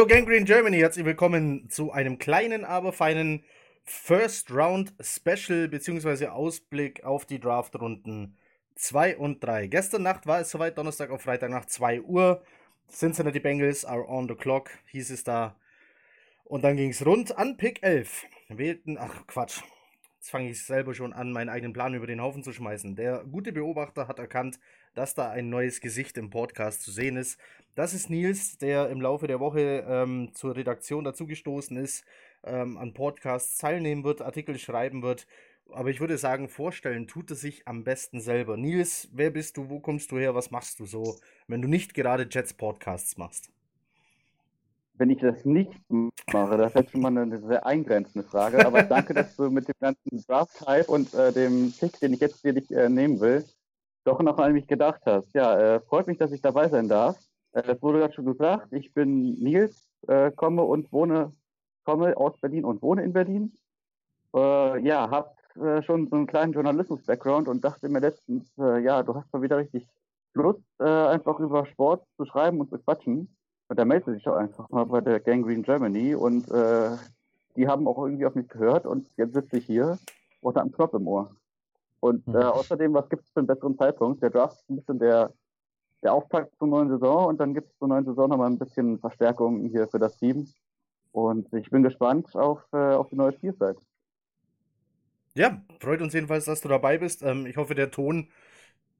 Hallo 0.00 0.08
Gangrene 0.08 0.46
Germany, 0.46 0.78
herzlich 0.78 1.04
willkommen 1.04 1.68
zu 1.68 1.92
einem 1.92 2.18
kleinen, 2.18 2.64
aber 2.64 2.90
feinen 2.90 3.44
First 3.84 4.50
Round 4.50 4.94
Special 4.98 5.68
bzw. 5.68 6.28
Ausblick 6.28 7.04
auf 7.04 7.26
die 7.26 7.38
Draftrunden 7.38 8.38
2 8.76 9.18
und 9.18 9.44
3. 9.44 9.66
Gestern 9.66 10.04
Nacht 10.04 10.26
war 10.26 10.40
es 10.40 10.50
soweit, 10.50 10.78
Donnerstag 10.78 11.10
auf 11.10 11.20
Freitag 11.20 11.50
nach 11.50 11.66
2 11.66 12.00
Uhr. 12.00 12.42
Cincinnati 12.90 13.40
Bengals 13.40 13.84
are 13.84 14.08
on 14.08 14.26
the 14.26 14.34
clock, 14.34 14.70
hieß 14.86 15.10
es 15.10 15.22
da. 15.22 15.54
Und 16.44 16.64
dann 16.64 16.78
ging 16.78 16.88
es 16.88 17.04
rund 17.04 17.36
an 17.36 17.58
Pick 17.58 17.82
11. 17.82 18.24
Wählten, 18.48 18.96
ach 18.96 19.26
Quatsch, 19.26 19.60
jetzt 20.16 20.30
fange 20.30 20.48
ich 20.48 20.64
selber 20.64 20.94
schon 20.94 21.12
an, 21.12 21.30
meinen 21.30 21.50
eigenen 21.50 21.74
Plan 21.74 21.92
über 21.92 22.06
den 22.06 22.22
Haufen 22.22 22.42
zu 22.42 22.54
schmeißen. 22.54 22.96
Der 22.96 23.22
gute 23.30 23.52
Beobachter 23.52 24.08
hat 24.08 24.18
erkannt, 24.18 24.60
dass 25.00 25.14
da 25.14 25.30
ein 25.30 25.48
neues 25.48 25.80
Gesicht 25.80 26.18
im 26.18 26.28
Podcast 26.28 26.82
zu 26.82 26.90
sehen 26.90 27.16
ist. 27.16 27.40
Das 27.74 27.94
ist 27.94 28.10
Nils, 28.10 28.58
der 28.58 28.90
im 28.90 29.00
Laufe 29.00 29.26
der 29.26 29.40
Woche 29.40 29.82
ähm, 29.88 30.28
zur 30.34 30.54
Redaktion 30.54 31.04
dazugestoßen 31.04 31.78
ist, 31.78 32.04
ähm, 32.44 32.76
an 32.76 32.92
Podcasts 32.92 33.56
teilnehmen 33.56 34.04
wird, 34.04 34.20
Artikel 34.20 34.58
schreiben 34.58 35.02
wird. 35.02 35.26
Aber 35.72 35.88
ich 35.88 36.00
würde 36.00 36.18
sagen, 36.18 36.50
vorstellen 36.50 37.08
tut 37.08 37.30
es 37.30 37.40
sich 37.40 37.66
am 37.66 37.82
besten 37.82 38.20
selber. 38.20 38.58
Nils, 38.58 39.08
wer 39.14 39.30
bist 39.30 39.56
du? 39.56 39.70
Wo 39.70 39.80
kommst 39.80 40.12
du 40.12 40.18
her? 40.18 40.34
Was 40.34 40.50
machst 40.50 40.78
du 40.80 40.84
so, 40.84 41.16
wenn 41.48 41.62
du 41.62 41.68
nicht 41.68 41.94
gerade 41.94 42.28
Jets 42.30 42.52
Podcasts 42.52 43.16
machst? 43.16 43.48
Wenn 44.98 45.08
ich 45.08 45.20
das 45.20 45.46
nicht 45.46 45.72
mache, 46.30 46.58
das 46.58 46.74
ist 46.74 46.90
schon 46.90 47.00
mal 47.00 47.16
eine 47.16 47.40
sehr 47.40 47.64
eingrenzende 47.64 48.28
Frage. 48.28 48.66
Aber 48.66 48.82
danke, 48.82 49.14
dass 49.14 49.34
du 49.34 49.48
mit 49.48 49.66
dem 49.66 49.76
ganzen 49.80 50.22
Draft-Hype 50.26 50.90
und 50.90 51.14
äh, 51.14 51.32
dem 51.32 51.72
Pick, 51.72 51.98
den 52.00 52.12
ich 52.12 52.20
jetzt 52.20 52.42
für 52.42 52.52
dich 52.52 52.70
äh, 52.70 52.90
nehmen 52.90 53.18
will, 53.18 53.46
doch 54.04 54.20
noch 54.20 54.38
an 54.38 54.52
mich 54.52 54.66
gedacht 54.66 55.02
hast. 55.06 55.32
Ja, 55.34 55.58
äh, 55.58 55.80
freut 55.80 56.06
mich, 56.06 56.18
dass 56.18 56.32
ich 56.32 56.40
dabei 56.40 56.68
sein 56.68 56.88
darf. 56.88 57.18
Äh, 57.52 57.62
es 57.72 57.82
wurde 57.82 57.98
gerade 57.98 58.14
schon 58.14 58.26
gesagt, 58.26 58.72
ich 58.72 58.92
bin 58.94 59.34
Nils, 59.34 59.88
äh, 60.08 60.30
komme 60.30 60.62
und 60.62 60.92
wohne, 60.92 61.32
komme 61.84 62.16
aus 62.16 62.38
Berlin 62.40 62.64
und 62.64 62.82
wohne 62.82 63.02
in 63.02 63.12
Berlin. 63.12 63.52
Äh, 64.34 64.80
ja, 64.86 65.10
habe 65.10 65.30
äh, 65.60 65.82
schon 65.82 66.08
so 66.08 66.16
einen 66.16 66.26
kleinen 66.26 66.52
Journalismus-Background 66.52 67.48
und 67.48 67.64
dachte 67.64 67.88
mir 67.88 68.00
letztens, 68.00 68.50
äh, 68.58 68.82
ja, 68.82 69.02
du 69.02 69.14
hast 69.14 69.32
mal 69.32 69.42
wieder 69.42 69.58
richtig 69.58 69.86
Lust, 70.32 70.62
einfach 70.78 71.40
über 71.40 71.66
Sport 71.66 72.06
zu 72.16 72.24
schreiben 72.24 72.60
und 72.60 72.70
zu 72.70 72.78
quatschen. 72.78 73.36
Und 73.68 73.78
da 73.80 73.84
meldete 73.84 74.12
sich 74.12 74.28
auch 74.28 74.36
einfach 74.36 74.70
mal 74.70 74.86
bei 74.86 75.00
der 75.00 75.18
Gangrene 75.18 75.62
Germany 75.62 76.14
und 76.14 76.48
die 77.56 77.66
haben 77.66 77.88
auch 77.88 77.98
irgendwie 78.04 78.26
auf 78.26 78.36
mich 78.36 78.48
gehört 78.48 78.86
und 78.86 79.08
jetzt 79.16 79.34
sitze 79.34 79.58
ich 79.58 79.66
hier 79.66 79.98
unter 80.40 80.60
einem 80.60 80.70
Knopf 80.70 80.94
im 80.94 81.08
Ohr. 81.08 81.34
Und 82.00 82.26
äh, 82.28 82.30
mhm. 82.30 82.36
außerdem, 82.36 82.94
was 82.94 83.08
gibt 83.08 83.24
es 83.24 83.30
für 83.30 83.40
einen 83.40 83.46
besseren 83.46 83.76
Zeitpunkt? 83.76 84.22
Der 84.22 84.30
Draft 84.30 84.56
ist 84.56 84.70
ein 84.70 84.76
bisschen 84.76 84.98
der, 84.98 85.32
der 86.02 86.14
Auftakt 86.14 86.56
zur 86.56 86.68
neuen 86.68 86.88
Saison 86.88 87.26
und 87.26 87.38
dann 87.38 87.54
gibt 87.54 87.70
es 87.70 87.78
zur 87.78 87.88
neuen 87.88 88.04
Saison 88.04 88.28
nochmal 88.28 88.50
ein 88.50 88.58
bisschen 88.58 88.98
Verstärkung 88.98 89.68
hier 89.68 89.86
für 89.88 89.98
das 89.98 90.16
Team. 90.16 90.48
Und 91.12 91.52
ich 91.52 91.70
bin 91.70 91.82
gespannt 91.82 92.34
auf, 92.34 92.60
äh, 92.72 92.94
auf 92.94 93.08
die 93.10 93.16
neue 93.16 93.32
Spielzeit. 93.32 93.76
Ja, 95.34 95.62
freut 95.78 96.00
uns 96.00 96.14
jedenfalls, 96.14 96.44
dass 96.46 96.60
du 96.60 96.68
dabei 96.68 96.98
bist. 96.98 97.22
Ähm, 97.22 97.46
ich 97.46 97.56
hoffe, 97.56 97.74
der 97.74 97.90
Ton 97.90 98.28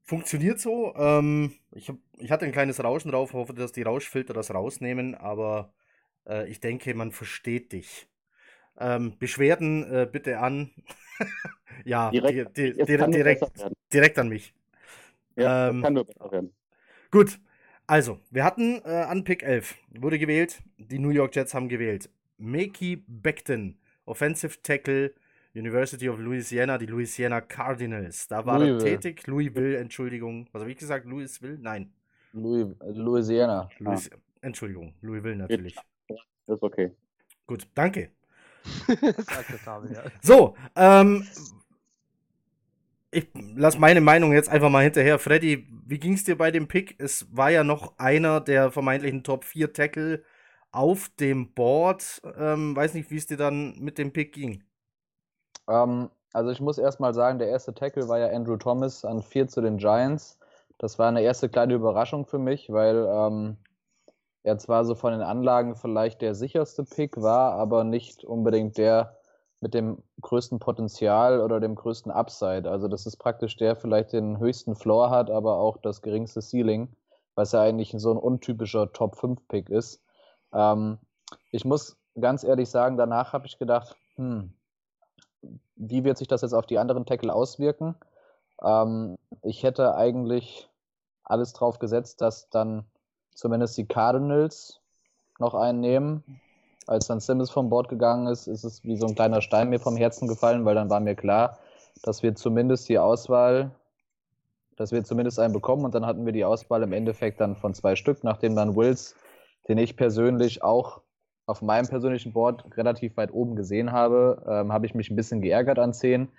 funktioniert 0.03 0.59
so. 0.59 0.93
Ähm, 0.95 1.53
ich, 1.71 1.89
hab, 1.89 1.97
ich 2.17 2.31
hatte 2.31 2.45
ein 2.45 2.51
kleines 2.51 2.83
Rauschen 2.83 3.11
drauf, 3.11 3.33
hoffe, 3.33 3.53
dass 3.53 3.71
die 3.71 3.83
Rauschfilter 3.83 4.33
das 4.33 4.53
rausnehmen, 4.53 5.15
aber 5.15 5.73
äh, 6.27 6.47
ich 6.49 6.59
denke, 6.59 6.93
man 6.93 7.11
versteht 7.11 7.71
dich. 7.73 8.07
Ähm, 8.79 9.17
Beschwerden 9.19 9.83
äh, 9.91 10.09
bitte 10.09 10.39
an. 10.39 10.71
ja, 11.85 12.09
direkt, 12.11 12.57
di 12.57 12.73
di 12.73 12.85
di 12.85 13.11
direkt, 13.11 13.43
direkt 13.93 14.19
an 14.19 14.29
mich. 14.29 14.53
Ja, 15.35 15.69
ähm, 15.69 15.81
kann 15.81 15.93
nur 15.93 16.05
besser 16.05 16.31
werden. 16.31 16.53
Gut, 17.09 17.39
also, 17.87 18.19
wir 18.29 18.45
hatten 18.45 18.81
äh, 18.85 18.89
an 18.89 19.23
Pick 19.25 19.43
11, 19.43 19.75
wurde 19.99 20.17
gewählt, 20.17 20.61
die 20.77 20.97
New 20.97 21.09
York 21.09 21.35
Jets 21.35 21.53
haben 21.53 21.67
gewählt. 21.67 22.09
Makey 22.37 23.03
Beckton, 23.05 23.77
Offensive 24.05 24.61
Tackle, 24.63 25.13
University 25.53 26.07
of 26.07 26.17
Louisiana, 26.19 26.77
die 26.77 26.85
Louisiana 26.85 27.41
Cardinals. 27.41 28.27
Da 28.27 28.45
war 28.45 28.59
Louisville. 28.59 28.91
er 28.91 28.99
tätig. 29.01 29.27
Louisville, 29.27 29.77
Entschuldigung. 29.77 30.47
Was 30.53 30.61
habe 30.61 30.71
ich 30.71 30.77
gesagt? 30.77 31.05
Louisville? 31.05 31.57
Nein. 31.59 31.91
Louis, 32.31 32.73
Louisiana. 32.93 33.69
Louis, 33.79 34.09
ah. 34.09 34.17
Entschuldigung, 34.41 34.93
Louisville 35.01 35.35
natürlich. 35.35 35.75
Das 36.07 36.55
ist 36.55 36.63
okay. 36.63 36.91
Gut, 37.45 37.67
danke. 37.75 38.11
So, 40.21 40.55
ähm, 40.75 41.27
ich 43.11 43.27
lasse 43.55 43.77
meine 43.79 44.01
Meinung 44.01 44.31
jetzt 44.31 44.49
einfach 44.49 44.69
mal 44.69 44.83
hinterher. 44.83 45.19
Freddy, 45.19 45.67
wie 45.85 45.99
ging 45.99 46.13
es 46.13 46.23
dir 46.23 46.37
bei 46.37 46.51
dem 46.51 46.67
Pick? 46.67 46.95
Es 46.99 47.27
war 47.35 47.49
ja 47.49 47.63
noch 47.63 47.97
einer 47.97 48.39
der 48.39 48.71
vermeintlichen 48.71 49.23
Top 49.23 49.43
4 49.43 49.73
Tackle 49.73 50.23
auf 50.71 51.09
dem 51.19 51.53
Board. 51.53 52.21
Ähm, 52.37 52.75
weiß 52.75 52.93
nicht, 52.93 53.11
wie 53.11 53.17
es 53.17 53.27
dir 53.27 53.37
dann 53.37 53.77
mit 53.79 53.97
dem 53.97 54.13
Pick 54.13 54.33
ging. 54.33 54.63
Ähm, 55.67 56.09
also 56.33 56.51
ich 56.51 56.61
muss 56.61 56.77
erstmal 56.77 57.13
sagen, 57.13 57.39
der 57.39 57.49
erste 57.49 57.73
Tackle 57.73 58.07
war 58.07 58.19
ja 58.19 58.29
Andrew 58.29 58.55
Thomas 58.55 59.03
an 59.03 59.21
4 59.21 59.47
zu 59.49 59.61
den 59.61 59.77
Giants. 59.77 60.39
Das 60.77 60.97
war 60.97 61.09
eine 61.09 61.21
erste 61.21 61.49
kleine 61.49 61.73
Überraschung 61.73 62.25
für 62.25 62.39
mich, 62.39 62.71
weil 62.71 63.05
ähm, 63.07 63.57
er 64.43 64.57
zwar 64.57 64.85
so 64.85 64.95
von 64.95 65.11
den 65.11 65.21
Anlagen 65.21 65.75
vielleicht 65.75 66.21
der 66.21 66.35
sicherste 66.35 66.83
Pick 66.83 67.21
war, 67.21 67.53
aber 67.53 67.83
nicht 67.83 68.23
unbedingt 68.23 68.77
der 68.77 69.17
mit 69.59 69.75
dem 69.75 70.01
größten 70.21 70.59
Potenzial 70.59 71.39
oder 71.39 71.59
dem 71.59 71.75
größten 71.75 72.11
Upside. 72.11 72.69
Also 72.69 72.87
das 72.87 73.05
ist 73.05 73.17
praktisch 73.17 73.57
der 73.57 73.75
vielleicht 73.75 74.11
den 74.13 74.39
höchsten 74.39 74.75
Floor 74.75 75.11
hat, 75.11 75.29
aber 75.29 75.57
auch 75.57 75.77
das 75.77 76.01
geringste 76.01 76.41
Ceiling, 76.41 76.89
was 77.35 77.51
ja 77.51 77.61
eigentlich 77.61 77.93
so 77.95 78.11
ein 78.11 78.17
untypischer 78.17 78.91
Top 78.91 79.15
5 79.17 79.47
Pick 79.47 79.69
ist. 79.69 80.03
Ähm, 80.51 80.97
ich 81.51 81.63
muss 81.63 81.95
ganz 82.19 82.43
ehrlich 82.43 82.69
sagen, 82.69 82.97
danach 82.97 83.33
habe 83.33 83.45
ich 83.45 83.59
gedacht, 83.59 83.95
hm, 84.15 84.51
wie 85.75 86.03
wird 86.03 86.17
sich 86.17 86.27
das 86.27 86.41
jetzt 86.41 86.53
auf 86.53 86.65
die 86.65 86.79
anderen 86.79 87.05
Tackle 87.05 87.33
auswirken? 87.33 87.95
Ähm, 88.63 89.17
ich 89.43 89.61
hätte 89.61 89.95
eigentlich 89.95 90.69
alles 91.23 91.53
drauf 91.53 91.77
gesetzt, 91.77 92.21
dass 92.21 92.49
dann 92.49 92.85
zumindest 93.33 93.77
die 93.77 93.85
Cardinals 93.85 94.79
noch 95.39 95.53
einen 95.53 95.79
nehmen. 95.79 96.23
Als 96.87 97.07
dann 97.07 97.19
Simmons 97.19 97.51
vom 97.51 97.69
Bord 97.69 97.89
gegangen 97.89 98.27
ist, 98.27 98.47
ist 98.47 98.63
es 98.63 98.83
wie 98.83 98.97
so 98.97 99.07
ein 99.07 99.15
kleiner 99.15 99.41
Stein 99.41 99.69
mir 99.69 99.79
vom 99.79 99.97
Herzen 99.97 100.27
gefallen, 100.27 100.65
weil 100.65 100.75
dann 100.75 100.89
war 100.89 100.99
mir 100.99 101.15
klar, 101.15 101.57
dass 102.03 102.23
wir 102.23 102.35
zumindest 102.35 102.89
die 102.89 102.99
Auswahl, 102.99 103.71
dass 104.77 104.91
wir 104.91 105.03
zumindest 105.03 105.39
einen 105.39 105.53
bekommen 105.53 105.85
und 105.85 105.93
dann 105.93 106.05
hatten 106.05 106.25
wir 106.25 106.33
die 106.33 106.45
Auswahl 106.45 106.83
im 106.83 106.93
Endeffekt 106.93 107.39
dann 107.39 107.55
von 107.55 107.73
zwei 107.73 107.95
Stück, 107.95 108.23
nachdem 108.23 108.55
dann 108.55 108.75
Wills, 108.75 109.15
den 109.67 109.77
ich 109.77 109.95
persönlich 109.95 110.63
auch 110.63 111.01
auf 111.45 111.61
meinem 111.61 111.87
persönlichen 111.87 112.33
Board 112.33 112.65
relativ 112.77 113.17
weit 113.17 113.33
oben 113.33 113.55
gesehen 113.55 113.91
habe, 113.91 114.43
ähm, 114.47 114.71
habe 114.71 114.85
ich 114.85 114.95
mich 114.95 115.09
ein 115.09 115.15
bisschen 115.15 115.41
geärgert 115.41 115.79
an 115.79 115.93
10. 115.93 116.29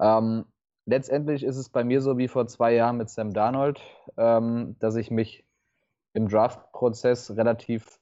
Ähm, 0.00 0.44
letztendlich 0.86 1.42
ist 1.42 1.56
es 1.56 1.68
bei 1.68 1.84
mir 1.84 2.00
so 2.00 2.18
wie 2.18 2.28
vor 2.28 2.46
zwei 2.46 2.74
Jahren 2.74 2.98
mit 2.98 3.08
Sam 3.08 3.32
Darnold, 3.32 3.80
ähm, 4.16 4.76
dass 4.78 4.96
ich 4.96 5.10
mich 5.10 5.44
im 6.14 6.28
Draft-Prozess 6.28 7.36
relativ, 7.36 7.98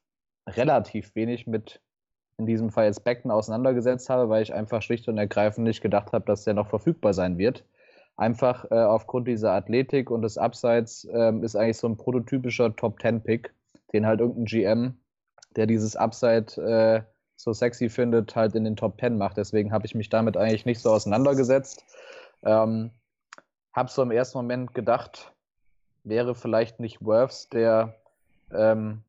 relativ 0.46 1.14
wenig 1.14 1.46
mit 1.46 1.80
in 2.38 2.46
diesem 2.46 2.70
Fall 2.70 2.86
jetzt 2.86 3.04
Beckton 3.04 3.30
auseinandergesetzt 3.30 4.08
habe, 4.08 4.28
weil 4.30 4.42
ich 4.42 4.54
einfach 4.54 4.82
schlicht 4.82 5.08
und 5.08 5.18
ergreifend 5.18 5.66
nicht 5.66 5.82
gedacht 5.82 6.12
habe, 6.12 6.24
dass 6.24 6.44
der 6.44 6.54
noch 6.54 6.68
verfügbar 6.68 7.12
sein 7.12 7.36
wird. 7.38 7.64
Einfach 8.16 8.70
äh, 8.70 8.74
aufgrund 8.74 9.28
dieser 9.28 9.52
Athletik 9.52 10.10
und 10.10 10.22
des 10.22 10.38
Upsides 10.38 11.04
äh, 11.04 11.32
ist 11.42 11.54
eigentlich 11.54 11.78
so 11.78 11.86
ein 11.88 11.96
prototypischer 11.96 12.74
Top-10-Pick, 12.74 13.52
den 13.92 14.06
halt 14.06 14.20
irgendein 14.20 14.44
GM, 14.46 14.94
der 15.56 15.66
dieses 15.66 15.96
Upside 15.96 16.60
äh, 16.62 17.02
so 17.36 17.52
sexy 17.52 17.88
findet, 17.88 18.36
halt 18.36 18.54
in 18.54 18.64
den 18.64 18.76
Top 18.76 19.00
10 19.00 19.16
macht. 19.16 19.36
Deswegen 19.36 19.72
habe 19.72 19.86
ich 19.86 19.94
mich 19.94 20.08
damit 20.08 20.36
eigentlich 20.36 20.66
nicht 20.66 20.80
so 20.80 20.90
auseinandergesetzt. 20.90 21.84
Ähm, 22.42 22.90
habe 23.72 23.90
so 23.90 24.02
im 24.02 24.10
ersten 24.10 24.38
Moment 24.38 24.74
gedacht, 24.74 25.32
wäre 26.04 26.34
vielleicht 26.34 26.80
nicht 26.80 27.04
Worths 27.04 27.48
der 27.48 27.94
ähm, 28.52 29.02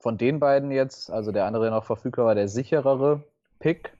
von 0.00 0.16
den 0.16 0.40
beiden 0.40 0.70
jetzt, 0.70 1.10
also 1.10 1.32
der 1.32 1.46
andere, 1.46 1.64
der 1.64 1.72
noch 1.72 1.84
verfügbar 1.84 2.26
war, 2.26 2.34
der 2.34 2.48
sicherere 2.48 3.24
Pick. 3.58 3.92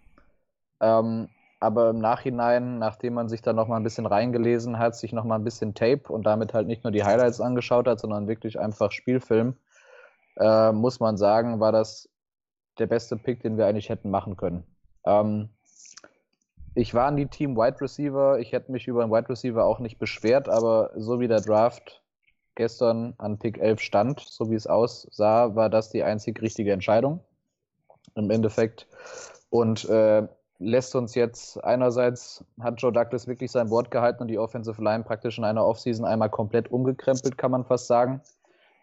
Ähm, 0.80 1.28
aber 1.60 1.90
im 1.90 1.98
Nachhinein, 1.98 2.78
nachdem 2.78 3.14
man 3.14 3.28
sich 3.28 3.42
da 3.42 3.52
noch 3.52 3.66
mal 3.66 3.76
ein 3.76 3.82
bisschen 3.82 4.06
reingelesen 4.06 4.78
hat, 4.78 4.94
sich 4.94 5.12
noch 5.12 5.24
mal 5.24 5.34
ein 5.34 5.44
bisschen 5.44 5.74
Tape 5.74 6.12
und 6.12 6.24
damit 6.24 6.54
halt 6.54 6.68
nicht 6.68 6.84
nur 6.84 6.92
die 6.92 7.02
Highlights 7.02 7.40
angeschaut 7.40 7.88
hat, 7.88 7.98
sondern 7.98 8.28
wirklich 8.28 8.60
einfach 8.60 8.92
Spielfilm, 8.92 9.56
äh, 10.36 10.70
muss 10.70 11.00
man 11.00 11.16
sagen, 11.16 11.58
war 11.58 11.72
das 11.72 12.08
der 12.78 12.86
beste 12.86 13.16
Pick, 13.16 13.42
den 13.42 13.58
wir 13.58 13.66
eigentlich 13.66 13.88
hätten 13.88 14.10
machen 14.10 14.36
können. 14.36 14.62
Ähm, 15.04 15.48
ich 16.76 16.94
war 16.94 17.08
in 17.08 17.16
die 17.16 17.26
Team 17.26 17.56
Wide 17.56 17.80
Receiver. 17.80 18.38
Ich 18.38 18.52
hätte 18.52 18.70
mich 18.70 18.86
über 18.86 19.02
einen 19.02 19.10
Wide 19.10 19.28
Receiver 19.28 19.64
auch 19.64 19.80
nicht 19.80 19.98
beschwert, 19.98 20.48
aber 20.48 20.92
so 20.94 21.18
wie 21.18 21.26
der 21.26 21.40
Draft 21.40 22.02
gestern 22.58 23.14
an 23.16 23.38
Pick 23.38 23.56
11 23.58 23.81
stand, 23.81 24.20
so 24.20 24.50
wie 24.50 24.55
es 24.55 24.66
aussah, 24.66 25.55
war 25.55 25.70
das 25.70 25.90
die 25.90 26.02
einzig 26.02 26.43
richtige 26.43 26.72
Entscheidung 26.72 27.20
im 28.16 28.31
Endeffekt. 28.31 28.87
Und 29.49 29.88
äh, 29.88 30.26
lässt 30.58 30.94
uns 30.96 31.14
jetzt 31.14 31.62
einerseits 31.64 32.44
hat 32.60 32.82
Joe 32.82 32.93
Douglas 32.93 33.28
wirklich 33.28 33.50
sein 33.52 33.70
Wort 33.70 33.90
gehalten 33.90 34.22
und 34.22 34.28
die 34.28 34.38
Offensive 34.38 34.82
Line 34.82 35.05
praktisch 35.05 35.38
in 35.38 35.44
einer 35.44 35.64
Offseason 35.64 36.05
einmal 36.05 36.28
komplett 36.28 36.70
umgekrempelt, 36.70 37.38
kann 37.38 37.52
man 37.52 37.64
fast 37.64 37.87
sagen. 37.87 38.20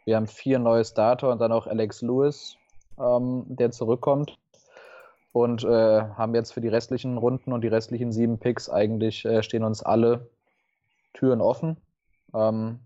Wir 0.06 0.16
haben 0.16 0.28
vier 0.28 0.58
neue 0.58 0.86
Starter 0.86 1.30
und 1.30 1.40
dann 1.40 1.52
auch 1.52 1.68
Alex 1.68 2.02
Lewis, 2.02 2.56
ähm, 2.98 3.44
der 3.48 3.72
zurückkommt. 3.72 4.38
Und 5.34 5.66
äh, 5.66 5.68
haben 5.68 6.34
jetzt 6.34 6.54
für 6.54 6.62
die 6.62 6.70
restlichen 6.70 7.18
Runden 7.18 7.52
und 7.52 7.62
die 7.62 7.68
restlichen 7.68 8.14
sieben 8.14 8.40
Picks 8.40 8.70
eigentlich 8.70 9.26
äh, 9.26 9.44
stehen 9.44 9.66
uns 9.66 9.84
alle 9.84 10.30
Türen 11.14 11.42
offen. 11.42 11.76
Ähm, 12.34 12.80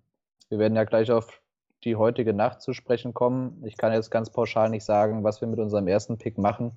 wir 0.50 0.60
werden 0.60 0.76
ja 0.76 0.84
gleich 0.84 1.12
auf 1.12 1.42
die 1.84 1.96
heutige 1.96 2.34
Nacht 2.34 2.62
zu 2.62 2.74
sprechen 2.74 3.14
kommen. 3.14 3.64
Ich 3.66 3.78
kann 3.78 3.94
jetzt 3.94 4.10
ganz 4.12 4.30
pauschal 4.30 4.70
nicht 4.70 4.84
sagen, 4.84 5.24
was 5.24 5.42
wir 5.42 5.48
mit 5.48 5.60
unserem 5.60 5.88
ersten 5.88 6.18
Pick 6.18 6.38
machen. 6.38 6.74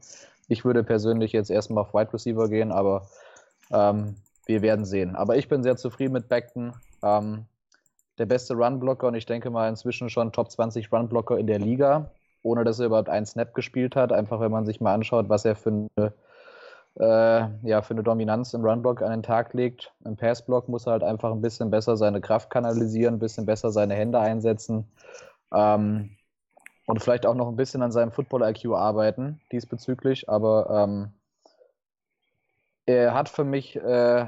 Ich 0.49 0.65
würde 0.65 0.85
persönlich 0.85 1.33
jetzt 1.33 1.51
erstmal 1.51 1.83
auf 1.83 1.95
Wide 1.95 2.13
Receiver 2.13 2.49
gehen, 2.49 2.71
aber 2.71 3.09
ähm, 3.73 4.17
wir 4.47 4.63
werden 4.63 4.85
sehen. 4.85 5.17
Aber 5.17 5.37
ich 5.37 5.49
bin 5.49 5.63
sehr 5.63 5.77
zufrieden 5.77 6.13
mit 6.13 6.29
Beckton. 6.29 6.73
Ähm, 7.03 7.47
der 8.19 8.27
beste 8.27 8.55
Runblocker 8.55 9.09
und 9.09 9.15
ich 9.15 9.27
denke 9.27 9.51
mal 9.51 9.69
inzwischen 9.69 10.11
schon 10.11 10.33
Top 10.33 10.51
20 10.51 10.93
Runblocker 10.93 11.39
in 11.39 11.47
der 11.47 11.59
Liga, 11.59 12.11
ohne 12.43 12.63
dass 12.63 12.79
er 12.79 12.87
überhaupt 12.87 13.09
einen 13.09 13.27
Snap 13.27 13.55
gespielt 13.55 13.97
hat. 13.97 14.13
Einfach 14.13 14.41
wenn 14.41 14.53
man 14.53 14.67
sich 14.67 14.81
mal 14.81 14.95
anschaut, 14.95 15.29
was 15.29 15.45
er 15.45 15.57
für 15.57 15.71
eine, 15.71 16.13
äh, 16.99 17.49
ja, 17.63 17.83
für 17.83 17.95
eine 17.95 18.03
Dominanz 18.03 18.55
im 18.55 18.65
Runblock 18.65 19.03
an 19.03 19.11
den 19.11 19.23
Tag 19.23 19.55
legt. 19.55 19.93
Im 20.05 20.17
Passblock 20.17 20.69
muss 20.69 20.87
er 20.87 20.93
halt 20.93 21.03
einfach 21.03 21.33
ein 21.33 21.41
bisschen 21.41 21.71
besser 21.71 21.97
seine 21.97 22.21
Kraft 22.21 22.51
kanalisieren, 22.51 23.15
ein 23.15 23.21
bisschen 23.21 23.47
besser 23.47 23.71
seine 23.71 23.95
Hände 23.95 24.19
einsetzen. 24.19 24.87
Ähm, 25.53 26.17
und 26.87 27.03
vielleicht 27.03 27.27
auch 27.27 27.35
noch 27.35 27.49
ein 27.49 27.57
bisschen 27.57 27.83
an 27.83 27.93
seinem 27.93 28.13
Football-IQ 28.13 28.75
arbeiten 28.75 29.41
diesbezüglich. 29.53 30.29
Aber 30.29 30.69
ähm, 30.71 31.13
er 32.87 33.15
hat 33.15 33.29
für 33.29 33.45
mich, 33.45 33.77
äh, 33.77 34.27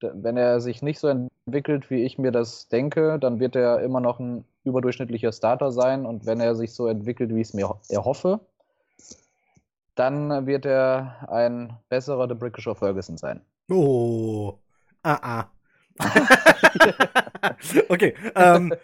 wenn 0.00 0.36
er 0.36 0.60
sich 0.60 0.82
nicht 0.82 1.00
so 1.00 1.08
entwickelt, 1.08 1.90
wie 1.90 2.04
ich 2.04 2.18
mir 2.18 2.32
das 2.32 2.68
denke, 2.68 3.18
dann 3.18 3.40
wird 3.40 3.56
er 3.56 3.80
immer 3.80 4.00
noch 4.00 4.20
ein 4.20 4.44
überdurchschnittlicher 4.64 5.32
Starter 5.32 5.72
sein. 5.72 6.06
Und 6.06 6.24
wenn 6.24 6.40
er 6.40 6.54
sich 6.54 6.72
so 6.72 6.86
entwickelt, 6.86 7.34
wie 7.34 7.40
ich 7.40 7.48
es 7.48 7.54
mir 7.54 7.74
erhoffe, 7.88 8.40
dann 9.94 10.46
wird 10.46 10.66
er 10.66 11.28
ein 11.30 11.78
besserer 11.88 12.28
The 12.28 12.34
Brickisher 12.34 12.74
Ferguson 12.74 13.16
sein. 13.16 13.40
Oh, 13.70 14.58
ah, 15.02 15.18
ah. 15.22 15.50
okay, 17.88 18.14
ähm, 18.34 18.74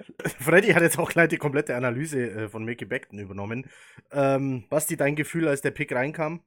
Freddy 0.41 0.69
hat 0.69 0.83
jetzt 0.83 0.99
auch 0.99 1.11
gleich 1.11 1.29
die 1.29 1.39
komplette 1.39 1.75
Analyse 1.75 2.31
äh, 2.31 2.49
von 2.49 2.65
Mickey 2.65 2.85
Beckton 2.85 3.19
übernommen. 3.19 3.69
Ähm, 4.13 4.67
Basti, 4.69 4.97
dein 4.97 5.17
Gefühl, 5.17 5.49
als 5.49 5.63
der 5.63 5.71
Pick 5.71 5.93
reinkam? 5.93 6.43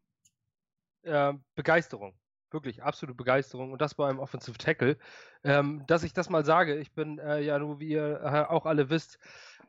Äh, 1.03 1.33
Begeisterung 1.55 2.13
wirklich 2.53 2.83
absolute 2.83 3.15
Begeisterung 3.15 3.71
und 3.71 3.81
das 3.81 3.95
bei 3.95 4.07
einem 4.07 4.19
Offensive 4.19 4.57
Tackle. 4.57 4.97
Ähm, 5.43 5.83
dass 5.87 6.03
ich 6.03 6.13
das 6.13 6.29
mal 6.29 6.45
sage, 6.45 6.77
ich 6.77 6.93
bin 6.93 7.19
äh, 7.19 7.41
ja 7.41 7.57
nur, 7.59 7.79
wie 7.79 7.89
ihr 7.89 8.21
äh, 8.23 8.51
auch 8.51 8.65
alle 8.65 8.89
wisst, 8.89 9.17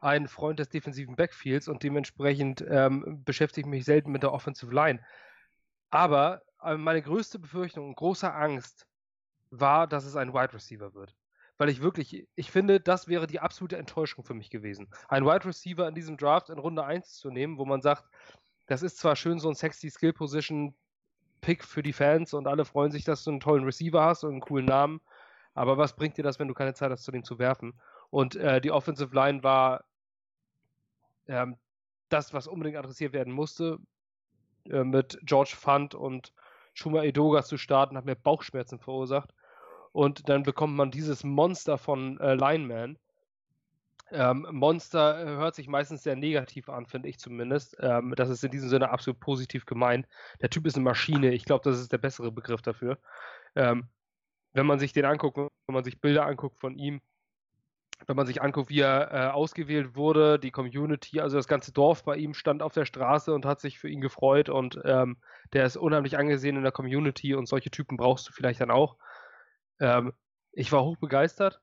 ein 0.02 0.26
Freund 0.26 0.58
des 0.58 0.68
defensiven 0.68 1.14
Backfields 1.14 1.68
und 1.68 1.82
dementsprechend 1.82 2.64
ähm, 2.68 3.22
beschäftige 3.24 3.66
ich 3.66 3.70
mich 3.70 3.84
selten 3.84 4.10
mit 4.10 4.24
der 4.24 4.32
Offensive 4.32 4.74
Line. 4.74 5.00
Aber 5.90 6.42
äh, 6.62 6.76
meine 6.76 7.02
größte 7.02 7.38
Befürchtung 7.38 7.86
und 7.88 7.94
große 7.94 8.32
Angst 8.32 8.86
war, 9.50 9.86
dass 9.86 10.04
es 10.04 10.16
ein 10.16 10.34
Wide 10.34 10.54
Receiver 10.54 10.92
wird. 10.94 11.14
Weil 11.56 11.68
ich 11.68 11.82
wirklich, 11.82 12.26
ich 12.34 12.50
finde, 12.50 12.80
das 12.80 13.06
wäre 13.06 13.28
die 13.28 13.38
absolute 13.38 13.76
Enttäuschung 13.76 14.24
für 14.24 14.34
mich 14.34 14.50
gewesen. 14.50 14.88
Ein 15.08 15.24
Wide 15.24 15.44
Receiver 15.44 15.86
in 15.86 15.94
diesem 15.94 16.16
Draft 16.16 16.50
in 16.50 16.58
Runde 16.58 16.84
1 16.84 17.18
zu 17.18 17.30
nehmen, 17.30 17.58
wo 17.58 17.64
man 17.64 17.80
sagt, 17.80 18.04
das 18.66 18.82
ist 18.82 18.98
zwar 18.98 19.14
schön 19.14 19.38
so 19.38 19.48
ein 19.48 19.54
sexy 19.54 19.88
Skill 19.88 20.14
Position 20.14 20.74
Pick 21.42 21.64
für 21.64 21.82
die 21.82 21.92
Fans 21.92 22.34
und 22.34 22.48
alle 22.48 22.64
freuen 22.64 22.90
sich, 22.90 23.04
dass 23.04 23.22
du 23.22 23.30
einen 23.30 23.40
tollen 23.40 23.64
Receiver 23.64 24.02
hast 24.02 24.24
und 24.24 24.32
einen 24.32 24.40
coolen 24.40 24.66
Namen. 24.66 25.00
Aber 25.54 25.76
was 25.78 25.94
bringt 25.94 26.16
dir 26.16 26.22
das, 26.22 26.38
wenn 26.38 26.48
du 26.48 26.54
keine 26.54 26.74
Zeit 26.74 26.90
hast, 26.90 27.04
zu 27.04 27.12
dem 27.12 27.22
zu 27.22 27.38
werfen? 27.38 27.74
Und 28.10 28.34
äh, 28.36 28.60
die 28.60 28.70
Offensive 28.70 29.14
Line 29.14 29.42
war 29.42 29.84
ähm, 31.28 31.56
das, 32.08 32.32
was 32.32 32.46
unbedingt 32.46 32.76
adressiert 32.76 33.12
werden 33.12 33.32
musste. 33.32 33.78
Äh, 34.68 34.84
mit 34.84 35.18
George 35.22 35.54
Fund 35.56 35.94
und 35.94 36.32
Shuma 36.74 37.02
Edoga 37.02 37.42
zu 37.42 37.58
starten, 37.58 37.96
hat 37.96 38.04
mir 38.04 38.16
Bauchschmerzen 38.16 38.78
verursacht. 38.78 39.34
Und 39.92 40.28
dann 40.28 40.42
bekommt 40.42 40.74
man 40.74 40.90
dieses 40.90 41.22
Monster 41.24 41.76
von 41.78 42.18
äh, 42.20 42.34
Lineman, 42.34 42.98
ähm, 44.12 44.46
Monster 44.50 45.20
äh, 45.20 45.26
hört 45.38 45.54
sich 45.54 45.68
meistens 45.68 46.02
sehr 46.02 46.16
negativ 46.16 46.68
an, 46.68 46.86
finde 46.86 47.08
ich 47.08 47.18
zumindest. 47.18 47.76
Ähm, 47.80 48.12
das 48.14 48.28
ist 48.28 48.44
in 48.44 48.50
diesem 48.50 48.68
Sinne 48.68 48.90
absolut 48.90 49.20
positiv 49.20 49.64
gemeint. 49.64 50.06
Der 50.42 50.50
Typ 50.50 50.66
ist 50.66 50.76
eine 50.76 50.84
Maschine. 50.84 51.32
Ich 51.32 51.44
glaube, 51.44 51.68
das 51.68 51.80
ist 51.80 51.92
der 51.92 51.98
bessere 51.98 52.30
Begriff 52.30 52.60
dafür. 52.60 52.98
Ähm, 53.54 53.88
wenn 54.52 54.66
man 54.66 54.78
sich 54.78 54.92
den 54.92 55.06
anguckt, 55.06 55.38
wenn 55.38 55.74
man 55.74 55.84
sich 55.84 56.00
Bilder 56.00 56.26
anguckt 56.26 56.58
von 56.58 56.76
ihm, 56.76 57.00
wenn 58.06 58.16
man 58.16 58.26
sich 58.26 58.42
anguckt, 58.42 58.70
wie 58.70 58.80
er 58.80 59.10
äh, 59.12 59.30
ausgewählt 59.30 59.94
wurde, 59.94 60.38
die 60.38 60.50
Community, 60.50 61.20
also 61.20 61.36
das 61.36 61.48
ganze 61.48 61.72
Dorf 61.72 62.04
bei 62.04 62.16
ihm 62.16 62.34
stand 62.34 62.62
auf 62.62 62.72
der 62.72 62.84
Straße 62.84 63.32
und 63.32 63.46
hat 63.46 63.60
sich 63.60 63.78
für 63.78 63.88
ihn 63.88 64.00
gefreut 64.00 64.48
und 64.48 64.80
ähm, 64.84 65.16
der 65.52 65.64
ist 65.66 65.76
unheimlich 65.76 66.18
angesehen 66.18 66.56
in 66.56 66.62
der 66.62 66.72
Community 66.72 67.34
und 67.34 67.46
solche 67.46 67.70
Typen 67.70 67.96
brauchst 67.96 68.28
du 68.28 68.32
vielleicht 68.32 68.60
dann 68.60 68.70
auch. 68.70 68.96
Ähm, 69.80 70.12
ich 70.52 70.70
war 70.72 70.84
hoch 70.84 70.96
begeistert. 70.96 71.60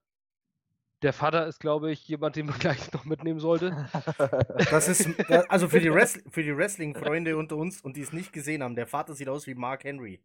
Der 1.02 1.14
Vater 1.14 1.48
ist, 1.48 1.60
glaube 1.60 1.92
ich, 1.92 2.06
jemand, 2.08 2.36
den 2.36 2.48
man 2.48 2.60
gleich 2.60 2.92
noch 2.92 3.06
mitnehmen 3.06 3.40
sollte. 3.40 3.88
Das 4.72 4.88
ist, 4.88 5.08
also 5.50 5.68
für 5.68 5.80
die, 5.80 5.90
die 5.90 6.58
Wrestling-Freunde 6.58 7.38
unter 7.38 7.56
uns 7.56 7.82
und 7.82 7.96
die 7.96 8.02
es 8.02 8.14
nicht 8.14 8.34
gesehen 8.34 8.62
haben, 8.62 8.76
der 8.76 8.88
Vater 8.88 9.14
sieht 9.14 9.30
aus 9.30 9.48
wie 9.48 9.56
Mark 9.56 9.84
Henry. 9.84 10.20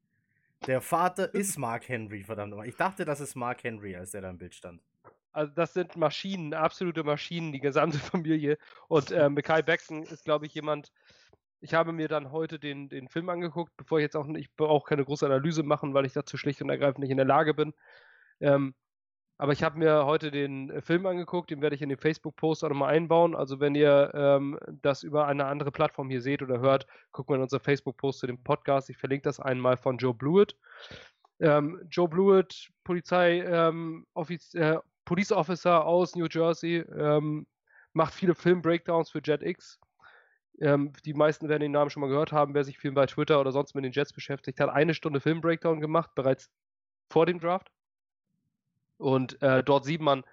Der 0.66 0.80
Vater 0.80 1.32
ist 1.34 1.58
Mark 1.58 1.88
Henry, 1.88 2.24
verdammt 2.24 2.50
nochmal. 2.50 2.68
Ich 2.68 2.76
dachte, 2.76 3.04
das 3.04 3.20
ist 3.20 3.34
Mark 3.34 3.62
Henry, 3.64 3.96
als 3.96 4.12
der 4.12 4.22
da 4.22 4.30
im 4.30 4.38
Bild 4.38 4.54
stand. 4.54 4.80
Also 5.34 5.52
das 5.52 5.74
sind 5.74 5.96
Maschinen, 5.96 6.54
absolute 6.54 7.02
Maschinen, 7.02 7.52
die 7.52 7.60
gesamte 7.60 7.98
Familie. 7.98 8.56
Und 8.88 9.10
äh, 9.10 9.28
Mackay 9.28 9.62
Beckton 9.62 10.04
ist, 10.04 10.24
glaube 10.24 10.46
ich, 10.46 10.54
jemand, 10.54 10.92
ich 11.60 11.74
habe 11.74 11.92
mir 11.92 12.08
dann 12.08 12.30
heute 12.30 12.58
den, 12.58 12.88
den 12.88 13.08
Film 13.08 13.28
angeguckt, 13.28 13.72
bevor 13.76 13.98
ich 13.98 14.04
jetzt 14.04 14.16
auch, 14.16 14.28
ich 14.28 14.54
brauche 14.54 14.88
keine 14.88 15.04
große 15.04 15.26
Analyse 15.26 15.64
machen, 15.64 15.92
weil 15.92 16.06
ich 16.06 16.12
dazu 16.12 16.36
schlicht 16.36 16.62
und 16.62 16.70
ergreifend 16.70 17.00
nicht 17.00 17.10
in 17.10 17.16
der 17.16 17.26
Lage 17.26 17.52
bin. 17.52 17.74
Ähm, 18.40 18.74
aber 19.36 19.52
ich 19.52 19.64
habe 19.64 19.78
mir 19.78 20.06
heute 20.06 20.30
den 20.30 20.70
äh, 20.70 20.80
Film 20.80 21.04
angeguckt, 21.06 21.50
den 21.50 21.60
werde 21.60 21.74
ich 21.74 21.82
in 21.82 21.88
den 21.88 21.98
Facebook-Post 21.98 22.62
auch 22.62 22.68
nochmal 22.68 22.94
einbauen. 22.94 23.34
Also 23.34 23.58
wenn 23.58 23.74
ihr 23.74 24.12
ähm, 24.14 24.58
das 24.82 25.02
über 25.02 25.26
eine 25.26 25.46
andere 25.46 25.72
Plattform 25.72 26.08
hier 26.10 26.22
seht 26.22 26.42
oder 26.42 26.60
hört, 26.60 26.86
guckt 27.10 27.28
mal 27.28 27.36
in 27.36 27.42
unser 27.42 27.58
Facebook-Post 27.58 28.20
zu 28.20 28.26
dem 28.28 28.42
Podcast. 28.42 28.88
Ich 28.90 28.98
verlinke 28.98 29.24
das 29.24 29.40
einmal 29.40 29.76
von 29.76 29.98
Joe 29.98 30.14
Blewett. 30.14 30.56
Ähm, 31.40 31.80
Joe 31.90 32.08
Blewett, 32.08 32.70
Polizei, 32.84 33.40
ähm, 33.40 34.06
Office, 34.14 34.54
äh, 34.54 34.78
Police 35.04 35.32
Officer 35.32 35.84
aus 35.84 36.14
New 36.14 36.26
Jersey, 36.30 36.78
ähm, 36.78 37.46
macht 37.92 38.14
viele 38.14 38.34
Film-Breakdowns 38.34 39.10
für 39.10 39.20
JetX. 39.22 39.78
Ähm, 40.60 40.92
die 41.04 41.14
meisten 41.14 41.48
werden 41.48 41.62
den 41.62 41.72
Namen 41.72 41.90
schon 41.90 42.00
mal 42.00 42.08
gehört 42.08 42.32
haben, 42.32 42.54
wer 42.54 42.64
sich 42.64 42.78
viel 42.78 42.92
bei 42.92 43.06
Twitter 43.06 43.40
oder 43.40 43.52
sonst 43.52 43.74
mit 43.74 43.84
den 43.84 43.92
Jets 43.92 44.12
beschäftigt 44.12 44.60
hat. 44.60 44.70
Eine 44.70 44.94
Stunde 44.94 45.20
Film-Breakdown 45.20 45.80
gemacht, 45.80 46.14
bereits 46.14 46.50
vor 47.08 47.26
dem 47.26 47.40
Draft. 47.40 47.70
Und 48.98 49.40
äh, 49.42 49.62
dort 49.62 49.84
sieht 49.84 50.00
man, 50.00 50.24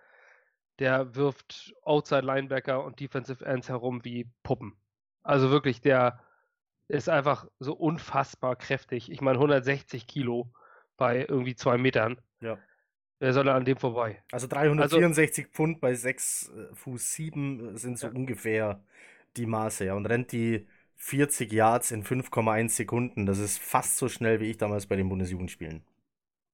der 0.79 1.15
wirft 1.15 1.73
Outside 1.83 2.21
Linebacker 2.21 2.83
und 2.83 2.99
Defensive 2.99 3.45
Ends 3.45 3.69
herum 3.69 4.03
wie 4.03 4.29
Puppen. 4.43 4.75
Also 5.23 5.51
wirklich, 5.51 5.81
der 5.81 6.23
ist 6.87 7.09
einfach 7.09 7.47
so 7.59 7.73
unfassbar 7.73 8.55
kräftig. 8.55 9.11
Ich 9.11 9.21
meine, 9.21 9.37
160 9.37 10.07
Kilo 10.07 10.51
bei 10.97 11.25
irgendwie 11.27 11.55
zwei 11.55 11.77
Metern. 11.77 12.19
Ja. 12.41 12.57
Wer 13.21 13.33
soll 13.33 13.47
an 13.49 13.65
dem 13.65 13.77
vorbei? 13.77 14.17
Also 14.31 14.47
364 14.47 15.45
also, 15.45 15.53
Pfund 15.53 15.79
bei 15.79 15.93
6 15.93 16.49
äh, 16.49 16.75
Fuß 16.75 17.13
7 17.13 17.77
sind 17.77 17.99
so 17.99 18.07
ja. 18.07 18.13
ungefähr 18.13 18.83
die 19.37 19.45
Maße, 19.45 19.85
ja. 19.85 19.93
Und 19.93 20.07
rennt 20.07 20.31
die 20.31 20.67
40 20.95 21.53
Yards 21.53 21.91
in 21.91 22.03
5,1 22.03 22.69
Sekunden. 22.69 23.27
Das 23.27 23.37
ist 23.37 23.59
fast 23.59 23.97
so 23.97 24.09
schnell 24.09 24.39
wie 24.39 24.49
ich 24.49 24.57
damals 24.57 24.87
bei 24.87 24.95
den 24.95 25.07
Bundesjugendspielen. 25.07 25.83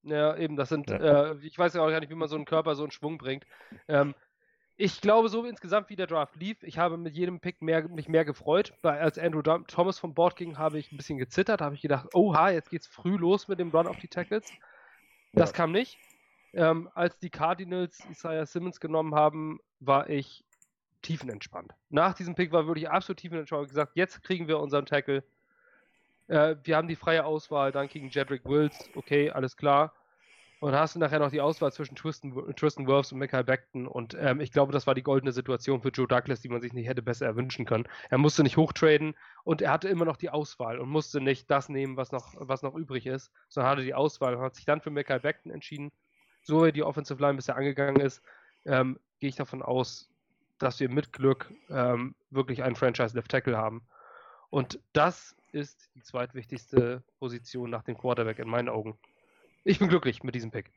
Ja, 0.04 0.36
eben, 0.36 0.58
das 0.58 0.68
sind, 0.68 0.90
ja. 0.90 1.32
äh, 1.32 1.38
ich 1.42 1.58
weiß 1.58 1.74
ja 1.74 1.82
auch 1.82 1.90
gar 1.90 2.02
nicht, 2.02 2.10
wie 2.10 2.16
man 2.16 2.28
so 2.28 2.36
einen 2.36 2.44
Körper 2.44 2.76
so 2.76 2.84
in 2.84 2.92
Schwung 2.92 3.18
bringt. 3.18 3.46
Ähm, 3.88 4.14
ich 4.76 5.00
glaube, 5.00 5.30
so 5.30 5.46
insgesamt 5.46 5.90
wie 5.90 5.96
der 5.96 6.08
Draft 6.08 6.36
lief, 6.36 6.64
ich 6.64 6.78
habe 6.78 6.98
mit 6.98 7.16
jedem 7.16 7.40
Pick 7.40 7.62
mehr, 7.62 7.88
mich 7.88 8.10
mehr 8.10 8.26
gefreut. 8.26 8.74
Weil 8.82 9.00
als 9.00 9.18
Andrew 9.18 9.42
Thomas 9.42 10.00
vom 10.00 10.14
Board 10.14 10.36
ging, 10.36 10.58
habe 10.58 10.80
ich 10.80 10.92
ein 10.92 10.98
bisschen 10.98 11.18
gezittert, 11.18 11.62
habe 11.62 11.76
ich 11.76 11.82
gedacht, 11.82 12.14
oha, 12.14 12.50
jetzt 12.50 12.72
geht's 12.72 12.88
früh 12.88 13.16
los 13.16 13.48
mit 13.48 13.58
dem 13.58 13.70
Run 13.70 13.88
auf 13.88 14.00
die 14.00 14.10
Tackles. 14.10 14.52
Das 15.32 15.52
ja. 15.52 15.56
kam 15.56 15.72
nicht. 15.72 15.98
Ähm, 16.54 16.90
als 16.94 17.20
die 17.20 17.30
Cardinals 17.30 18.04
Isaiah 18.10 18.46
Simmons 18.46 18.80
genommen 18.80 19.16
haben, 19.16 19.60
war 19.80 20.10
ich 20.10 20.44
tiefenentspannt. 21.02 21.74
Nach 21.90 22.14
diesem 22.14 22.36
Pick 22.36 22.52
war 22.52 22.68
wirklich 22.68 22.90
absolut 22.90 23.20
tiefenentspannt. 23.20 23.66
Ich 23.66 23.70
gesagt, 23.70 23.94
jetzt 23.96 24.24
kriegen 24.24 24.48
wir 24.48 24.60
unseren 24.60 24.86
Tackle. 24.86 25.24
Äh, 26.28 26.56
wir 26.64 26.76
haben 26.76 26.88
die 26.88 26.96
freie 26.96 27.26
Auswahl, 27.26 27.72
dann 27.72 27.88
gegen 27.88 28.10
Jedrick 28.10 28.46
Wills, 28.46 28.90
okay, 28.96 29.30
alles 29.32 29.56
klar. 29.56 29.94
Und 30.60 30.74
hast 30.74 30.96
du 30.96 31.00
nachher 31.00 31.20
noch 31.20 31.30
die 31.30 31.40
Auswahl 31.40 31.72
zwischen 31.72 31.96
Tristan, 31.96 32.34
Tristan 32.56 32.88
Wirfs 32.88 33.12
und 33.12 33.20
Michael 33.20 33.44
Beckton. 33.44 33.88
Und 33.88 34.18
ähm, 34.20 34.42
ich 34.42 34.52
glaube, 34.52 34.74
das 34.74 34.88
war 34.88 34.96
die 34.96 35.04
goldene 35.04 35.32
Situation 35.32 35.84
für 35.84 35.90
Joe 35.90 36.08
Douglas, 36.08 36.42
die 36.42 36.50
man 36.50 36.62
sich 36.62 36.74
nicht 36.74 36.88
hätte 36.88 37.04
besser 37.04 37.28
erwünschen 37.28 37.66
können. 37.66 37.88
Er 38.10 38.18
musste 38.18 38.42
nicht 38.42 38.58
hochtraden 38.58 39.14
und 39.44 39.62
er 39.62 39.72
hatte 39.72 39.88
immer 39.88 40.06
noch 40.06 40.18
die 40.18 40.32
Auswahl 40.32 40.80
und 40.80 40.90
musste 40.90 41.22
nicht 41.22 41.52
das 41.52 41.70
nehmen, 41.70 41.96
was 41.96 42.12
noch, 42.12 42.34
was 42.38 42.64
noch 42.64 42.74
übrig 42.74 43.06
ist, 43.06 43.32
sondern 43.50 43.72
hatte 43.72 43.84
die 43.84 43.94
Auswahl 43.94 44.34
und 44.34 44.42
hat 44.42 44.56
sich 44.56 44.66
dann 44.66 44.82
für 44.82 44.90
Michael 44.90 45.20
Beckton 45.20 45.52
entschieden. 45.52 45.92
So 46.48 46.64
wie 46.64 46.72
die 46.72 46.84
Offensive 46.84 47.22
Line 47.22 47.36
bisher 47.36 47.58
angegangen 47.58 48.00
ist, 48.00 48.22
ähm, 48.66 48.98
gehe 49.20 49.28
ich 49.28 49.36
davon 49.36 49.62
aus, 49.62 50.10
dass 50.60 50.80
wir 50.80 50.90
mit 50.90 51.12
Glück 51.12 51.52
ähm, 51.70 52.16
wirklich 52.30 52.64
einen 52.64 52.78
Franchise 52.78 53.14
Left 53.14 53.30
Tackle 53.30 53.58
haben. 53.58 53.82
Und 54.50 54.80
das 54.94 55.36
ist 55.52 55.90
die 55.94 56.02
zweitwichtigste 56.02 57.04
Position 57.20 57.70
nach 57.70 57.84
dem 57.84 57.98
Quarterback 57.98 58.40
in 58.40 58.48
meinen 58.48 58.70
Augen. 58.70 58.98
Ich 59.66 59.80
bin 59.80 59.90
glücklich 59.90 60.24
mit 60.24 60.36
diesem 60.36 60.52
Pick. 60.52 60.72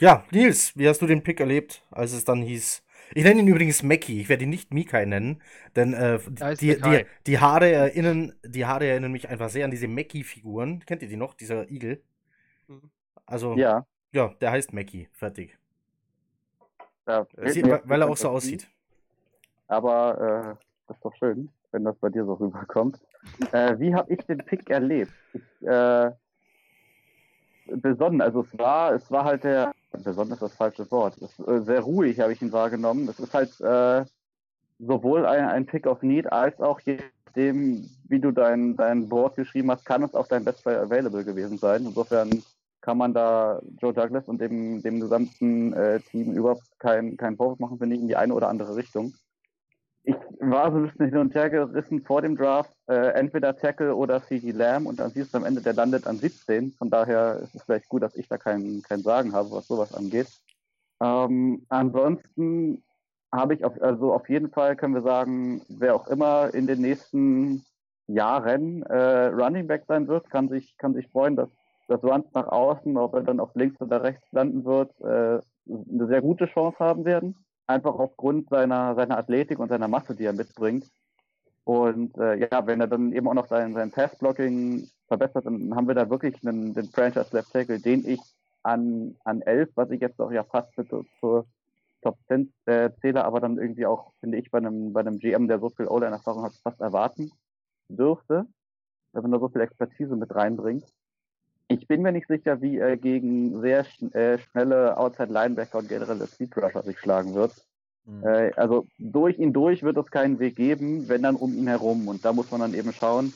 Ja, 0.00 0.24
Nils, 0.30 0.74
wie 0.74 0.88
hast 0.88 1.02
du 1.02 1.06
den 1.06 1.22
Pick 1.22 1.38
erlebt, 1.38 1.82
als 1.90 2.12
es 2.12 2.24
dann 2.24 2.40
hieß? 2.40 2.82
Ich 3.12 3.24
nenne 3.24 3.40
ihn 3.40 3.48
übrigens 3.48 3.82
Mackie, 3.82 4.22
ich 4.22 4.30
werde 4.30 4.44
ihn 4.44 4.50
nicht 4.50 4.72
Mikai 4.72 5.04
nennen, 5.04 5.42
denn 5.76 5.92
äh, 5.92 6.18
die, 6.58 6.80
die, 6.80 7.04
die, 7.26 7.38
Haare 7.38 7.70
erinnern, 7.70 8.32
die 8.42 8.64
Haare 8.64 8.86
erinnern 8.86 9.12
mich 9.12 9.28
einfach 9.28 9.50
sehr 9.50 9.66
an 9.66 9.70
diese 9.70 9.86
Mackie-Figuren. 9.86 10.82
Kennt 10.86 11.02
ihr 11.02 11.08
die 11.08 11.18
noch, 11.18 11.34
dieser 11.34 11.70
Igel? 11.70 12.02
Mhm. 12.68 12.90
Also, 13.26 13.54
ja. 13.56 13.86
Ja, 14.14 14.28
der 14.40 14.52
heißt 14.52 14.72
Mackie, 14.72 15.08
fertig. 15.12 15.58
Ja, 17.06 17.26
Sie, 17.46 17.62
weil 17.62 18.00
er 18.00 18.08
auch 18.08 18.16
so 18.16 18.30
aussieht. 18.30 18.66
Aber 19.68 20.56
äh, 20.56 20.64
das 20.86 20.96
ist 20.96 21.04
doch 21.04 21.14
schön, 21.16 21.50
wenn 21.72 21.84
das 21.84 21.96
bei 21.96 22.08
dir 22.08 22.24
so 22.24 22.34
rüberkommt. 22.34 22.98
äh, 23.52 23.78
wie 23.78 23.94
habe 23.94 24.12
ich 24.12 24.24
den 24.24 24.38
Pick 24.38 24.70
erlebt? 24.70 25.12
Ich, 25.32 25.66
äh, 25.66 26.12
besonnen, 27.66 28.20
also 28.20 28.42
es 28.42 28.58
war, 28.58 28.94
es 28.94 29.10
war 29.10 29.24
halt 29.24 29.44
der, 29.44 29.72
besonnen 29.92 30.32
ist 30.32 30.42
das 30.42 30.54
falsche 30.54 30.90
Wort, 30.90 31.16
ist, 31.18 31.38
äh, 31.40 31.60
sehr 31.62 31.80
ruhig 31.80 32.20
habe 32.20 32.32
ich 32.32 32.40
ihn 32.40 32.52
wahrgenommen. 32.52 33.08
Es 33.08 33.18
ist 33.18 33.34
halt 33.34 33.60
äh, 33.60 34.04
sowohl 34.78 35.26
ein, 35.26 35.48
ein 35.48 35.66
Pick 35.66 35.86
of 35.86 36.02
Need 36.02 36.32
als 36.32 36.60
auch 36.60 36.80
je 36.80 36.98
nachdem, 37.26 37.90
wie 38.04 38.20
du 38.20 38.30
dein, 38.30 38.76
dein 38.76 39.08
Board 39.08 39.36
geschrieben 39.36 39.70
hast, 39.70 39.84
kann 39.84 40.02
es 40.04 40.14
auch 40.14 40.28
dein 40.28 40.44
Best 40.44 40.62
Player 40.62 40.82
Available 40.82 41.24
gewesen 41.24 41.58
sein. 41.58 41.84
Insofern 41.84 42.42
kann 42.84 42.98
man 42.98 43.14
da 43.14 43.62
Joe 43.80 43.94
Douglas 43.94 44.28
und 44.28 44.42
dem, 44.42 44.82
dem 44.82 45.00
gesamten 45.00 45.72
äh, 45.72 46.00
Team 46.00 46.34
überhaupt 46.34 46.78
keinen 46.78 47.16
kein 47.16 47.34
Vorwurf 47.34 47.58
machen, 47.58 47.78
finde 47.78 47.96
ich, 47.96 48.02
in 48.02 48.08
die 48.08 48.16
eine 48.16 48.34
oder 48.34 48.48
andere 48.48 48.76
Richtung. 48.76 49.14
Ich 50.02 50.14
war 50.38 50.70
so 50.70 50.76
ein 50.76 50.88
bisschen 50.88 51.08
hin 51.08 51.16
und 51.16 51.34
her 51.34 51.48
gerissen 51.48 52.02
vor 52.02 52.20
dem 52.20 52.36
Draft, 52.36 52.76
äh, 52.88 53.14
entweder 53.14 53.56
Tackle 53.56 53.96
oder 53.96 54.22
CD 54.22 54.50
Lamb 54.50 54.86
und 54.86 55.00
dann 55.00 55.10
siehst 55.12 55.32
du 55.32 55.38
am 55.38 55.46
Ende, 55.46 55.62
der 55.62 55.72
landet 55.72 56.06
an 56.06 56.18
17. 56.18 56.72
Von 56.72 56.90
daher 56.90 57.40
ist 57.42 57.54
es 57.54 57.62
vielleicht 57.62 57.88
gut, 57.88 58.02
dass 58.02 58.16
ich 58.16 58.28
da 58.28 58.36
kein, 58.36 58.82
kein 58.82 59.00
Sagen 59.00 59.32
habe, 59.32 59.50
was 59.50 59.66
sowas 59.66 59.94
angeht. 59.94 60.28
Ähm, 61.00 61.64
ansonsten 61.70 62.82
habe 63.32 63.54
ich 63.54 63.64
auf, 63.64 63.80
also 63.80 64.12
auf 64.12 64.28
jeden 64.28 64.50
Fall 64.50 64.76
können 64.76 64.94
wir 64.94 65.02
sagen, 65.02 65.62
wer 65.70 65.94
auch 65.94 66.06
immer 66.08 66.52
in 66.52 66.66
den 66.66 66.82
nächsten 66.82 67.64
Jahren 68.08 68.82
äh, 68.82 69.28
Running 69.28 69.66
Back 69.66 69.84
sein 69.88 70.06
wird, 70.06 70.28
kann 70.28 70.50
sich, 70.50 70.76
kann 70.76 70.92
sich 70.92 71.08
freuen, 71.08 71.34
dass 71.34 71.48
das 71.88 72.02
Runs 72.02 72.26
nach 72.32 72.48
außen, 72.48 72.96
ob 72.96 73.14
er 73.14 73.22
dann 73.22 73.40
auf 73.40 73.54
links 73.54 73.80
oder 73.80 74.02
rechts 74.02 74.26
landen 74.32 74.64
wird, 74.64 74.90
äh, 75.00 75.40
eine 75.66 76.06
sehr 76.06 76.22
gute 76.22 76.46
Chance 76.46 76.78
haben 76.78 77.04
werden. 77.04 77.44
Einfach 77.66 77.94
aufgrund 77.94 78.48
seiner, 78.50 78.94
seiner 78.94 79.18
Athletik 79.18 79.58
und 79.58 79.68
seiner 79.68 79.88
Masse, 79.88 80.14
die 80.14 80.24
er 80.24 80.32
mitbringt. 80.34 80.90
Und 81.64 82.16
äh, 82.18 82.36
ja, 82.36 82.66
wenn 82.66 82.80
er 82.80 82.86
dann 82.86 83.12
eben 83.12 83.26
auch 83.26 83.34
noch 83.34 83.46
sein, 83.46 83.72
sein 83.72 83.90
Pass-Blocking 83.90 84.86
verbessert, 85.08 85.46
dann 85.46 85.74
haben 85.74 85.88
wir 85.88 85.94
da 85.94 86.10
wirklich 86.10 86.36
einen, 86.46 86.74
den 86.74 86.86
Franchise 86.86 87.28
Left 87.32 87.52
Tackle, 87.52 87.80
den 87.80 88.06
ich 88.06 88.20
an, 88.62 89.16
an 89.24 89.40
11, 89.40 89.70
was 89.74 89.90
ich 89.90 90.00
jetzt 90.00 90.20
auch 90.20 90.30
ja 90.30 90.44
fast 90.44 90.76
mit 90.76 90.88
zur 90.88 91.46
Top 92.02 92.18
10 92.28 92.52
äh, 92.66 92.90
zähle, 93.00 93.24
aber 93.24 93.40
dann 93.40 93.56
irgendwie 93.56 93.86
auch, 93.86 94.12
finde 94.20 94.36
ich, 94.36 94.50
bei 94.50 94.58
einem, 94.58 94.92
bei 94.92 95.00
einem 95.00 95.18
GM, 95.18 95.48
der 95.48 95.58
so 95.58 95.70
viel 95.70 95.88
O-Line-Erfahrung 95.88 96.42
hat, 96.42 96.52
fast 96.62 96.80
erwarten 96.80 97.32
dürfte, 97.88 98.46
wenn 99.12 99.32
er 99.32 99.40
so 99.40 99.48
viel 99.48 99.62
Expertise 99.62 100.14
mit 100.14 100.34
reinbringt. 100.34 100.84
Ich 101.68 101.86
bin 101.88 102.02
mir 102.02 102.12
nicht 102.12 102.28
sicher, 102.28 102.60
wie 102.60 102.78
er 102.78 102.96
gegen 102.96 103.60
sehr 103.60 103.84
schn 103.84 104.12
äh, 104.12 104.38
schnelle 104.38 104.96
Outside-Linebacker 104.96 105.78
und 105.78 105.88
generelle 105.88 106.26
Speed-Rusher 106.26 106.82
sich 106.82 106.98
schlagen 106.98 107.34
wird. 107.34 107.52
Mhm. 108.04 108.26
Äh, 108.26 108.52
also 108.56 108.86
durch 108.98 109.38
ihn 109.38 109.52
durch 109.52 109.82
wird 109.82 109.96
es 109.96 110.10
keinen 110.10 110.38
Weg 110.38 110.56
geben, 110.56 111.08
wenn 111.08 111.22
dann 111.22 111.36
um 111.36 111.54
ihn 111.54 111.66
herum. 111.66 112.08
Und 112.08 112.24
da 112.24 112.32
muss 112.32 112.50
man 112.50 112.60
dann 112.60 112.74
eben 112.74 112.92
schauen, 112.92 113.32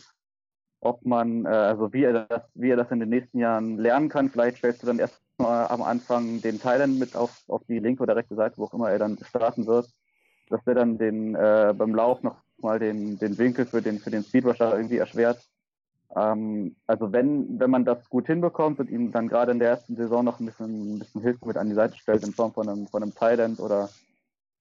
ob 0.81 1.05
man, 1.05 1.47
äh, 1.47 1.49
also 1.49 1.93
wie 1.93 2.05
er, 2.05 2.27
das, 2.27 2.43
wie 2.55 2.71
er 2.71 2.77
das 2.77 2.91
in 2.91 3.01
den 3.01 3.09
nächsten 3.09 3.39
Jahren 3.39 3.79
lernen 3.79 4.09
kann. 4.09 4.29
Vielleicht 4.29 4.59
stellst 4.59 4.83
du 4.83 4.87
dann 4.87 4.99
erstmal 4.99 5.69
am 5.69 5.83
Anfang 5.83 6.41
den 6.43 6.61
Thailand 6.61 6.99
mit 6.99 7.17
auf, 7.17 7.43
auf 7.49 7.63
die 7.65 7.79
linke 7.79 8.03
oder 8.03 8.17
rechte 8.17 8.35
Seite, 8.35 8.59
wo 8.59 8.65
auch 8.65 8.75
immer 8.75 8.91
er 8.91 8.99
dann 8.99 9.19
starten 9.25 9.67
wird, 9.67 9.89
dass 10.51 10.63
der 10.65 10.75
dann 10.75 10.99
den 10.99 11.35
äh, 11.35 11.75
beim 11.77 11.95
Lauf 11.95 12.23
noch 12.23 12.37
mal 12.59 12.79
den, 12.79 13.19
den 13.19 13.39
Winkel 13.39 13.67
für 13.67 13.83
den, 13.83 13.99
für 13.99 14.11
den 14.11 14.23
Speedrusher 14.23 14.77
irgendwie 14.77 14.99
erschwert. 14.99 15.41
Ähm, 16.17 16.77
also 16.87 17.13
wenn, 17.13 17.59
wenn 17.59 17.71
man 17.71 17.85
das 17.85 18.09
gut 18.09 18.27
hinbekommt 18.27 18.81
und 18.81 18.91
ihm 18.91 19.13
dann 19.13 19.29
gerade 19.29 19.53
in 19.53 19.59
der 19.59 19.71
ersten 19.71 19.97
Saison 19.97 20.25
noch 20.25 20.41
ein 20.41 20.47
bisschen, 20.47 20.95
ein 20.95 20.99
bisschen 20.99 21.21
Hilfe 21.21 21.47
mit 21.47 21.57
an 21.57 21.69
die 21.69 21.75
Seite 21.75 21.97
stellt 21.97 22.25
in 22.25 22.33
Form 22.33 22.53
von 22.53 22.69
einem, 22.69 22.87
von 22.87 23.03
einem 23.03 23.15
Thailand 23.15 23.61
oder 23.61 23.91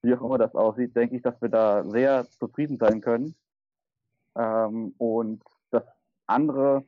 wie 0.01 0.13
auch 0.13 0.21
immer 0.21 0.37
das 0.37 0.55
aussieht, 0.55 0.95
denke 0.95 1.15
ich, 1.15 1.21
dass 1.21 1.41
wir 1.41 1.49
da 1.49 1.83
sehr 1.83 2.27
zufrieden 2.39 2.77
sein 2.77 3.01
können. 3.01 3.35
Ähm, 4.35 4.93
und 4.97 5.41
das 5.71 5.83
andere 6.27 6.83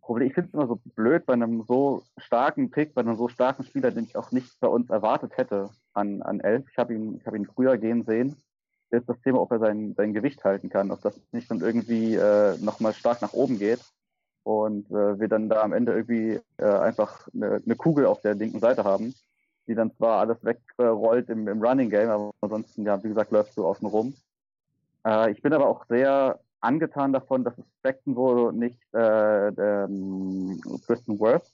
Problem, 0.00 0.28
ich 0.28 0.34
finde 0.34 0.48
es 0.48 0.54
immer 0.54 0.66
so 0.66 0.80
blöd 0.96 1.24
bei 1.24 1.34
einem 1.34 1.62
so 1.62 2.02
starken 2.18 2.70
Pick, 2.70 2.94
bei 2.94 3.00
einem 3.02 3.16
so 3.16 3.28
starken 3.28 3.64
Spieler, 3.64 3.90
den 3.90 4.04
ich 4.04 4.16
auch 4.16 4.32
nicht 4.32 4.58
bei 4.60 4.68
uns 4.68 4.90
erwartet 4.90 5.36
hätte 5.36 5.70
an, 5.94 6.22
an 6.22 6.40
elf. 6.40 6.68
Ich 6.70 6.78
habe 6.78 6.94
ihn, 6.94 7.20
hab 7.24 7.34
ihn 7.34 7.46
früher 7.46 7.78
gehen 7.78 8.04
sehen. 8.04 8.36
Jetzt 8.90 9.08
das 9.08 9.20
Thema, 9.22 9.40
ob 9.40 9.52
er 9.52 9.58
sein, 9.58 9.94
sein 9.96 10.12
Gewicht 10.12 10.44
halten 10.44 10.68
kann, 10.68 10.90
ob 10.90 11.00
das 11.02 11.20
nicht 11.32 11.50
dann 11.50 11.60
irgendwie 11.60 12.14
äh, 12.14 12.56
nochmal 12.58 12.92
stark 12.92 13.22
nach 13.22 13.32
oben 13.32 13.58
geht 13.58 13.80
und 14.42 14.90
äh, 14.90 15.20
wir 15.20 15.28
dann 15.28 15.48
da 15.48 15.62
am 15.62 15.72
Ende 15.72 15.92
irgendwie 15.92 16.40
äh, 16.56 16.64
einfach 16.64 17.28
eine, 17.32 17.62
eine 17.64 17.76
Kugel 17.76 18.06
auf 18.06 18.20
der 18.20 18.34
linken 18.34 18.60
Seite 18.60 18.84
haben 18.84 19.14
die 19.70 19.76
dann 19.76 19.94
zwar 19.94 20.18
alles 20.18 20.44
wegrollt 20.44 21.30
im, 21.30 21.46
im 21.46 21.62
Running 21.62 21.90
Game, 21.90 22.10
aber 22.10 22.32
ansonsten, 22.40 22.84
ja, 22.84 23.02
wie 23.04 23.08
gesagt, 23.08 23.30
läuft 23.30 23.54
so 23.54 23.66
außen 23.66 23.86
rum. 23.86 24.14
Äh, 25.06 25.30
ich 25.30 25.42
bin 25.42 25.52
aber 25.52 25.68
auch 25.68 25.86
sehr 25.86 26.40
angetan 26.60 27.12
davon, 27.12 27.44
dass 27.44 27.56
es 27.56 27.64
Jacksonville 27.84 28.52
nicht 28.52 28.80
äh, 28.92 29.48
ähm, 29.48 30.60
Tristan 30.84 31.20
Worth. 31.20 31.52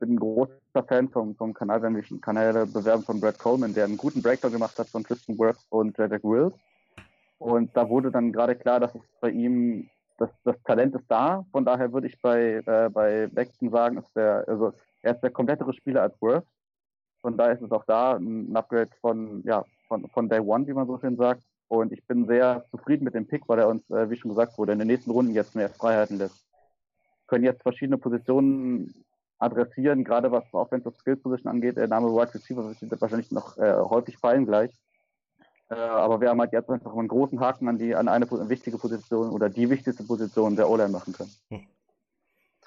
Bin 0.00 0.14
ein 0.14 0.18
großer 0.18 0.52
Fan 0.82 1.08
vom, 1.08 1.34
vom 1.36 1.54
Kanal, 1.54 1.82
wenn 1.82 1.94
wir 1.94 2.20
Kanäle 2.20 2.66
bewerben 2.66 3.02
von 3.02 3.20
Brad 3.20 3.38
Coleman, 3.38 3.74
der 3.74 3.84
einen 3.84 3.96
guten 3.96 4.22
Breakdown 4.22 4.52
gemacht 4.52 4.78
hat 4.78 4.88
von 4.88 5.04
Tristan 5.04 5.38
Worth 5.38 5.64
und 5.70 5.96
Jedrick 5.96 6.24
Wills. 6.24 6.54
Und 7.38 7.76
da 7.76 7.88
wurde 7.88 8.10
dann 8.10 8.32
gerade 8.32 8.56
klar, 8.56 8.80
dass 8.80 8.94
es 8.94 9.02
bei 9.20 9.30
ihm, 9.30 9.88
das, 10.18 10.30
das 10.44 10.56
Talent 10.64 10.94
ist 10.94 11.04
da. 11.08 11.44
Von 11.52 11.64
daher 11.64 11.92
würde 11.92 12.06
ich 12.06 12.20
bei, 12.20 12.62
äh, 12.66 12.88
bei 12.90 13.28
Beckton 13.28 13.70
sagen, 13.70 13.98
ist 13.98 14.16
der, 14.16 14.44
also 14.48 14.72
er 15.02 15.14
ist 15.14 15.20
der 15.20 15.30
komplettere 15.30 15.72
Spieler 15.74 16.02
als 16.02 16.20
Worth. 16.20 16.46
Von 17.20 17.36
daher 17.36 17.54
ist 17.54 17.62
es 17.62 17.70
auch 17.70 17.84
da 17.84 18.16
ein 18.16 18.54
Upgrade 18.56 18.90
von, 19.00 19.42
ja, 19.44 19.64
von, 19.88 20.08
von 20.08 20.28
Day 20.28 20.40
One, 20.40 20.66
wie 20.66 20.72
man 20.72 20.86
so 20.86 20.98
schön 20.98 21.16
sagt. 21.16 21.42
Und 21.68 21.92
ich 21.92 22.06
bin 22.06 22.26
sehr 22.26 22.64
zufrieden 22.70 23.04
mit 23.04 23.14
dem 23.14 23.26
Pick, 23.26 23.48
weil 23.48 23.58
er 23.58 23.68
uns, 23.68 23.88
äh, 23.90 24.08
wie 24.10 24.16
schon 24.16 24.30
gesagt 24.30 24.58
wurde, 24.58 24.72
in 24.72 24.78
den 24.78 24.88
nächsten 24.88 25.10
Runden 25.10 25.32
jetzt 25.32 25.54
mehr 25.54 25.68
Freiheiten 25.68 26.18
lässt. 26.18 26.46
Können 27.26 27.44
jetzt 27.44 27.62
verschiedene 27.62 27.98
Positionen 27.98 29.04
adressieren, 29.44 30.04
gerade 30.04 30.32
was 30.32 30.44
Offensive 30.52 30.94
Skill 30.98 31.16
Position 31.16 31.50
angeht. 31.50 31.76
Der 31.76 31.88
Name 31.88 32.08
Wide 32.08 32.34
Receiver 32.34 32.64
wird 32.64 33.00
wahrscheinlich 33.00 33.30
noch 33.30 33.56
äh, 33.58 33.74
häufig 33.74 34.18
fallen 34.18 34.46
gleich. 34.46 34.70
Äh, 35.70 35.74
aber 35.74 36.20
wir 36.20 36.30
haben 36.30 36.40
halt 36.40 36.52
jetzt 36.52 36.70
einfach 36.70 36.94
einen 36.96 37.08
großen 37.08 37.40
Haken 37.40 37.68
an 37.68 37.78
die 37.78 37.94
an 37.94 38.08
eine 38.08 38.30
wichtige 38.48 38.78
Position 38.78 39.30
oder 39.30 39.48
die 39.48 39.70
wichtigste 39.70 40.04
Position 40.04 40.56
der 40.56 40.68
O-Line 40.68 40.90
machen 40.90 41.12
können. 41.12 41.30
Hm 41.50 41.66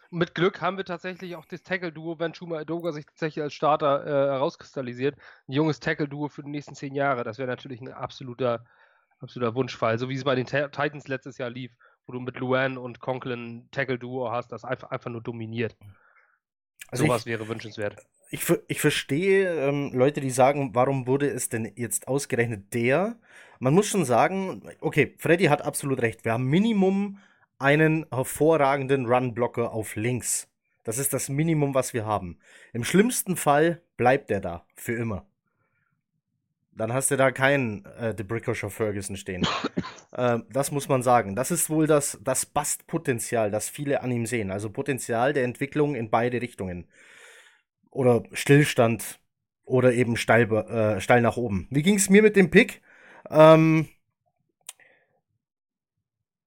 mit 0.10 0.36
Glück 0.36 0.62
haben 0.62 0.78
wir 0.78 0.86
tatsächlich 0.86 1.36
auch 1.36 1.46
das 1.46 1.64
Tackle-Duo, 1.64 2.20
wenn 2.20 2.34
Schuma 2.34 2.62
Edoga 2.62 2.92
sich 2.92 3.06
tatsächlich 3.06 3.44
als 3.44 3.54
Starter 3.54 4.06
äh, 4.06 4.10
herauskristallisiert. 4.34 5.16
Ein 5.48 5.54
junges 5.54 5.80
Tackle-Duo 5.80 6.30
für 6.30 6.44
die 6.44 6.50
nächsten 6.50 6.76
zehn 6.76 6.94
Jahre. 6.94 7.24
Das 7.24 7.38
wäre 7.38 7.48
natürlich 7.48 7.82
ein 7.82 7.92
absoluter, 7.92 8.66
absoluter 9.20 9.56
Wunschfall. 9.56 10.00
So 10.00 10.10
wie 10.10 10.16
es 10.16 10.24
bei 10.24 10.36
den 10.36 10.46
Titans 10.46 11.08
letztes 11.08 11.38
Jahr 11.38 11.50
lief, 11.50 11.72
wo 12.06 12.14
du 12.14 12.20
mit 12.20 12.38
Luan 12.38 12.78
und 12.78 13.00
Conklin 13.00 13.68
Tackle-Duo 13.72 14.32
hast, 14.32 14.52
das 14.52 14.64
einfach, 14.64 14.92
einfach 14.92 15.12
nur 15.12 15.22
dominiert. 15.22 15.76
Also 16.88 17.06
Sowas 17.06 17.22
ich, 17.22 17.27
wäre 17.27 17.48
wünschenswert. 17.48 17.98
Ich, 18.29 18.41
ich 18.67 18.82
verstehe 18.82 19.67
ähm, 19.67 19.91
Leute, 19.94 20.22
die 20.22 20.29
sagen, 20.29 20.72
warum 20.74 21.08
wurde 21.08 21.29
es 21.29 21.50
denn 21.50 21.72
jetzt 21.75 22.08
ausgerechnet 22.08 22.74
der? 22.74 23.17
Man 23.60 23.74
muss 23.74 23.88
schon 23.88 24.06
sagen, 24.06 24.62
okay, 24.82 25.15
Freddy 25.17 25.46
hat 25.46 25.62
absolut 25.62 26.01
recht. 26.01 26.25
Wir 26.25 26.34
haben 26.34 26.46
Minimum 26.46 27.20
einen 27.60 28.06
hervorragenden 28.12 29.06
Run-Blocker 29.06 29.72
auf 29.72 29.96
links. 29.96 30.48
Das 30.84 30.98
ist 30.98 31.13
das 31.13 31.27
Minimum, 31.27 31.74
was 31.74 31.94
wir 31.94 32.06
haben. 32.06 32.38
Im 32.72 32.84
schlimmsten 32.84 33.36
Fall 33.36 33.82
bleibt 33.98 34.32
er 34.32 34.39
da 34.39 34.65
für 34.75 34.94
immer. 34.94 35.25
Dann 36.78 36.94
hast 36.94 37.10
du 37.10 37.18
da 37.18 37.32
keinen 37.32 37.86
äh, 38.00 38.14
DeBricoshaw 38.14 38.70
Ferguson 38.70 39.18
stehen. 39.18 39.48
äh, 40.12 40.40
das 40.52 40.72
muss 40.72 40.88
man 40.88 41.02
sagen. 41.02 41.36
Das 41.36 41.50
ist 41.50 41.70
wohl 41.72 41.88
das, 41.88 42.20
das 42.24 42.46
Bastpotenzial, 42.46 43.50
das 43.50 43.68
viele 43.68 44.02
an 44.02 44.12
ihm 44.12 44.28
sehen. 44.28 44.52
Also 44.52 44.70
Potenzial 44.70 45.34
der 45.34 45.44
Entwicklung 45.44 45.96
in 45.96 46.12
beide 46.12 46.40
Richtungen. 46.40 46.88
Oder 47.90 48.24
Stillstand 48.32 49.20
oder 49.66 49.92
eben 49.94 50.18
steil, 50.18 50.52
äh, 50.52 51.02
steil 51.02 51.22
nach 51.22 51.38
oben. 51.38 51.68
Wie 51.72 51.82
ging 51.82 51.96
es 51.96 52.12
mir 52.12 52.22
mit 52.22 52.36
dem 52.36 52.52
Pick? 52.52 52.82
Ähm, 53.32 53.88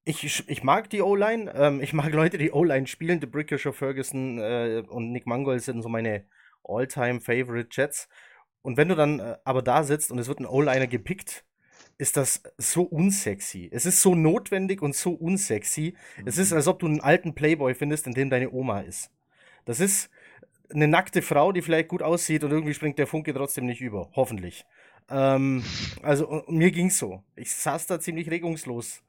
ich, 0.04 0.48
ich 0.48 0.62
mag 0.62 0.88
die 0.90 1.02
O-Line. 1.02 1.52
Ähm, 1.54 1.82
ich 1.82 1.92
mag 1.92 2.12
Leute, 2.12 2.38
die 2.38 2.52
O-Line 2.52 2.86
spielen. 2.86 3.20
The 3.20 3.26
Brickisher 3.26 3.72
Ferguson 3.72 4.38
äh, 4.38 4.84
und 4.88 5.10
Nick 5.10 5.26
Mangold 5.26 5.62
sind 5.62 5.82
so 5.82 5.88
meine 5.88 6.24
All-Time-Favorite 6.62 7.68
Jets. 7.72 8.08
Und 8.62 8.76
wenn 8.76 8.88
du 8.88 8.94
dann 8.94 9.20
äh, 9.20 9.36
aber 9.44 9.62
da 9.62 9.84
sitzt 9.84 10.10
und 10.10 10.18
es 10.18 10.28
wird 10.28 10.40
ein 10.40 10.46
O-Liner 10.46 10.86
gepickt, 10.86 11.44
ist 11.98 12.16
das 12.16 12.42
so 12.56 12.82
unsexy. 12.82 13.68
Es 13.72 13.84
ist 13.84 14.00
so 14.00 14.14
notwendig 14.14 14.80
und 14.82 14.94
so 14.94 15.12
unsexy. 15.12 15.94
Mhm. 16.18 16.26
Es 16.26 16.38
ist, 16.38 16.50
mhm. 16.50 16.56
als 16.56 16.66
ob 16.66 16.78
du 16.78 16.86
einen 16.86 17.00
alten 17.00 17.34
Playboy 17.34 17.74
findest, 17.74 18.06
in 18.06 18.14
dem 18.14 18.30
deine 18.30 18.50
Oma 18.50 18.80
ist. 18.80 19.10
Das 19.64 19.80
ist 19.80 20.10
eine 20.72 20.88
nackte 20.88 21.22
Frau, 21.22 21.52
die 21.52 21.62
vielleicht 21.62 21.88
gut 21.88 22.02
aussieht 22.02 22.44
und 22.44 22.52
irgendwie 22.52 22.74
springt 22.74 22.98
der 22.98 23.06
Funke 23.06 23.34
trotzdem 23.34 23.66
nicht 23.66 23.80
über. 23.80 24.10
Hoffentlich. 24.14 24.64
Ähm, 25.10 25.64
also 26.02 26.44
mir 26.48 26.70
ging's 26.70 26.98
so. 26.98 27.22
Ich 27.36 27.52
saß 27.54 27.86
da 27.86 28.00
ziemlich 28.00 28.30
regungslos 28.30 29.02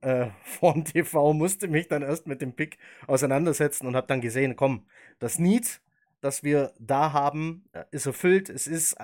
äh, 0.00 0.28
vorm 0.44 0.84
TV, 0.84 1.32
musste 1.32 1.68
mich 1.68 1.88
dann 1.88 2.02
erst 2.02 2.26
mit 2.26 2.40
dem 2.40 2.54
Pick 2.54 2.78
auseinandersetzen 3.06 3.86
und 3.86 3.96
habe 3.96 4.06
dann 4.06 4.20
gesehen, 4.20 4.56
komm, 4.56 4.86
das 5.18 5.38
Need, 5.38 5.80
das 6.20 6.42
wir 6.42 6.72
da 6.78 7.12
haben, 7.12 7.64
äh, 7.72 7.84
ist 7.90 8.06
erfüllt. 8.06 8.48
Es 8.48 8.66
ist 8.66 8.96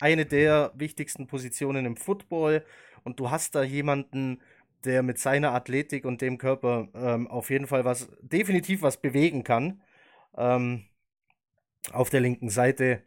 eine 0.00 0.26
der 0.26 0.72
wichtigsten 0.74 1.26
Positionen 1.26 1.86
im 1.86 1.96
Football 1.96 2.64
und 3.04 3.20
du 3.20 3.30
hast 3.30 3.54
da 3.54 3.62
jemanden, 3.62 4.40
der 4.84 5.02
mit 5.02 5.18
seiner 5.18 5.52
Athletik 5.52 6.04
und 6.04 6.22
dem 6.22 6.38
Körper 6.38 6.88
ähm, 6.94 7.28
auf 7.28 7.50
jeden 7.50 7.66
Fall 7.66 7.84
was, 7.84 8.08
definitiv 8.22 8.82
was 8.82 8.96
bewegen 8.96 9.44
kann. 9.44 9.82
Ähm, 10.36 10.86
auf 11.92 12.10
der 12.10 12.20
linken 12.20 12.50
Seite. 12.50 13.02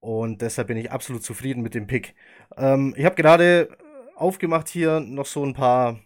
Und 0.00 0.42
deshalb 0.42 0.68
bin 0.68 0.76
ich 0.76 0.90
absolut 0.90 1.22
zufrieden 1.22 1.62
mit 1.62 1.74
dem 1.74 1.86
Pick. 1.86 2.14
Ähm, 2.56 2.94
ich 2.96 3.04
habe 3.04 3.16
gerade 3.16 3.76
aufgemacht 4.16 4.68
hier 4.68 5.00
noch 5.00 5.26
so 5.26 5.44
ein 5.44 5.54
paar 5.54 6.00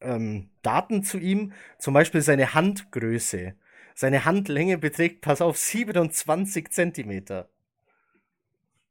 ähm, 0.00 0.50
Daten 0.62 1.02
zu 1.02 1.18
ihm. 1.18 1.52
Zum 1.78 1.94
Beispiel 1.94 2.20
seine 2.20 2.54
Handgröße. 2.54 3.54
Seine 3.98 4.24
Handlänge 4.24 4.78
beträgt, 4.78 5.22
pass 5.22 5.42
auf, 5.42 5.58
27 5.58 6.70
Zentimeter. 6.70 7.48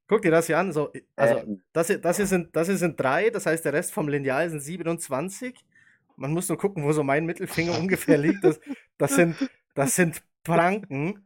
Guck 0.05 0.23
dir 0.23 0.31
das 0.31 0.47
hier 0.47 0.57
an. 0.57 0.73
So, 0.73 0.91
also, 1.15 1.37
ähm. 1.37 1.61
das, 1.71 1.87
hier, 1.87 1.99
das, 1.99 2.17
hier 2.17 2.27
sind, 2.27 2.53
das 2.53 2.67
hier 2.67 2.75
sind 2.75 2.99
drei, 2.99 3.29
das 3.29 3.45
heißt, 3.45 3.63
der 3.63 3.71
Rest 3.71 3.93
vom 3.93 4.09
Lineal 4.09 4.49
sind 4.49 4.59
27. 4.59 5.55
Man 6.17 6.33
muss 6.33 6.49
nur 6.49 6.57
gucken, 6.57 6.83
wo 6.83 6.91
so 6.91 7.05
mein 7.05 7.25
Mittelfinger 7.25 7.71
ungefähr 7.79 8.17
liegt. 8.17 8.43
Das, 8.43 8.59
das, 8.97 9.15
sind, 9.15 9.37
das 9.75 9.95
sind 9.95 10.21
Pranken. 10.43 11.25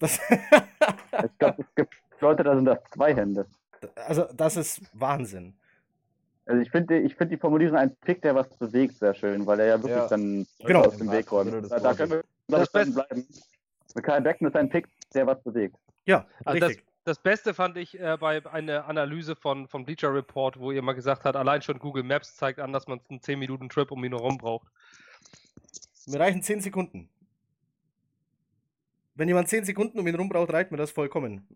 Das 0.00 0.18
ich 0.30 1.38
glaube, 1.38 1.62
es 1.62 1.74
gibt 1.76 1.94
Leute, 2.20 2.42
da 2.42 2.56
sind 2.56 2.64
das 2.64 2.80
zwei 2.92 3.14
Hände. 3.14 3.46
Also, 3.94 4.24
das 4.34 4.56
ist 4.56 4.82
Wahnsinn. 4.94 5.54
Also 6.44 6.60
ich 6.60 6.72
finde 6.72 6.98
ich 6.98 7.14
find 7.14 7.30
die 7.30 7.36
Formulierung 7.36 7.76
ein 7.76 7.94
Pick, 7.94 8.22
der 8.22 8.34
was 8.34 8.48
bewegt, 8.48 8.96
sehr 8.96 9.14
schön, 9.14 9.46
weil 9.46 9.60
er 9.60 9.66
ja 9.66 9.76
wirklich 9.76 9.94
ja. 9.94 10.08
dann 10.08 10.44
genau. 10.58 10.86
aus 10.86 10.96
dem 10.96 11.12
Weg 11.12 11.30
räumt. 11.30 11.70
Da, 11.70 11.78
da 11.78 11.94
können 11.94 12.10
wir 12.10 12.24
das 12.50 12.70
bleiben. 12.70 13.26
Michael 13.94 14.20
Beckton 14.22 14.48
ist 14.48 14.56
ein 14.56 14.68
Pick, 14.68 14.88
der 15.14 15.26
was 15.26 15.42
bewegt. 15.42 15.76
Ja, 16.04 16.26
also 16.44 16.64
richtig. 16.64 16.84
Das, 17.04 17.16
das 17.16 17.22
Beste 17.22 17.54
fand 17.54 17.76
ich 17.76 17.98
äh, 17.98 18.16
bei 18.20 18.44
einer 18.46 18.86
Analyse 18.86 19.36
von, 19.36 19.68
von 19.68 19.84
Bleacher 19.84 20.14
Report, 20.14 20.58
wo 20.58 20.70
ihr 20.70 20.82
mal 20.82 20.92
gesagt 20.92 21.24
habt, 21.24 21.36
allein 21.36 21.62
schon 21.62 21.78
Google 21.78 22.02
Maps 22.02 22.36
zeigt 22.36 22.60
an, 22.60 22.72
dass 22.72 22.86
man 22.86 23.00
einen 23.08 23.20
10 23.20 23.38
Minuten 23.38 23.68
Trip 23.68 23.90
um 23.90 24.04
ihn 24.04 24.12
herum 24.12 24.38
braucht. 24.38 24.68
Mir 26.06 26.20
reichen 26.20 26.42
10 26.42 26.60
Sekunden. 26.60 27.08
Wenn 29.14 29.28
jemand 29.28 29.48
10 29.48 29.64
Sekunden 29.64 29.98
um 29.98 30.06
ihn 30.06 30.14
herum 30.14 30.28
braucht, 30.28 30.52
reicht 30.52 30.70
mir 30.70 30.76
das 30.76 30.90
vollkommen. 30.90 31.46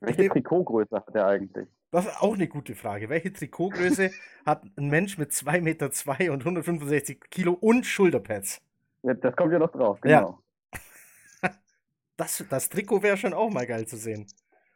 Welche 0.00 0.28
Trikotgröße 0.28 0.96
hat 0.96 1.14
er 1.14 1.26
eigentlich? 1.26 1.68
Das 1.92 2.06
ist 2.06 2.20
auch 2.20 2.34
eine 2.34 2.48
gute 2.48 2.74
Frage. 2.74 3.08
Welche 3.08 3.32
Trikotgröße 3.32 4.10
hat 4.46 4.64
ein 4.76 4.88
Mensch 4.88 5.18
mit 5.18 5.30
2,2 5.30 5.60
Meter 5.60 5.90
zwei 5.90 6.30
und 6.30 6.40
165 6.40 7.20
Kilo 7.30 7.52
und 7.52 7.86
Schulterpads? 7.86 8.60
Ja, 9.02 9.14
das 9.14 9.36
kommt 9.36 9.52
ja 9.52 9.58
noch 9.58 9.72
drauf, 9.72 10.00
genau. 10.00 10.38
Ja. 10.72 11.50
Das, 12.18 12.44
das 12.48 12.68
Trikot 12.68 13.02
wäre 13.02 13.16
schon 13.16 13.32
auch 13.32 13.50
mal 13.50 13.66
geil 13.66 13.86
zu 13.86 13.96
sehen. 13.96 14.26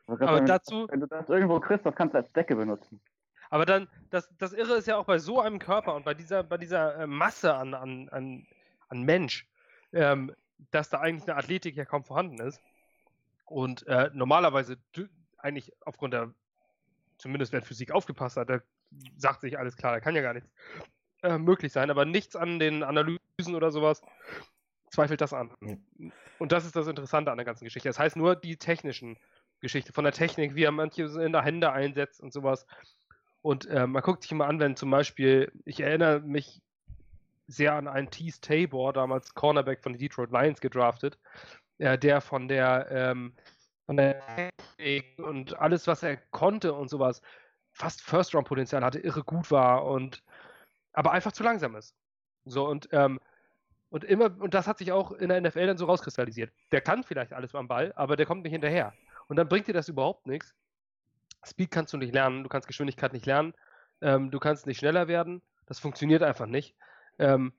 Aber 0.07 0.19
sagen, 0.19 0.47
dazu. 0.47 0.87
Wenn 0.89 1.01
du 1.01 1.07
das 1.07 1.29
irgendwo 1.29 1.61
kriegst, 1.61 1.85
das 1.85 1.95
kannst 1.95 2.15
du 2.15 2.19
als 2.19 2.33
Decke 2.33 2.57
benutzen. 2.57 3.01
Aber 3.51 3.67
dann, 3.67 3.89
das, 4.11 4.29
das 4.39 4.53
Irre 4.53 4.75
ist 4.75 4.87
ja 4.87 4.97
auch 4.97 5.05
bei 5.05 5.19
so 5.19 5.41
einem 5.41 5.59
Körper 5.59 5.95
und 5.95 6.05
bei 6.05 6.15
dieser, 6.15 6.43
bei 6.43 6.57
dieser 6.57 6.97
äh, 7.01 7.07
Masse 7.07 7.55
an, 7.55 7.75
an, 7.75 8.09
an, 8.09 8.47
an 8.89 9.03
Mensch, 9.03 9.47
ähm, 9.93 10.35
dass 10.71 10.91
da 10.91 11.01
eigentlich 11.01 11.29
eine 11.29 11.39
Athletik 11.39 11.77
ja 11.77 11.85
kaum 11.85 12.05
vorhanden 12.05 12.41
ist. 12.41 12.61
Und 13.45 13.87
äh, 13.87 14.11
normalerweise 14.12 14.77
eigentlich 15.39 15.73
aufgrund 15.85 16.15
der, 16.15 16.33
zumindest 17.19 17.53
wenn 17.53 17.62
Physik 17.62 17.93
aufgepasst 17.93 18.37
hat, 18.37 18.51
da 18.51 18.61
sagt 19.17 19.43
sich 19.43 19.59
alles 19.59 19.77
klar, 19.77 19.93
da 19.93 20.01
kann 20.01 20.17
ja 20.17 20.23
gar 20.23 20.35
nichts 20.35 20.51
äh, 21.23 21.39
möglich 21.39 21.73
sein, 21.73 21.91
aber 21.91 22.05
nichts 22.05 22.35
an 22.35 22.59
den 22.59 22.83
Analysen 22.83 23.21
oder 23.55 23.70
sowas 23.70 24.01
zweifelt 24.90 25.20
das 25.20 25.35
an. 25.35 25.51
Und 26.38 26.53
das 26.53 26.64
ist 26.64 26.75
das 26.75 26.87
Interessante 26.87 27.31
an 27.31 27.37
der 27.37 27.44
ganzen 27.44 27.64
Geschichte. 27.64 27.88
Das 27.88 27.99
heißt 27.99 28.16
nur 28.16 28.35
die 28.35 28.57
technischen 28.57 29.18
Geschichte, 29.61 29.92
von 29.92 30.05
der 30.05 30.12
Technik, 30.12 30.55
wie 30.55 30.64
er 30.64 30.72
manche 30.72 31.05
in 31.05 31.33
der 31.33 31.42
Hände 31.42 31.72
einsetzt 31.72 32.20
und 32.20 32.33
sowas. 32.33 32.66
Und 33.42 33.66
äh, 33.66 33.87
man 33.87 34.03
guckt 34.03 34.22
sich 34.22 34.33
immer 34.33 34.46
an, 34.46 34.59
wenn 34.59 34.77
zum 34.77 34.90
Beispiel, 34.90 35.53
ich 35.64 35.81
erinnere 35.81 36.20
mich 36.20 36.62
sehr 37.46 37.75
an 37.75 37.88
einen 37.88 38.11
Tease 38.11 38.40
Tabor, 38.40 38.92
damals 38.92 39.35
Cornerback 39.35 39.83
von 39.83 39.92
den 39.92 40.01
Detroit 40.01 40.31
Lions 40.31 40.61
gedraftet, 40.61 41.18
äh, 41.79 41.99
der 41.99 42.20
von 42.20 42.49
der, 42.49 42.88
ähm, 42.90 43.35
von 43.85 43.99
der 43.99 44.53
Technik 44.79 45.18
und 45.18 45.59
alles, 45.59 45.87
was 45.87 46.03
er 46.03 46.16
konnte 46.16 46.72
und 46.72 46.88
sowas, 46.88 47.20
fast 47.72 48.01
First-Round-Potenzial 48.01 48.83
hatte, 48.83 48.99
irre 48.99 49.22
gut 49.22 49.51
war 49.51 49.85
und 49.85 50.25
aber 50.92 51.12
einfach 51.12 51.33
zu 51.33 51.42
langsam 51.42 51.77
ist. 51.77 51.94
So 52.47 52.67
und 52.69 52.89
ähm, 52.93 53.21
und 53.91 54.05
immer, 54.05 54.31
und 54.41 54.53
das 54.53 54.67
hat 54.67 54.79
sich 54.79 54.93
auch 54.93 55.13
in 55.13 55.29
der 55.29 55.41
NFL 55.41 55.67
dann 55.67 55.79
so 55.79 55.87
rauskristallisiert. 55.87 56.53
Der 56.73 56.81
kann 56.81 57.05
vielleicht 57.05 57.33
alles 57.33 57.55
am 57.55 57.69
Ball, 57.69 57.93
aber 57.95 58.17
der 58.17 58.27
kommt 58.27 58.43
nicht 58.43 58.53
hinterher. 58.53 58.93
Und 59.29 59.37
dann 59.37 59.49
bringt 59.49 59.69
dir 59.69 59.73
das 59.73 59.89
überhaupt 59.89 60.27
nichts. 60.27 60.55
Speed 61.45 61.71
kannst 61.71 61.93
du 61.93 61.97
nicht 61.97 62.13
lernen, 62.13 62.43
du 62.43 62.49
kannst 62.49 62.67
Geschwindigkeit 62.67 63.13
nicht 63.13 63.27
lernen, 63.27 63.55
ähm, 64.01 64.31
du 64.31 64.39
kannst 64.41 64.67
nicht 64.67 64.79
schneller 64.79 65.07
werden. 65.09 65.41
Das 65.67 65.79
funktioniert 65.79 66.23
einfach 66.23 66.47
nicht. 66.47 66.75
Ähm, 67.19 67.53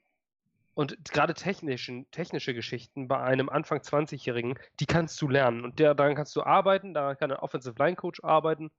und 0.73 0.95
gerade 1.11 1.33
technische 1.33 2.53
Geschichten 2.53 3.07
bei 3.07 3.19
einem 3.19 3.49
Anfang 3.49 3.79
20-Jährigen, 3.79 4.59
die 4.79 4.85
kannst 4.85 5.19
du 5.21 5.27
lernen. 5.27 5.63
Und 5.63 5.79
der, 5.79 5.95
daran 5.95 6.15
kannst 6.15 6.35
du 6.35 6.43
arbeiten, 6.43 6.93
daran 6.93 7.17
kann 7.17 7.31
ein 7.31 7.37
Offensive 7.37 7.75
Line 7.79 7.95
Coach 7.95 8.23
arbeiten. 8.23 8.69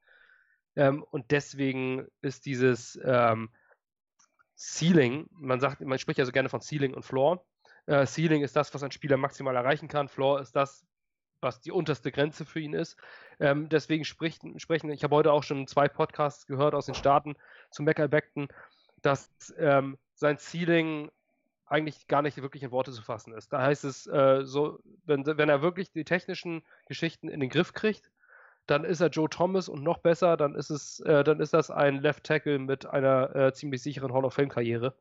Ähm, 0.76 1.02
und 1.02 1.32
deswegen 1.32 2.06
ist 2.22 2.46
dieses 2.46 3.00
ähm, 3.04 3.48
Ceiling, 4.58 5.28
man 5.30 5.60
sagt, 5.60 5.80
man 5.80 5.98
spricht 5.98 6.18
ja 6.18 6.24
so 6.24 6.32
gerne 6.32 6.48
von 6.48 6.60
Ceiling 6.60 6.94
und 6.94 7.04
Floor. 7.04 7.44
Äh, 7.86 8.06
Ceiling 8.06 8.42
ist 8.42 8.56
das, 8.56 8.74
was 8.74 8.82
ein 8.82 8.90
Spieler 8.90 9.16
maximal 9.16 9.54
erreichen 9.54 9.88
kann. 9.88 10.08
Floor 10.08 10.40
ist 10.40 10.56
das, 10.56 10.84
was 11.40 11.60
die 11.60 11.70
unterste 11.70 12.10
Grenze 12.10 12.44
für 12.44 12.58
ihn 12.58 12.74
ist. 12.74 12.96
Ähm, 13.38 13.68
deswegen 13.68 14.04
spricht, 14.04 14.42
sprechen, 14.56 14.90
ich 14.90 15.04
habe 15.04 15.14
heute 15.14 15.32
auch 15.32 15.44
schon 15.44 15.68
zwei 15.68 15.86
Podcasts 15.86 16.46
gehört 16.46 16.74
aus 16.74 16.86
den 16.86 16.96
Staaten 16.96 17.36
zu 17.70 17.84
Mackay 17.84 18.08
Beckton, 18.08 18.48
dass 19.00 19.30
ähm, 19.58 19.96
sein 20.14 20.38
Ceiling 20.38 21.10
eigentlich 21.66 22.08
gar 22.08 22.22
nicht 22.22 22.42
wirklich 22.42 22.64
in 22.64 22.72
Worte 22.72 22.90
zu 22.90 23.02
fassen 23.02 23.32
ist. 23.34 23.52
Da 23.52 23.62
heißt 23.62 23.84
es 23.84 24.06
äh, 24.08 24.44
so, 24.44 24.80
wenn, 25.04 25.24
wenn 25.24 25.48
er 25.48 25.62
wirklich 25.62 25.92
die 25.92 26.04
technischen 26.04 26.64
Geschichten 26.86 27.28
in 27.28 27.38
den 27.38 27.50
Griff 27.50 27.74
kriegt, 27.74 28.10
dann 28.68 28.84
ist 28.84 29.00
er 29.00 29.08
Joe 29.08 29.30
Thomas 29.30 29.68
und 29.68 29.82
noch 29.82 29.98
besser, 29.98 30.36
dann 30.36 30.54
ist 30.54 30.68
es, 30.68 31.00
äh, 31.00 31.24
dann 31.24 31.40
ist 31.40 31.54
das 31.54 31.70
ein 31.70 31.96
Left 32.02 32.24
Tackle 32.24 32.58
mit 32.58 32.84
einer 32.84 33.34
äh, 33.34 33.52
ziemlich 33.54 33.82
sicheren 33.82 34.12
Hall 34.12 34.26
of 34.26 34.34
Fame 34.34 34.50
Karriere. 34.50 34.94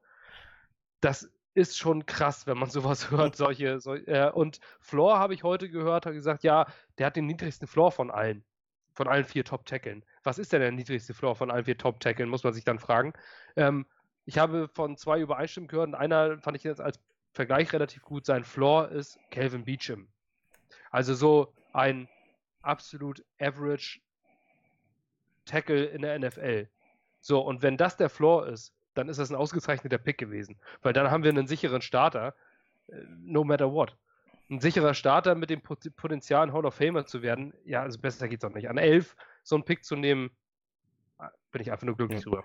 Das 1.02 1.30
ist 1.54 1.78
schon 1.78 2.06
krass, 2.06 2.48
wenn 2.48 2.58
man 2.58 2.70
sowas 2.72 3.12
hört. 3.12 3.36
Solche, 3.36 3.82
so, 3.82 3.94
äh, 3.94 4.32
und 4.34 4.62
Floor 4.80 5.20
habe 5.20 5.34
ich 5.34 5.44
heute 5.44 5.70
gehört, 5.70 6.06
hat 6.06 6.14
gesagt, 6.14 6.44
ja, 6.44 6.66
der 6.98 7.08
hat 7.08 7.18
den 7.18 7.26
niedrigsten 7.26 7.68
Floor 7.68 7.92
von 7.92 8.10
allen, 8.10 8.46
von 8.94 9.10
allen 9.10 9.26
vier 9.26 9.44
Top 9.44 9.66
Tackeln. 9.66 10.06
Was 10.24 10.40
ist 10.40 10.54
denn 10.54 10.62
der 10.62 10.72
niedrigste 10.72 11.14
Floor 11.14 11.36
von 11.36 11.52
allen 11.52 11.66
vier 11.66 11.78
Top 11.78 12.00
Tackeln, 12.00 12.30
muss 12.30 12.46
man 12.46 12.54
sich 12.54 12.64
dann 12.64 12.80
fragen. 12.80 13.12
Ähm, 13.58 13.86
ich 14.24 14.38
habe 14.38 14.70
von 14.74 14.96
zwei 14.96 15.20
übereinstimmend 15.20 15.72
gehört 15.72 15.90
und 15.90 15.96
einer 15.96 16.38
fand 16.40 16.56
ich 16.56 16.64
jetzt 16.64 16.80
als 16.80 17.02
Vergleich 17.34 17.74
relativ 17.74 18.04
gut. 18.04 18.26
Sein 18.26 18.46
Floor 18.46 18.90
ist 18.90 19.20
Calvin 19.30 19.66
Beecham. 19.66 20.08
Also 20.90 21.14
so 21.14 21.54
ein 21.74 22.08
absolut 22.68 23.24
average 23.40 24.00
Tackle 25.46 25.86
in 25.86 26.02
der 26.02 26.20
NFL. 26.20 26.68
So, 27.22 27.42
und 27.42 27.62
wenn 27.62 27.78
das 27.78 27.98
der 27.98 28.10
Floor 28.10 28.48
ist, 28.48 28.74
dann 28.94 29.10
ist 29.10 29.18
das 29.18 29.30
ein 29.30 29.36
ausgezeichneter 29.36 29.98
Pick 29.98 30.18
gewesen. 30.18 30.60
Weil 30.82 30.94
dann 30.94 31.10
haben 31.10 31.24
wir 31.24 31.30
einen 31.30 31.48
sicheren 31.48 31.82
Starter, 31.82 32.36
äh, 32.88 32.96
no 33.20 33.44
matter 33.44 33.72
what. 33.72 33.98
Ein 34.50 34.60
sicherer 34.60 34.94
Starter 34.94 35.36
mit 35.36 35.50
dem 35.50 35.62
Potenzial, 35.62 36.48
ein 36.48 36.54
Hall 36.54 36.66
of 36.66 36.76
Famer 36.76 37.06
zu 37.06 37.22
werden, 37.22 37.54
ja, 37.66 37.82
also 37.82 38.00
besser 38.00 38.30
geht's 38.30 38.46
auch 38.46 38.54
nicht. 38.54 38.70
An 38.70 38.78
11 38.78 39.16
so 39.44 39.56
einen 39.56 39.66
Pick 39.66 39.84
zu 39.84 39.96
nehmen, 39.96 40.32
bin 41.52 41.62
ich 41.62 41.72
einfach 41.72 41.86
nur 41.86 41.98
glücklich 41.98 42.24
drüber. 42.24 42.44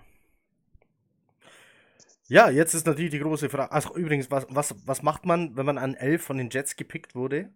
Ja, 2.28 2.48
jetzt 2.50 2.74
ist 2.74 2.86
natürlich 2.86 3.10
die 3.10 3.18
große 3.18 3.50
Frage. 3.50 3.70
Also 3.72 3.94
übrigens, 3.94 4.30
was, 4.30 4.46
was, 4.48 4.74
was 4.86 5.02
macht 5.02 5.26
man, 5.26 5.56
wenn 5.56 5.66
man 5.66 5.78
an 5.78 5.94
11 5.94 6.24
von 6.24 6.38
den 6.38 6.50
Jets 6.50 6.76
gepickt 6.76 7.14
wurde? 7.14 7.52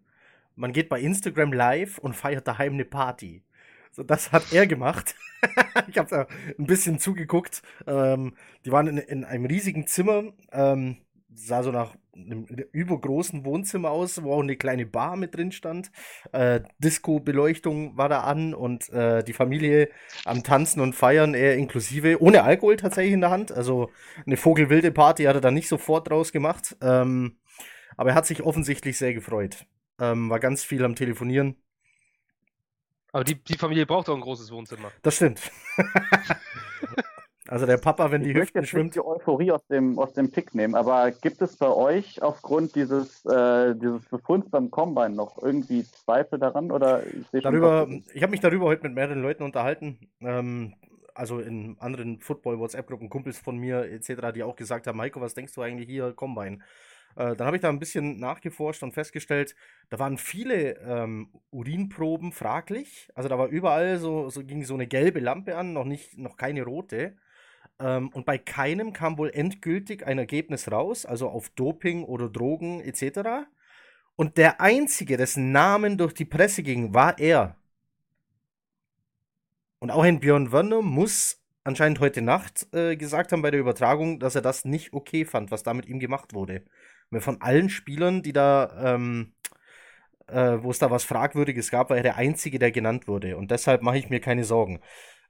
Man 0.57 0.73
geht 0.73 0.89
bei 0.89 0.99
Instagram 0.99 1.53
live 1.53 1.99
und 1.99 2.15
feiert 2.15 2.47
daheim 2.47 2.73
eine 2.73 2.83
Party. 2.83 3.43
So, 3.91 4.01
das 4.01 4.31
hat 4.31 4.51
er 4.51 4.65
gemacht. 4.65 5.15
ich 5.87 5.97
habe 5.99 6.27
ein 6.57 6.65
bisschen 6.65 6.97
zugeguckt. 6.97 7.61
Ähm, 7.85 8.33
die 8.65 8.71
waren 8.71 8.87
in, 8.87 8.97
in, 8.97 9.23
einem 9.23 9.45
riesigen 9.45 9.85
Zimmer. 9.85 10.33
Ähm, 10.51 10.97
sah 11.31 11.61
so 11.61 11.71
nach 11.71 11.95
einem 12.15 12.45
übergroßen 12.71 13.45
Wohnzimmer 13.45 13.91
aus, 13.91 14.23
wo 14.23 14.33
auch 14.33 14.41
eine 14.41 14.55
kleine 14.55 14.87
Bar 14.87 15.15
mit 15.15 15.35
drin 15.35 15.51
stand. 15.51 15.91
Äh, 16.31 16.61
Disco-Beleuchtung 16.79 17.95
war 17.95 18.09
da 18.09 18.21
an 18.21 18.55
und 18.55 18.89
äh, 18.89 19.23
die 19.23 19.33
Familie 19.33 19.89
am 20.25 20.43
Tanzen 20.43 20.81
und 20.81 20.95
Feiern, 20.95 21.35
eher 21.35 21.55
inklusive, 21.55 22.19
ohne 22.19 22.41
Alkohol 22.41 22.77
tatsächlich 22.77 23.13
in 23.13 23.21
der 23.21 23.29
Hand. 23.29 23.51
Also 23.51 23.91
eine 24.25 24.37
vogelwilde 24.37 24.91
Party 24.91 25.25
hat 25.25 25.35
er 25.35 25.41
da 25.41 25.51
nicht 25.51 25.67
sofort 25.67 26.09
draus 26.09 26.31
gemacht. 26.31 26.75
Ähm, 26.81 27.37
aber 27.95 28.11
er 28.11 28.15
hat 28.15 28.25
sich 28.25 28.41
offensichtlich 28.41 28.97
sehr 28.97 29.13
gefreut. 29.13 29.67
Ähm, 29.99 30.29
war 30.29 30.39
ganz 30.39 30.63
viel 30.63 30.83
am 30.83 30.95
Telefonieren. 30.95 31.55
Aber 33.11 33.23
die, 33.23 33.35
die 33.35 33.57
Familie 33.57 33.85
braucht 33.85 34.09
auch 34.09 34.15
ein 34.15 34.21
großes 34.21 34.51
Wohnzimmer. 34.51 34.91
Das 35.01 35.15
stimmt. 35.15 35.39
also 37.47 37.65
der 37.65 37.77
Papa, 37.77 38.11
wenn 38.11 38.21
die 38.21 38.31
ich 38.31 38.35
möchte 38.35 38.59
Hüften 38.59 38.61
jetzt 38.61 38.69
schwimmt. 38.69 38.85
nicht 38.85 38.95
die 38.95 39.05
Euphorie 39.05 39.51
aus 39.51 39.65
dem, 39.67 39.97
aus 39.97 40.13
dem 40.13 40.29
Pick 40.29 40.53
nehmen, 40.53 40.75
aber 40.75 41.11
gibt 41.11 41.41
es 41.41 41.55
bei 41.55 41.69
euch 41.69 42.21
aufgrund 42.21 42.75
dieses, 42.75 43.25
äh, 43.25 43.75
dieses 43.75 44.05
Befunds 44.05 44.49
beim 44.51 44.69
Combine 44.69 45.15
noch 45.15 45.41
irgendwie 45.41 45.83
Zweifel 45.83 46.37
daran? 46.37 46.71
Oder 46.71 47.01
ich 47.07 47.41
schon 47.41 48.03
ich 48.13 48.21
habe 48.21 48.31
mich 48.31 48.41
darüber 48.41 48.65
heute 48.65 48.83
mit 48.83 48.93
mehreren 48.93 49.21
Leuten 49.21 49.43
unterhalten. 49.43 49.97
Ähm, 50.21 50.75
also 51.15 51.39
in 51.39 51.77
anderen 51.79 52.19
Football-WhatsApp-Gruppen, 52.19 53.09
Kumpels 53.09 53.39
von 53.39 53.57
mir 53.57 53.85
etc., 53.91 54.31
die 54.35 54.43
auch 54.43 54.55
gesagt 54.55 54.85
haben, 54.85 54.97
Maiko, 54.97 55.19
was 55.19 55.33
denkst 55.33 55.53
du 55.55 55.61
eigentlich 55.61 55.89
hier, 55.89 56.13
Combine? 56.13 56.59
Äh, 57.17 57.35
dann 57.35 57.47
habe 57.47 57.57
ich 57.57 57.61
da 57.61 57.69
ein 57.69 57.79
bisschen 57.79 58.19
nachgeforscht 58.19 58.83
und 58.83 58.93
festgestellt, 58.93 59.55
da 59.89 59.97
waren 59.97 60.19
viele 60.19 60.77
ähm, 60.81 61.31
Urinproben 61.49 62.31
fraglich. 62.31 63.09
Also 63.15 63.27
da 63.27 63.39
war 63.39 63.47
überall 63.47 63.97
so, 63.97 64.29
so 64.29 64.43
ging 64.43 64.63
so 64.63 64.75
eine 64.75 64.85
gelbe 64.85 65.19
Lampe 65.19 65.57
an, 65.57 65.73
noch 65.73 65.85
nicht, 65.85 66.17
noch 66.17 66.37
keine 66.37 66.63
rote. 66.63 67.17
Ähm, 67.79 68.09
und 68.09 68.25
bei 68.25 68.37
keinem 68.37 68.93
kam 68.93 69.17
wohl 69.17 69.31
endgültig 69.31 70.05
ein 70.05 70.19
Ergebnis 70.19 70.71
raus, 70.71 71.05
also 71.07 71.29
auf 71.29 71.49
Doping 71.49 72.03
oder 72.03 72.29
Drogen 72.29 72.81
etc. 72.81 73.47
Und 74.15 74.37
der 74.37 74.61
einzige, 74.61 75.17
dessen 75.17 75.51
Namen 75.51 75.97
durch 75.97 76.13
die 76.13 76.25
Presse 76.25 76.61
ging, 76.61 76.93
war 76.93 77.17
er. 77.17 77.55
Und 79.79 79.89
auch 79.89 80.03
ein 80.03 80.19
Björn 80.19 80.51
Werner 80.51 80.81
muss 80.83 81.41
anscheinend 81.63 81.99
heute 81.99 82.21
Nacht 82.21 82.67
äh, 82.73 82.95
gesagt 82.95 83.31
haben 83.31 83.41
bei 83.41 83.51
der 83.51 83.59
Übertragung, 83.59 84.19
dass 84.19 84.35
er 84.35 84.41
das 84.41 84.65
nicht 84.65 84.93
okay 84.93 85.25
fand, 85.25 85.51
was 85.51 85.63
da 85.63 85.73
mit 85.73 85.87
ihm 85.87 85.99
gemacht 85.99 86.33
wurde. 86.33 86.63
Weil 87.09 87.21
von 87.21 87.41
allen 87.41 87.69
Spielern, 87.69 88.21
die 88.21 88.33
da, 88.33 88.95
ähm, 88.95 89.33
äh, 90.27 90.57
wo 90.61 90.71
es 90.71 90.79
da 90.79 90.91
was 90.91 91.03
Fragwürdiges 91.03 91.71
gab, 91.71 91.89
war 91.89 91.97
er 91.97 92.03
der 92.03 92.17
Einzige, 92.17 92.59
der 92.59 92.71
genannt 92.71 93.07
wurde. 93.07 93.37
Und 93.37 93.51
deshalb 93.51 93.81
mache 93.81 93.97
ich 93.97 94.09
mir 94.09 94.19
keine 94.19 94.43
Sorgen. 94.43 94.81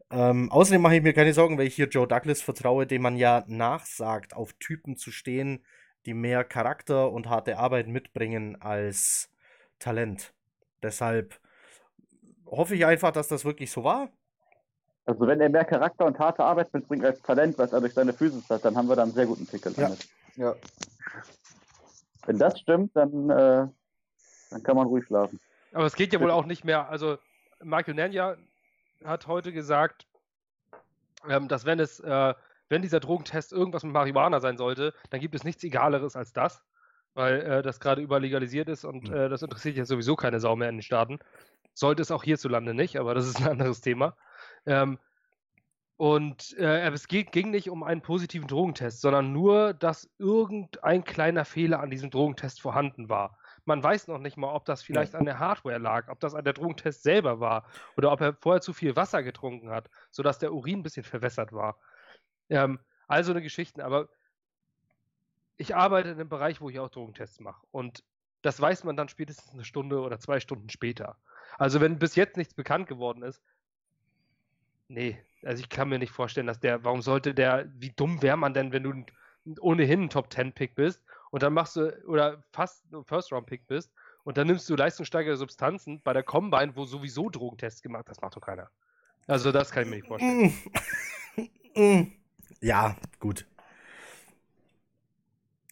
Ähm, 0.10 0.52
außerdem 0.52 0.82
mache 0.82 0.96
ich 0.96 1.04
mir 1.04 1.14
keine 1.14 1.34
Sorgen, 1.34 1.58
weil 1.58 1.68
ich 1.68 1.76
hier 1.76 1.88
Joe 1.88 2.08
Douglas 2.08 2.42
vertraue, 2.42 2.88
dem 2.88 3.02
man 3.02 3.18
ja 3.18 3.44
nachsagt, 3.48 4.34
auf 4.34 4.54
Typen 4.54 4.96
zu 4.96 5.12
stehen, 5.12 5.64
die 6.06 6.14
mehr 6.14 6.44
Charakter 6.44 7.12
und 7.12 7.30
harte 7.30 7.58
Arbeit 7.58 7.88
mitbringen 7.88 8.60
als 8.62 9.30
Talent. 9.80 10.34
Deshalb 10.82 11.40
hoffe 12.46 12.76
ich 12.76 12.86
einfach, 12.86 13.12
dass 13.12 13.28
das 13.28 13.44
wirklich 13.44 13.72
so 13.72 13.84
war. 13.84 14.10
Also 15.06 15.28
wenn 15.28 15.40
er 15.42 15.50
mehr 15.50 15.66
Charakter 15.66 16.06
und 16.06 16.18
harte 16.20 16.44
Arbeit 16.44 16.74
mitbringt 16.74 17.04
als 17.04 17.22
Talent, 17.22 17.58
was 17.58 17.74
er 17.74 17.82
durch 17.82 17.94
seine 17.94 18.14
Physis 18.14 18.50
hat, 18.50 18.64
dann 18.64 18.76
haben 18.76 18.88
wir 18.88 18.96
da 18.96 19.04
einen 19.04 19.14
sehr 19.14 19.26
guten 19.26 19.46
Pick 19.46 19.62
gelandet. 19.62 20.08
Ja. 20.36 20.56
Wenn 22.28 22.38
das 22.38 22.60
stimmt, 22.60 22.96
dann, 22.96 23.30
äh, 23.30 23.68
dann 24.52 24.64
kann 24.64 24.76
man 24.76 24.88
ruhig 24.88 25.06
schlafen. 25.06 25.40
Aber 25.74 25.86
es 25.86 25.96
geht 25.96 26.14
ja 26.14 26.20
wohl 26.20 26.32
auch 26.32 26.46
nicht 26.46 26.64
mehr. 26.64 26.90
Also 26.90 27.18
Michael 27.64 27.96
Nanya 27.96 28.38
hat 29.04 29.28
heute 29.28 29.52
gesagt, 29.52 30.08
ähm, 31.28 31.48
dass 31.48 31.66
wenn 31.66 31.80
es, 31.80 32.00
äh, 32.00 32.34
wenn 32.70 32.82
dieser 32.82 33.00
Drogentest 33.00 33.54
irgendwas 33.54 33.84
mit 33.84 33.94
Marihuana 33.94 34.40
sein 34.40 34.58
sollte, 34.58 34.94
dann 35.10 35.20
gibt 35.22 35.36
es 35.36 35.44
nichts 35.44 35.64
Egaleres 35.64 36.16
als 36.16 36.34
das, 36.34 36.64
weil 37.14 37.42
äh, 37.42 37.62
das 37.62 37.80
gerade 37.80 38.02
überlegalisiert 38.02 38.70
ist 38.70 38.84
und 38.84 39.08
Hm. 39.08 39.16
äh, 39.16 39.30
das 39.30 39.42
interessiert 39.42 39.78
ja 39.78 39.86
sowieso 39.86 40.16
keine 40.16 40.40
Sau 40.40 40.56
mehr 40.56 40.70
in 40.70 40.78
den 40.78 40.82
Staaten. 40.82 41.20
Sollte 41.74 42.02
es 42.02 42.12
auch 42.12 42.24
hierzulande 42.24 42.74
nicht, 42.74 42.98
aber 42.98 43.14
das 43.14 43.28
ist 43.28 43.40
ein 43.42 43.48
anderes 43.48 43.82
Thema. 43.82 44.18
Ähm, 44.66 45.00
und 45.98 46.56
äh, 46.60 46.88
es 46.92 47.08
geht, 47.08 47.32
ging 47.32 47.50
nicht 47.50 47.72
um 47.72 47.82
einen 47.82 48.02
positiven 48.02 48.48
Drogentest, 48.48 49.02
sondern 49.02 49.34
nur, 49.34 49.74
dass 49.74 50.08
irgendein 50.20 51.04
kleiner 51.04 51.44
Fehler 51.44 51.80
an 51.80 51.90
diesem 51.90 52.12
Drogentest 52.12 52.62
vorhanden 52.62 53.10
war. 53.10 53.40
Man 53.66 53.82
weiß 53.82 54.08
noch 54.08 54.20
nicht 54.20 54.38
mal, 54.38 54.54
ob 54.54 54.66
das 54.66 54.84
vielleicht 54.84 55.16
an 55.16 55.26
der 55.26 55.40
Hardware 55.40 55.80
lag, 55.80 56.08
ob 56.10 56.20
das 56.20 56.36
an 56.36 56.46
der 56.46 56.54
Drogentest 56.54 57.02
selber 57.02 57.40
war 57.40 57.66
oder 57.98 58.12
ob 58.12 58.22
er 58.22 58.34
vorher 58.34 58.62
zu 58.62 58.74
viel 58.74 58.96
Wasser 58.96 59.24
getrunken 59.24 59.72
hat, 59.72 59.90
sodass 60.12 60.38
der 60.38 60.54
Urin 60.54 60.80
ein 60.80 60.84
bisschen 60.84 61.04
verwässert 61.04 61.52
war. 61.52 61.80
Ähm, 62.50 62.80
also 63.08 63.32
eine 63.32 63.42
Geschichte, 63.42 63.84
aber 63.84 64.08
ich 65.58 65.76
arbeite 65.76 66.10
in 66.10 66.20
einem 66.20 66.30
Bereich, 66.30 66.62
wo 66.62 66.70
ich 66.70 66.80
auch 66.80 66.90
Drogentests 66.90 67.40
mache. 67.40 67.66
Und 67.72 68.04
das 68.44 68.62
weiß 68.62 68.84
man 68.84 68.96
dann 68.96 69.10
spätestens 69.10 69.52
eine 69.52 69.66
Stunde 69.66 70.00
oder 70.00 70.20
zwei 70.20 70.40
Stunden 70.40 70.70
später. 70.70 71.18
Also 71.58 71.82
wenn 71.82 71.98
bis 71.98 72.16
jetzt 72.16 72.38
nichts 72.38 72.54
bekannt 72.54 72.88
geworden 72.88 73.24
ist, 73.24 73.42
nee, 74.88 75.20
also 75.44 75.62
ich 75.62 75.70
kann 75.70 75.90
mir 75.90 76.00
nicht 76.00 76.12
vorstellen, 76.12 76.48
dass 76.48 76.60
der, 76.60 76.84
warum 76.84 77.02
sollte 77.02 77.34
der, 77.34 77.68
wie 77.78 77.92
dumm 77.92 78.22
wäre 78.22 78.38
man 78.38 78.54
denn, 78.54 78.72
wenn 78.72 78.84
du 78.84 78.92
ein- 78.94 79.06
ohnehin 79.60 80.04
ein 80.04 80.10
Top-10-Pick 80.10 80.76
bist 80.76 81.02
und 81.32 81.42
dann 81.44 81.54
machst 81.54 81.76
du, 81.76 81.94
oder 82.06 82.44
fast 82.52 82.84
ein 82.92 83.04
First-Round-Pick 83.06 83.68
bist 83.68 83.92
und 84.24 84.38
dann 84.38 84.48
nimmst 84.48 84.70
du 84.70 84.76
leistungssteigere 84.76 85.38
Substanzen 85.38 86.02
bei 86.04 86.12
der 86.14 86.24
Combine, 86.24 86.76
wo 86.76 86.86
sowieso 86.86 87.30
Drogentests 87.30 87.82
gemacht, 87.82 88.10
das 88.10 88.20
macht 88.22 88.36
doch 88.36 88.42
keiner. 88.42 88.70
Also 89.28 89.52
das 89.52 89.72
kann 89.72 89.84
ich 89.84 89.90
mir 89.90 89.96
nicht 89.98 90.08
vorstellen. 90.08 90.54
Ja, 92.60 92.96
gut. 93.20 93.46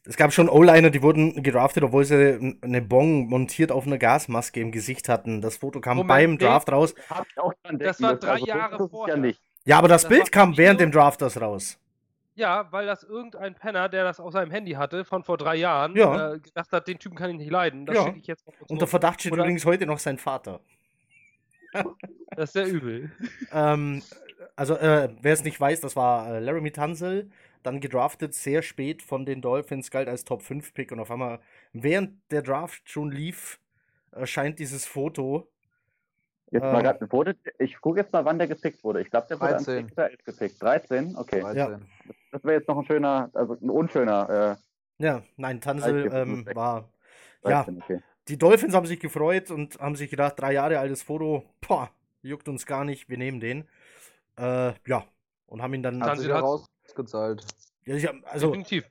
Es 0.08 0.18
gab 0.18 0.32
schon 0.34 0.50
O-Liner, 0.50 0.92
die 0.92 1.02
wurden 1.02 1.42
gedraftet, 1.42 1.84
obwohl 1.84 2.06
sie 2.06 2.56
eine 2.62 2.82
Bong 2.84 3.28
montiert 3.28 3.72
auf 3.72 3.88
einer 3.88 3.98
Gasmaske 3.98 4.60
im 4.60 4.72
Gesicht 4.72 5.10
hatten. 5.10 5.42
Das 5.42 5.58
Foto 5.58 5.82
kam 5.82 5.98
Moment, 5.98 6.08
beim. 6.08 6.38
Draft 6.38 6.72
raus. 6.72 6.94
Das 7.80 8.00
war 8.02 8.16
drei 8.16 8.34
Also 8.34 8.46
so 8.46 8.52
Jahre 8.52 8.88
vorher. 8.90 9.16
Ja 9.16 9.20
nicht. 9.20 9.42
Ja, 9.66 9.78
aber 9.80 9.88
das, 9.88 10.04
Das 10.04 10.10
Bild 10.10 10.32
kam 10.32 10.58
während 10.58 10.80
dem 10.80 10.92
Draft 10.92 11.22
das 11.22 11.40
raus. 11.42 11.80
Ja, 12.36 12.68
weil 12.72 12.86
das 12.86 13.04
irgendein 13.04 13.56
Penner, 13.56 13.88
der 13.90 14.04
das 14.04 14.20
auf 14.20 14.34
seinem 14.34 14.52
Handy 14.52 14.74
hatte, 14.74 15.06
von 15.06 15.24
vor 15.24 15.38
drei 15.38 15.56
Jahren, 15.56 15.96
Ja. 15.96 16.34
äh, 16.34 16.40
gedacht 16.40 16.72
hat, 16.72 16.88
den 16.88 17.00
Typen 17.00 17.16
kann 17.16 17.30
ich 17.32 17.38
nicht 17.38 17.50
leiden. 17.52 17.86
Das 17.86 17.96
Ja. 17.96 18.04
schicke 18.06 18.20
ich 18.20 18.28
jetzt 18.28 18.46
Unter. 18.68 18.88
Verdacht 18.88 19.22
steht 19.22 19.32
Oder- 19.32 19.44
übrigens 19.44 19.66
heute 19.66 19.86
noch 19.86 20.00
sein 20.00 20.18
Vater. 20.18 20.60
Das 22.36 22.50
ist 22.50 22.54
sehr 22.54 22.68
übel. 22.68 23.12
Ähm, 23.54 24.02
also, 24.58 24.76
äh, 24.76 25.10
wer 25.22 25.34
es 25.34 25.44
nicht 25.44 25.60
weiß, 25.60 25.80
das 25.82 25.96
war 25.96 26.28
äh, 26.36 26.40
Laramie 26.40 26.72
Tunzel, 26.72 27.30
dann 27.64 27.80
gedraftet 27.80 28.34
sehr 28.34 28.62
spät 28.62 29.02
von 29.02 29.26
den 29.26 29.42
Dolphins, 29.42 29.90
galt 29.90 30.10
als 30.10 30.26
Top 30.26 30.42
5 30.42 30.74
Pick 30.74 30.92
und 30.92 31.00
auf 31.00 31.10
einmal, 31.12 31.40
während 31.72 32.20
der 32.32 32.42
Draft 32.42 32.90
schon 32.90 33.10
lief, 33.12 33.60
erscheint 34.12 34.60
dieses 34.60 34.86
Foto. 34.86 35.48
Jetzt 36.52 36.64
Ähm. 36.64 36.72
mal 36.74 36.84
grad, 36.84 37.12
wurde, 37.12 37.36
ich 37.60 37.80
gucke 37.82 38.00
jetzt 38.00 38.14
mal, 38.14 38.24
wann 38.26 38.38
der 38.38 38.48
gepickt 38.48 38.84
wurde. 38.84 39.02
Ich 39.02 39.10
glaube, 39.10 39.28
der 39.28 39.40
wurde 39.40 39.52
13. 39.54 39.78
am 39.78 39.88
6. 39.90 39.98
11 39.98 40.24
gepickt. 40.24 40.62
13? 40.62 41.16
Okay. 41.18 41.42
13. 41.42 41.86
Das 42.32 42.44
wäre 42.44 42.54
jetzt 42.60 42.68
noch 42.68 42.78
ein 42.78 42.86
schöner, 42.86 43.30
also 43.34 43.54
ein 43.62 43.70
unschöner 43.70 44.58
Ja, 45.00 45.24
nein, 45.38 45.60
Drei- 45.60 46.06
ähm, 46.06 46.46
war. 46.54 46.90
äh, 47.44 47.50
Ja, 47.50 47.64
13, 47.64 47.82
okay. 47.82 48.02
die 48.28 48.38
Dolphins 48.38 48.74
haben 48.76 48.86
sich 48.86 49.00
gefreut 49.00 49.50
und 49.52 49.80
haben 49.80 49.96
sich 49.96 50.10
gedacht, 50.10 50.36
drei 50.38 50.54
Jahre 50.54 50.80
altes 50.80 51.02
Foto, 51.04 51.44
boah, 51.68 51.90
juckt 52.22 52.48
uns 52.48 52.66
gar 52.66 52.86
nicht, 52.86 53.10
wir 53.10 53.18
nehmen 53.18 53.40
den. 53.40 53.68
Äh, 54.38 54.74
ja, 54.88 55.04
und 55.48 55.62
haben 55.62 55.74
ihn 55.74 55.84
dann. 55.84 56.02
Hat 56.04 56.18
sich 56.18 56.28
Tansil 56.28 56.32
auch 56.44 56.60
hat's- 56.62 56.68
ausgezahlt. 56.90 57.46
Ja, 57.86 57.96
ich 57.96 58.06
hab, 58.08 58.16
also, 58.32 58.48
Definitiv. 58.48 58.90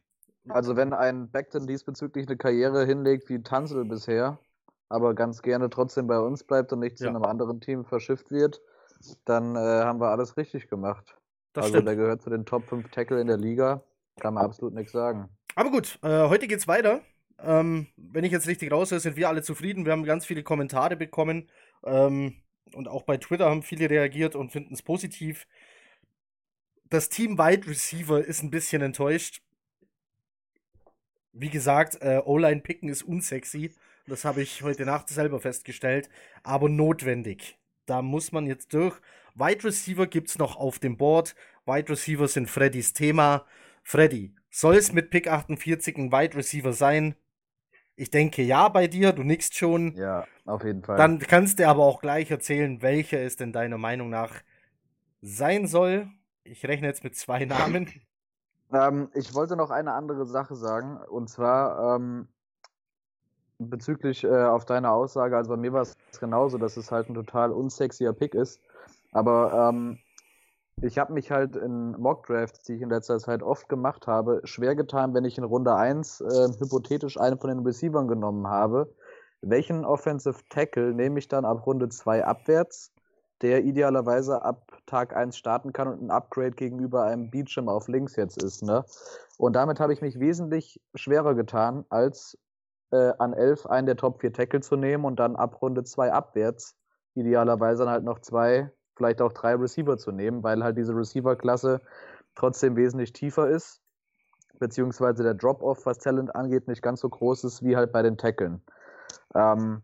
Also 0.48 0.76
wenn 0.76 0.92
ein 0.92 1.30
Beckton 1.30 1.66
diesbezüglich 1.66 2.26
eine 2.26 2.36
Karriere 2.36 2.84
hinlegt 2.84 3.28
wie 3.30 3.42
Tanzel 3.42 3.84
bisher, 3.86 4.38
aber 4.88 5.14
ganz 5.14 5.42
gerne 5.42 5.70
trotzdem 5.70 6.06
bei 6.06 6.18
uns 6.18 6.44
bleibt 6.44 6.72
und 6.72 6.80
nicht 6.80 6.98
zu 6.98 7.04
Ja. 7.04 7.10
einem 7.10 7.24
anderen 7.24 7.60
Team 7.60 7.84
verschifft 7.84 8.30
wird, 8.30 8.60
dann 9.24 9.56
äh, 9.56 9.58
haben 9.58 10.00
wir 10.00 10.08
alles 10.08 10.36
richtig 10.36 10.68
gemacht. 10.68 11.16
das 11.52 11.64
also 11.64 11.76
stimmt. 11.76 11.88
der 11.88 11.96
gehört 11.96 12.22
zu 12.22 12.30
den 12.30 12.44
Top 12.46 12.66
5 12.68 12.90
Tackle 12.90 13.20
in 13.20 13.26
der 13.26 13.36
Liga. 13.36 13.82
Kann 14.20 14.34
man 14.34 14.44
absolut 14.44 14.74
nichts 14.74 14.92
sagen. 14.92 15.28
Aber 15.56 15.70
gut, 15.70 15.98
äh, 16.02 16.28
heute 16.28 16.46
geht's 16.46 16.68
weiter. 16.68 17.00
Ähm, 17.38 17.88
wenn 17.96 18.24
ich 18.24 18.32
jetzt 18.32 18.46
richtig 18.46 18.70
raushöre, 18.72 19.00
sind 19.00 19.16
wir 19.16 19.28
alle 19.28 19.42
zufrieden. 19.42 19.84
Wir 19.84 19.92
haben 19.92 20.04
ganz 20.04 20.24
viele 20.24 20.42
Kommentare 20.42 20.96
bekommen. 20.96 21.50
Ähm, 21.84 22.36
und 22.74 22.88
auch 22.88 23.02
bei 23.02 23.16
Twitter 23.18 23.50
haben 23.50 23.62
viele 23.62 23.90
reagiert 23.90 24.34
und 24.36 24.50
finden 24.50 24.74
es 24.74 24.82
positiv. 24.82 25.46
Das 26.90 27.08
Team 27.08 27.38
Wide 27.38 27.66
Receiver 27.66 28.24
ist 28.24 28.42
ein 28.42 28.50
bisschen 28.50 28.82
enttäuscht. 28.82 29.42
Wie 31.32 31.50
gesagt, 31.50 31.98
äh, 32.00 32.20
O-Line 32.24 32.60
picken 32.60 32.88
ist 32.88 33.02
unsexy. 33.02 33.74
Das 34.06 34.24
habe 34.24 34.42
ich 34.42 34.62
heute 34.62 34.84
Nacht 34.84 35.08
selber 35.08 35.40
festgestellt. 35.40 36.08
Aber 36.42 36.68
notwendig. 36.68 37.58
Da 37.86 38.02
muss 38.02 38.32
man 38.32 38.46
jetzt 38.46 38.72
durch. 38.74 38.98
Wide 39.34 39.64
Receiver 39.64 40.06
gibt 40.06 40.28
es 40.28 40.38
noch 40.38 40.56
auf 40.56 40.78
dem 40.78 40.96
Board. 40.96 41.34
Wide 41.66 41.88
Receiver 41.88 42.28
sind 42.28 42.48
Freddys 42.50 42.92
Thema. 42.92 43.44
Freddy, 43.82 44.34
soll 44.50 44.76
es 44.76 44.92
mit 44.92 45.10
Pick 45.10 45.28
48 45.28 45.96
ein 45.96 46.12
Wide 46.12 46.36
Receiver 46.36 46.72
sein? 46.72 47.14
Ich 47.96 48.10
denke 48.10 48.42
ja 48.42 48.68
bei 48.68 48.86
dir, 48.86 49.12
du 49.12 49.22
nickst 49.22 49.56
schon. 49.56 49.94
Ja, 49.94 50.26
auf 50.46 50.64
jeden 50.64 50.82
Fall. 50.82 50.96
Dann 50.96 51.18
kannst 51.18 51.58
du 51.58 51.68
aber 51.68 51.84
auch 51.84 52.00
gleich 52.00 52.30
erzählen, 52.30 52.82
welcher 52.82 53.20
es 53.20 53.36
denn 53.36 53.52
deiner 53.52 53.78
Meinung 53.78 54.10
nach 54.10 54.42
sein 55.22 55.66
soll. 55.66 56.08
Ich 56.42 56.66
rechne 56.66 56.88
jetzt 56.88 57.04
mit 57.04 57.16
zwei 57.16 57.44
Namen. 57.44 57.88
Ähm, 58.72 59.08
ich 59.14 59.34
wollte 59.34 59.56
noch 59.56 59.70
eine 59.70 59.92
andere 59.92 60.26
Sache 60.26 60.56
sagen, 60.56 60.96
und 60.96 61.28
zwar 61.28 61.96
ähm, 61.96 62.26
bezüglich 63.58 64.24
äh, 64.24 64.44
auf 64.44 64.64
deine 64.64 64.90
Aussage, 64.90 65.36
also 65.36 65.50
bei 65.50 65.56
mir 65.56 65.72
war 65.72 65.82
es 65.82 65.96
genauso, 66.18 66.58
dass 66.58 66.76
es 66.76 66.90
halt 66.90 67.08
ein 67.08 67.14
total 67.14 67.52
unsexier 67.52 68.12
Pick 68.12 68.34
ist. 68.34 68.60
Aber 69.12 69.70
ähm, 69.70 69.98
ich 70.82 70.98
habe 70.98 71.12
mich 71.12 71.30
halt 71.30 71.56
in 71.56 71.92
Mockdrafts, 71.92 72.64
die 72.64 72.74
ich 72.74 72.82
in 72.82 72.90
letzter 72.90 73.18
Zeit 73.18 73.42
oft 73.42 73.68
gemacht 73.68 74.06
habe, 74.06 74.40
schwer 74.44 74.74
getan, 74.74 75.14
wenn 75.14 75.24
ich 75.24 75.38
in 75.38 75.44
Runde 75.44 75.74
1 75.74 76.20
äh, 76.20 76.48
hypothetisch 76.58 77.18
einen 77.18 77.38
von 77.38 77.48
den 77.48 77.60
Receivern 77.60 78.08
genommen 78.08 78.48
habe. 78.48 78.92
Welchen 79.40 79.84
Offensive 79.84 80.40
Tackle 80.48 80.92
nehme 80.92 81.18
ich 81.18 81.28
dann 81.28 81.44
ab 81.44 81.66
Runde 81.66 81.88
2 81.88 82.24
abwärts, 82.24 82.92
der 83.40 83.64
idealerweise 83.64 84.42
ab 84.42 84.72
Tag 84.86 85.14
1 85.14 85.36
starten 85.36 85.72
kann 85.72 85.86
und 85.86 86.02
ein 86.02 86.10
Upgrade 86.10 86.52
gegenüber 86.52 87.04
einem 87.04 87.30
Beecham 87.30 87.68
auf 87.68 87.88
links 87.88 88.16
jetzt 88.16 88.42
ist. 88.42 88.62
Ne? 88.62 88.84
Und 89.38 89.54
damit 89.54 89.80
habe 89.80 89.92
ich 89.92 90.00
mich 90.00 90.18
wesentlich 90.18 90.80
schwerer 90.94 91.34
getan, 91.34 91.84
als 91.88 92.38
äh, 92.90 93.12
an 93.18 93.32
11 93.32 93.66
einen 93.66 93.86
der 93.86 93.96
Top 93.96 94.20
4 94.20 94.32
Tackle 94.32 94.60
zu 94.60 94.76
nehmen 94.76 95.04
und 95.04 95.16
dann 95.16 95.36
ab 95.36 95.60
Runde 95.62 95.84
2 95.84 96.12
abwärts 96.12 96.76
idealerweise 97.14 97.84
dann 97.84 97.92
halt 97.92 98.04
noch 98.04 98.20
zwei 98.20 98.70
vielleicht 98.96 99.20
auch 99.20 99.32
drei 99.32 99.54
Receiver 99.54 99.96
zu 99.98 100.12
nehmen, 100.12 100.42
weil 100.42 100.62
halt 100.62 100.76
diese 100.76 100.94
Receiver-Klasse 100.94 101.80
trotzdem 102.34 102.76
wesentlich 102.76 103.12
tiefer 103.12 103.48
ist, 103.48 103.80
beziehungsweise 104.58 105.22
der 105.22 105.34
Drop-Off, 105.34 105.86
was 105.86 105.98
Talent 105.98 106.34
angeht, 106.34 106.68
nicht 106.68 106.82
ganz 106.82 107.00
so 107.00 107.08
groß 107.08 107.44
ist 107.44 107.64
wie 107.64 107.76
halt 107.76 107.92
bei 107.92 108.02
den 108.02 108.16
Tackeln. 108.16 108.62
Ähm, 109.34 109.82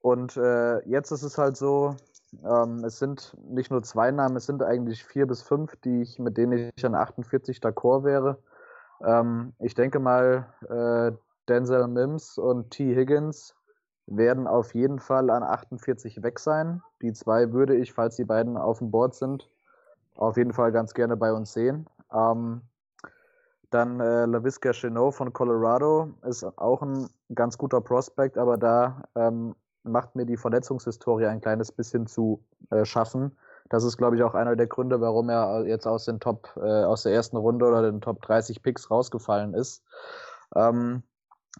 und 0.00 0.36
äh, 0.36 0.86
jetzt 0.86 1.10
ist 1.10 1.22
es 1.22 1.38
halt 1.38 1.56
so, 1.56 1.96
ähm, 2.44 2.84
es 2.84 2.98
sind 2.98 3.34
nicht 3.48 3.70
nur 3.70 3.82
zwei 3.82 4.10
Namen, 4.10 4.36
es 4.36 4.46
sind 4.46 4.62
eigentlich 4.62 5.04
vier 5.04 5.26
bis 5.26 5.42
fünf, 5.42 5.76
die 5.76 6.02
ich, 6.02 6.18
mit 6.18 6.36
denen 6.36 6.72
ich 6.76 6.84
an 6.84 6.94
48 6.94 7.58
d'accord 7.58 8.04
wäre. 8.04 8.38
Ähm, 9.02 9.54
ich 9.58 9.74
denke 9.74 10.00
mal, 10.00 10.46
äh, 10.68 11.16
Denzel 11.48 11.88
Mims 11.88 12.38
und 12.38 12.70
T. 12.70 12.94
Higgins 12.94 13.54
werden 14.06 14.46
auf 14.46 14.74
jeden 14.74 14.98
Fall 14.98 15.30
an 15.30 15.42
48 15.42 16.22
weg 16.22 16.38
sein. 16.38 16.82
Die 17.02 17.12
zwei 17.12 17.52
würde 17.52 17.76
ich, 17.76 17.92
falls 17.92 18.16
die 18.16 18.24
beiden 18.24 18.56
auf 18.56 18.78
dem 18.78 18.90
Board 18.90 19.14
sind, 19.14 19.48
auf 20.16 20.36
jeden 20.36 20.52
Fall 20.52 20.72
ganz 20.72 20.94
gerne 20.94 21.16
bei 21.16 21.32
uns 21.32 21.52
sehen. 21.52 21.86
Ähm, 22.12 22.62
dann 23.70 23.98
äh, 23.98 24.26
LaVisca 24.26 24.72
Chenot 24.72 25.14
von 25.14 25.32
Colorado 25.32 26.10
ist 26.22 26.44
auch 26.44 26.82
ein 26.82 27.08
ganz 27.34 27.58
guter 27.58 27.80
Prospect, 27.80 28.38
aber 28.38 28.56
da 28.56 29.02
ähm, 29.16 29.56
macht 29.82 30.14
mir 30.14 30.26
die 30.26 30.36
Verletzungshistorie 30.36 31.26
ein 31.26 31.40
kleines 31.40 31.72
bisschen 31.72 32.06
zu 32.06 32.44
äh, 32.70 32.84
schaffen. 32.84 33.36
Das 33.70 33.82
ist, 33.82 33.96
glaube 33.96 34.16
ich, 34.16 34.22
auch 34.22 34.34
einer 34.34 34.56
der 34.56 34.66
Gründe, 34.66 35.00
warum 35.00 35.28
er 35.28 35.66
jetzt 35.66 35.86
aus 35.86 36.04
den 36.04 36.20
Top, 36.20 36.50
äh, 36.56 36.84
aus 36.84 37.02
der 37.02 37.14
ersten 37.14 37.36
Runde 37.36 37.66
oder 37.66 37.82
den 37.82 38.00
Top 38.00 38.22
30 38.22 38.62
Picks 38.62 38.90
rausgefallen 38.90 39.54
ist. 39.54 39.82
Ähm, 40.54 41.02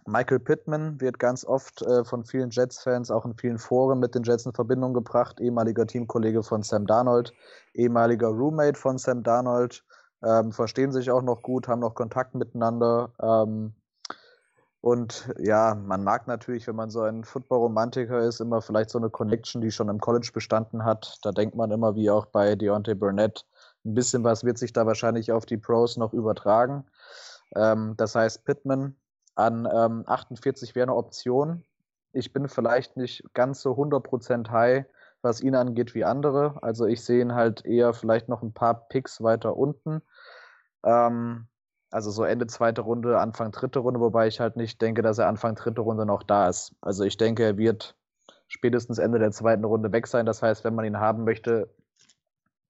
Michael 0.05 0.39
Pittman 0.39 0.99
wird 0.99 1.19
ganz 1.19 1.45
oft 1.45 1.81
äh, 1.81 2.03
von 2.03 2.25
vielen 2.25 2.49
Jets-Fans, 2.49 3.09
auch 3.11 3.25
in 3.25 3.35
vielen 3.35 3.57
Foren 3.57 3.99
mit 3.99 4.13
den 4.13 4.23
Jets 4.23 4.45
in 4.45 4.53
Verbindung 4.53 4.93
gebracht. 4.93 5.39
Ehemaliger 5.39 5.87
Teamkollege 5.87 6.43
von 6.43 6.63
Sam 6.63 6.85
Darnold, 6.85 7.33
ehemaliger 7.73 8.27
Roommate 8.27 8.77
von 8.77 8.97
Sam 8.97 9.23
Darnold, 9.23 9.83
ähm, 10.23 10.51
verstehen 10.51 10.91
sich 10.91 11.09
auch 11.11 11.21
noch 11.21 11.41
gut, 11.41 11.67
haben 11.67 11.79
noch 11.79 11.95
Kontakt 11.95 12.35
miteinander. 12.35 13.11
Ähm, 13.21 13.73
und 14.81 15.33
ja, 15.39 15.73
man 15.73 16.03
mag 16.03 16.27
natürlich, 16.27 16.67
wenn 16.67 16.75
man 16.75 16.91
so 16.91 17.01
ein 17.01 17.23
Football-Romantiker 17.23 18.19
ist, 18.19 18.39
immer 18.39 18.61
vielleicht 18.61 18.91
so 18.91 18.99
eine 18.99 19.09
Connection, 19.09 19.61
die 19.61 19.71
schon 19.71 19.89
im 19.89 19.99
College 19.99 20.29
bestanden 20.31 20.85
hat. 20.85 21.17
Da 21.23 21.31
denkt 21.31 21.55
man 21.55 21.71
immer, 21.71 21.95
wie 21.95 22.11
auch 22.11 22.27
bei 22.27 22.55
Deontay 22.55 22.93
Burnett, 22.93 23.47
ein 23.83 23.95
bisschen 23.95 24.23
was 24.23 24.43
wird 24.43 24.59
sich 24.59 24.73
da 24.73 24.85
wahrscheinlich 24.85 25.31
auf 25.31 25.47
die 25.47 25.57
Pros 25.57 25.97
noch 25.97 26.13
übertragen. 26.13 26.85
Ähm, 27.55 27.95
das 27.97 28.13
heißt, 28.13 28.45
Pittman 28.45 28.95
an 29.35 29.67
ähm, 29.71 30.03
48 30.07 30.75
wäre 30.75 30.85
eine 30.85 30.95
Option. 30.95 31.63
Ich 32.13 32.33
bin 32.33 32.47
vielleicht 32.47 32.97
nicht 32.97 33.23
ganz 33.33 33.61
so 33.61 33.73
100% 33.73 34.49
high, 34.49 34.85
was 35.21 35.41
ihn 35.41 35.55
angeht, 35.55 35.93
wie 35.93 36.05
andere. 36.05 36.61
Also 36.63 36.85
ich 36.85 37.03
sehe 37.03 37.21
ihn 37.21 37.35
halt 37.35 37.65
eher 37.65 37.93
vielleicht 37.93 38.29
noch 38.29 38.41
ein 38.41 38.53
paar 38.53 38.87
Picks 38.87 39.21
weiter 39.21 39.57
unten. 39.57 40.01
Ähm, 40.83 41.47
also 41.91 42.11
so 42.11 42.23
Ende 42.23 42.47
zweite 42.47 42.81
Runde, 42.81 43.19
Anfang 43.19 43.51
dritte 43.51 43.79
Runde, 43.79 43.99
wobei 43.99 44.27
ich 44.27 44.39
halt 44.39 44.55
nicht 44.55 44.81
denke, 44.81 45.01
dass 45.01 45.17
er 45.17 45.27
Anfang 45.27 45.55
dritte 45.55 45.81
Runde 45.81 46.05
noch 46.05 46.23
da 46.23 46.49
ist. 46.49 46.73
Also 46.81 47.03
ich 47.03 47.17
denke, 47.17 47.43
er 47.43 47.57
wird 47.57 47.95
spätestens 48.47 48.97
Ende 48.97 49.19
der 49.19 49.31
zweiten 49.31 49.65
Runde 49.65 49.91
weg 49.91 50.07
sein. 50.07 50.25
Das 50.25 50.41
heißt, 50.41 50.63
wenn 50.63 50.75
man 50.75 50.85
ihn 50.85 50.99
haben 50.99 51.23
möchte, 51.23 51.69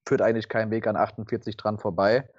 führt 0.08 0.22
eigentlich 0.22 0.50
kein 0.50 0.72
Weg 0.72 0.88
an 0.88 0.96
48 0.96 1.58
dran 1.58 1.78
vorbei. 1.78 2.30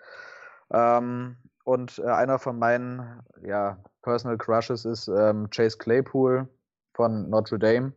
Ähm, 0.71 1.37
und 1.65 1.99
äh, 1.99 2.07
einer 2.07 2.39
von 2.39 2.59
meinen 2.59 3.21
ja, 3.43 3.79
Personal 4.07 4.39
Crushes 4.39 4.85
ist 4.85 5.09
ähm, 5.09 5.51
Chase 5.51 5.79
Claypool 5.79 6.47
von 6.95 7.29
Notre 7.29 7.59
Dame, 7.59 7.93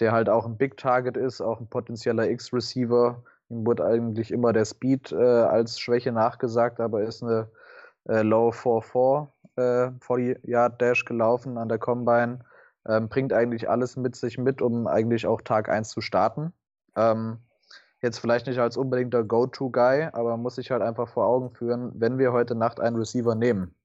der 0.00 0.10
halt 0.10 0.28
auch 0.28 0.44
ein 0.44 0.56
Big 0.56 0.76
Target 0.76 1.16
ist, 1.16 1.40
auch 1.40 1.60
ein 1.60 1.68
potenzieller 1.68 2.28
X-Receiver. 2.28 3.22
Ihm 3.48 3.64
wurde 3.64 3.84
eigentlich 3.84 4.32
immer 4.32 4.52
der 4.52 4.64
Speed 4.64 5.12
äh, 5.12 5.16
als 5.16 5.78
Schwäche 5.78 6.10
nachgesagt, 6.10 6.80
aber 6.80 7.02
er 7.02 7.06
ist 7.06 7.22
eine 7.22 7.48
äh, 8.08 8.22
Low 8.22 8.50
4-4 8.50 9.28
äh, 9.58 9.92
40 10.00 10.44
Yard 10.44 10.82
Dash 10.82 11.04
gelaufen 11.04 11.56
an 11.56 11.68
der 11.68 11.78
Combine. 11.78 12.40
Ähm, 12.88 13.08
bringt 13.08 13.32
eigentlich 13.32 13.70
alles 13.70 13.96
mit 13.96 14.16
sich 14.16 14.38
mit, 14.38 14.60
um 14.60 14.88
eigentlich 14.88 15.28
auch 15.28 15.40
Tag 15.40 15.68
1 15.68 15.90
zu 15.90 16.00
starten. 16.00 16.52
Ähm, 16.96 17.38
jetzt 18.00 18.18
vielleicht 18.18 18.48
nicht 18.48 18.58
als 18.58 18.76
unbedingter 18.76 19.22
Go-To-Guy, 19.22 20.08
aber 20.14 20.36
muss 20.36 20.56
sich 20.56 20.72
halt 20.72 20.82
einfach 20.82 21.08
vor 21.08 21.26
Augen 21.26 21.52
führen, 21.52 21.92
wenn 21.94 22.18
wir 22.18 22.32
heute 22.32 22.56
Nacht 22.56 22.80
einen 22.80 22.96
Receiver 22.96 23.36
nehmen, 23.36 23.76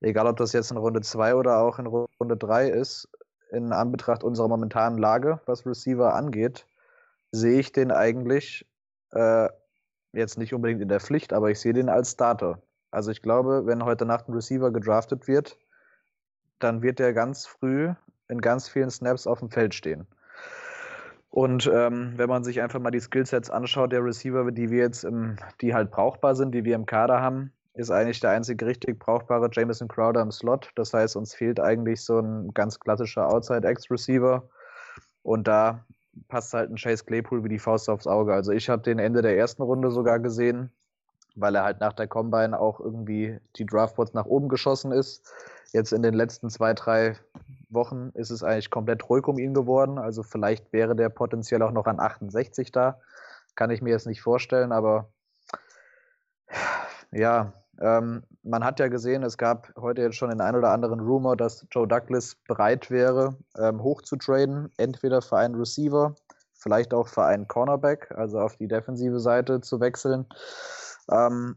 egal 0.00 0.26
ob 0.26 0.36
das 0.36 0.52
jetzt 0.52 0.70
in 0.70 0.76
Runde 0.76 1.00
2 1.00 1.34
oder 1.34 1.58
auch 1.58 1.78
in 1.78 1.86
Runde 1.86 2.36
3 2.36 2.68
ist, 2.68 3.08
in 3.50 3.72
Anbetracht 3.72 4.24
unserer 4.24 4.48
momentanen 4.48 4.98
Lage, 4.98 5.40
was 5.46 5.66
Receiver 5.66 6.14
angeht, 6.14 6.66
sehe 7.32 7.60
ich 7.60 7.72
den 7.72 7.90
eigentlich 7.90 8.66
äh, 9.12 9.48
jetzt 10.12 10.38
nicht 10.38 10.54
unbedingt 10.54 10.82
in 10.82 10.88
der 10.88 11.00
Pflicht, 11.00 11.32
aber 11.32 11.50
ich 11.50 11.60
sehe 11.60 11.72
den 11.72 11.88
als 11.88 12.12
Starter. 12.12 12.62
Also 12.90 13.10
ich 13.10 13.22
glaube, 13.22 13.66
wenn 13.66 13.84
heute 13.84 14.06
Nacht 14.06 14.28
ein 14.28 14.34
Receiver 14.34 14.70
gedraftet 14.70 15.28
wird, 15.28 15.58
dann 16.58 16.82
wird 16.82 16.98
der 16.98 17.12
ganz 17.12 17.46
früh 17.46 17.92
in 18.28 18.40
ganz 18.40 18.68
vielen 18.68 18.90
Snaps 18.90 19.26
auf 19.26 19.40
dem 19.40 19.50
Feld 19.50 19.74
stehen. 19.74 20.06
Und 21.30 21.70
ähm, 21.72 22.14
wenn 22.16 22.28
man 22.28 22.42
sich 22.42 22.60
einfach 22.62 22.80
mal 22.80 22.90
die 22.90 23.00
Skillsets 23.00 23.50
anschaut, 23.50 23.92
der 23.92 24.02
Receiver, 24.02 24.50
die 24.50 24.70
wir 24.70 24.78
jetzt, 24.78 25.04
im, 25.04 25.36
die 25.60 25.74
halt 25.74 25.90
brauchbar 25.90 26.34
sind, 26.34 26.52
die 26.52 26.64
wir 26.64 26.74
im 26.74 26.86
Kader 26.86 27.20
haben, 27.20 27.52
ist 27.78 27.92
eigentlich 27.92 28.18
der 28.18 28.30
einzige 28.30 28.66
richtig 28.66 28.98
brauchbare 28.98 29.48
Jameson 29.52 29.86
Crowder 29.86 30.20
im 30.20 30.32
Slot. 30.32 30.72
Das 30.74 30.92
heißt, 30.92 31.14
uns 31.14 31.32
fehlt 31.32 31.60
eigentlich 31.60 32.04
so 32.04 32.18
ein 32.18 32.52
ganz 32.52 32.80
klassischer 32.80 33.28
Outside-X-Receiver. 33.28 34.42
Und 35.22 35.46
da 35.46 35.84
passt 36.26 36.52
halt 36.54 36.70
ein 36.70 36.76
Chase 36.76 37.04
Claypool 37.04 37.44
wie 37.44 37.48
die 37.48 37.60
Faust 37.60 37.88
aufs 37.88 38.08
Auge. 38.08 38.34
Also 38.34 38.50
ich 38.50 38.68
habe 38.68 38.82
den 38.82 38.98
Ende 38.98 39.22
der 39.22 39.36
ersten 39.36 39.62
Runde 39.62 39.92
sogar 39.92 40.18
gesehen, 40.18 40.72
weil 41.36 41.54
er 41.54 41.62
halt 41.62 41.78
nach 41.78 41.92
der 41.92 42.08
Combine 42.08 42.58
auch 42.58 42.80
irgendwie 42.80 43.38
die 43.54 43.64
Draftboards 43.64 44.12
nach 44.12 44.26
oben 44.26 44.48
geschossen 44.48 44.90
ist. 44.90 45.32
Jetzt 45.72 45.92
in 45.92 46.02
den 46.02 46.14
letzten 46.14 46.50
zwei, 46.50 46.74
drei 46.74 47.14
Wochen 47.68 48.10
ist 48.14 48.30
es 48.30 48.42
eigentlich 48.42 48.70
komplett 48.70 49.08
ruhig 49.08 49.28
um 49.28 49.38
ihn 49.38 49.54
geworden. 49.54 49.98
Also 49.98 50.24
vielleicht 50.24 50.72
wäre 50.72 50.96
der 50.96 51.10
potenziell 51.10 51.62
auch 51.62 51.70
noch 51.70 51.86
an 51.86 52.00
68 52.00 52.72
da. 52.72 52.98
Kann 53.54 53.70
ich 53.70 53.82
mir 53.82 53.90
jetzt 53.90 54.08
nicht 54.08 54.20
vorstellen, 54.20 54.72
aber 54.72 55.12
ja, 57.12 57.52
ähm, 57.80 58.22
man 58.42 58.64
hat 58.64 58.80
ja 58.80 58.88
gesehen, 58.88 59.22
es 59.22 59.38
gab 59.38 59.72
heute 59.76 60.02
jetzt 60.02 60.16
schon 60.16 60.30
den 60.30 60.40
ein 60.40 60.56
oder 60.56 60.70
anderen 60.70 61.00
Rumor, 61.00 61.36
dass 61.36 61.66
Joe 61.70 61.86
Douglas 61.86 62.36
bereit 62.46 62.90
wäre, 62.90 63.36
ähm, 63.56 63.82
hoch 63.82 64.02
zu 64.02 64.16
traden, 64.16 64.70
entweder 64.78 65.22
für 65.22 65.38
einen 65.38 65.54
Receiver, 65.54 66.14
vielleicht 66.54 66.92
auch 66.92 67.08
für 67.08 67.24
einen 67.24 67.46
Cornerback, 67.46 68.12
also 68.16 68.40
auf 68.40 68.56
die 68.56 68.68
defensive 68.68 69.20
Seite 69.20 69.60
zu 69.60 69.80
wechseln. 69.80 70.26
Ähm, 71.10 71.56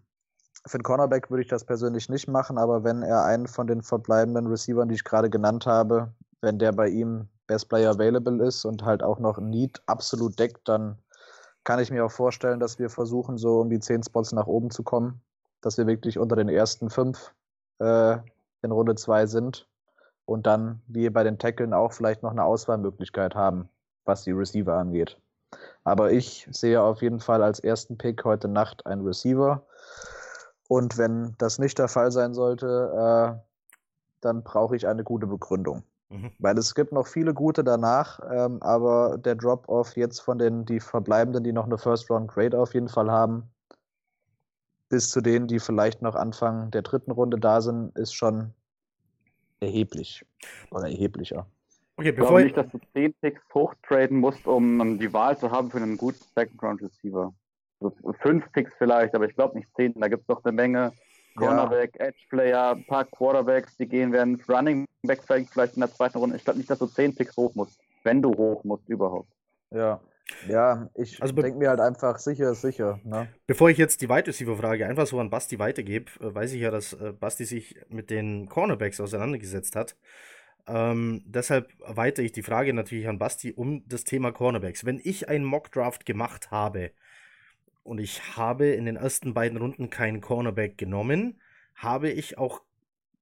für 0.67 0.77
den 0.77 0.83
Cornerback 0.83 1.31
würde 1.31 1.41
ich 1.41 1.49
das 1.49 1.65
persönlich 1.65 2.07
nicht 2.07 2.27
machen, 2.27 2.59
aber 2.59 2.83
wenn 2.83 3.01
er 3.01 3.23
einen 3.25 3.47
von 3.47 3.65
den 3.65 3.81
verbleibenden 3.81 4.45
Receivern, 4.45 4.89
die 4.89 4.95
ich 4.95 5.03
gerade 5.03 5.29
genannt 5.29 5.65
habe, 5.65 6.13
wenn 6.41 6.59
der 6.59 6.71
bei 6.71 6.87
ihm 6.87 7.29
Best 7.47 7.67
Player 7.69 7.91
Available 7.91 8.45
ist 8.45 8.63
und 8.63 8.83
halt 8.83 9.01
auch 9.01 9.19
noch 9.19 9.39
Need 9.39 9.81
absolut 9.87 10.37
deckt, 10.37 10.67
dann 10.67 10.99
kann 11.63 11.79
ich 11.79 11.91
mir 11.91 12.05
auch 12.05 12.11
vorstellen, 12.11 12.59
dass 12.59 12.77
wir 12.77 12.89
versuchen, 12.89 13.37
so 13.37 13.61
um 13.61 13.69
die 13.69 13.79
10 13.79 14.03
Spots 14.03 14.31
nach 14.33 14.47
oben 14.47 14.69
zu 14.69 14.83
kommen, 14.83 15.21
dass 15.61 15.77
wir 15.77 15.87
wirklich 15.87 16.17
unter 16.19 16.35
den 16.35 16.49
ersten 16.49 16.89
fünf 16.89 17.33
äh, 17.79 18.17
in 18.61 18.71
Runde 18.71 18.95
2 18.95 19.25
sind 19.25 19.67
und 20.25 20.45
dann, 20.45 20.81
wie 20.87 21.09
bei 21.09 21.23
den 21.23 21.39
Tackeln, 21.39 21.73
auch 21.73 21.93
vielleicht 21.93 22.23
noch 22.23 22.31
eine 22.31 22.43
Auswahlmöglichkeit 22.43 23.35
haben, 23.35 23.69
was 24.05 24.23
die 24.23 24.31
Receiver 24.31 24.73
angeht. 24.73 25.17
Aber 25.83 26.11
ich 26.11 26.47
sehe 26.51 26.81
auf 26.81 27.01
jeden 27.01 27.19
Fall 27.19 27.43
als 27.43 27.59
ersten 27.59 27.97
Pick 27.97 28.23
heute 28.23 28.47
Nacht 28.47 28.85
einen 28.85 29.05
Receiver. 29.05 29.65
Und 30.67 30.97
wenn 30.97 31.35
das 31.37 31.59
nicht 31.59 31.77
der 31.79 31.89
Fall 31.89 32.11
sein 32.11 32.33
sollte, 32.33 33.37
äh, 33.37 33.41
dann 34.21 34.43
brauche 34.43 34.75
ich 34.75 34.87
eine 34.87 35.03
gute 35.03 35.27
Begründung. 35.27 35.83
Mhm. 36.09 36.31
Weil 36.39 36.57
es 36.57 36.75
gibt 36.75 36.91
noch 36.93 37.07
viele 37.07 37.33
gute 37.33 37.63
danach, 37.63 38.19
ähm, 38.31 38.61
aber 38.61 39.17
der 39.17 39.35
Drop-Off 39.35 39.97
jetzt 39.97 40.19
von 40.19 40.37
den 40.37 40.65
die 40.65 40.79
Verbleibenden, 40.79 41.43
die 41.43 41.51
noch 41.51 41.65
eine 41.65 41.77
First-Round-Grade 41.77 42.57
auf 42.59 42.73
jeden 42.73 42.89
Fall 42.89 43.11
haben, 43.11 43.49
bis 44.91 45.09
zu 45.09 45.21
denen, 45.21 45.47
die 45.47 45.59
vielleicht 45.59 46.01
noch 46.01 46.15
Anfang 46.15 46.69
der 46.69 46.83
dritten 46.83 47.11
Runde 47.11 47.39
da 47.39 47.61
sind, 47.61 47.97
ist 47.97 48.13
schon 48.13 48.53
erheblich. 49.61 50.25
Oder 50.69 50.89
erheblicher. 50.89 51.47
Okay, 51.97 52.09
ich 52.09 52.15
glaube 52.15 52.43
nicht, 52.43 52.57
dass 52.57 52.69
du 52.71 52.79
10 52.93 53.13
Picks 53.21 53.41
hochtraden 53.53 54.19
musst, 54.19 54.45
um 54.45 54.99
die 54.99 55.11
Wahl 55.13 55.37
zu 55.37 55.49
haben 55.49 55.71
für 55.71 55.77
einen 55.77 55.97
guten 55.97 56.23
Second-Round-Receiver. 56.35 57.33
Also 57.79 57.95
fünf 58.19 58.51
Picks 58.51 58.71
vielleicht, 58.77 59.15
aber 59.15 59.25
ich 59.25 59.35
glaube 59.35 59.57
nicht 59.57 59.69
zehn. 59.75 59.93
Da 59.99 60.07
gibt 60.07 60.21
es 60.21 60.27
doch 60.27 60.43
eine 60.43 60.51
Menge 60.51 60.91
Cornerback, 61.35 61.95
ja. 61.97 62.07
Edge-Player, 62.07 62.71
ein 62.75 62.85
paar 62.85 63.05
Quarterbacks, 63.05 63.77
die 63.77 63.87
gehen 63.87 64.11
werden. 64.11 64.41
Running 64.47 64.85
Back 65.03 65.23
vielleicht 65.23 65.75
in 65.75 65.79
der 65.79 65.91
zweiten 65.91 66.17
Runde. 66.17 66.35
Ich 66.35 66.43
glaube 66.43 66.59
nicht, 66.59 66.69
dass 66.69 66.79
du 66.79 66.85
zehn 66.87 67.15
Picks 67.15 67.37
hoch 67.37 67.55
musst, 67.55 67.79
wenn 68.03 68.21
du 68.21 68.33
hoch 68.35 68.63
musst 68.63 68.87
überhaupt. 68.89 69.31
Ja, 69.71 69.99
ja, 70.47 70.89
ich 70.95 71.21
also 71.21 71.33
denke 71.33 71.57
mir 71.57 71.69
halt 71.69 71.79
einfach, 71.79 72.19
sicher 72.19 72.51
ist 72.51 72.61
sicher. 72.61 72.99
Ne? 73.03 73.27
Bevor 73.47 73.69
ich 73.69 73.77
jetzt 73.77 74.01
die 74.01 74.09
Wide 74.09 74.27
Receiver-Frage 74.27 74.85
einfach 74.85 75.07
so 75.07 75.19
an 75.19 75.29
Basti 75.29 75.59
weitergebe, 75.59 76.11
äh, 76.19 76.33
weiß 76.33 76.53
ich 76.53 76.61
ja, 76.61 76.71
dass 76.71 76.93
äh, 76.93 77.13
Basti 77.13 77.45
sich 77.45 77.75
mit 77.89 78.09
den 78.09 78.47
Cornerbacks 78.47 78.99
auseinandergesetzt 78.99 79.75
hat. 79.75 79.95
Ähm, 80.67 81.23
deshalb 81.25 81.69
erweitere 81.81 82.25
ich 82.25 82.31
die 82.31 82.43
Frage 82.43 82.73
natürlich 82.73 83.07
an 83.07 83.19
Basti 83.19 83.53
um 83.53 83.87
das 83.87 84.03
Thema 84.03 84.31
Cornerbacks. 84.31 84.85
Wenn 84.85 85.01
ich 85.03 85.29
einen 85.29 85.45
Mock-Draft 85.45 86.05
gemacht 86.05 86.51
habe 86.51 86.91
und 87.83 87.99
ich 87.99 88.37
habe 88.37 88.67
in 88.67 88.85
den 88.85 88.95
ersten 88.95 89.33
beiden 89.33 89.57
Runden 89.57 89.89
keinen 89.89 90.21
Cornerback 90.21 90.77
genommen, 90.77 91.39
habe 91.75 92.09
ich 92.09 92.37
auch 92.37 92.61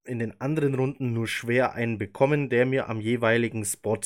in 0.03 0.19
den 0.19 0.39
anderen 0.41 0.75
Runden 0.75 1.13
nur 1.13 1.27
schwer 1.27 1.73
einen 1.73 1.97
bekommen, 1.97 2.49
der 2.49 2.65
mir 2.65 2.89
am 2.89 2.99
jeweiligen 2.99 3.63
Spot 3.63 3.99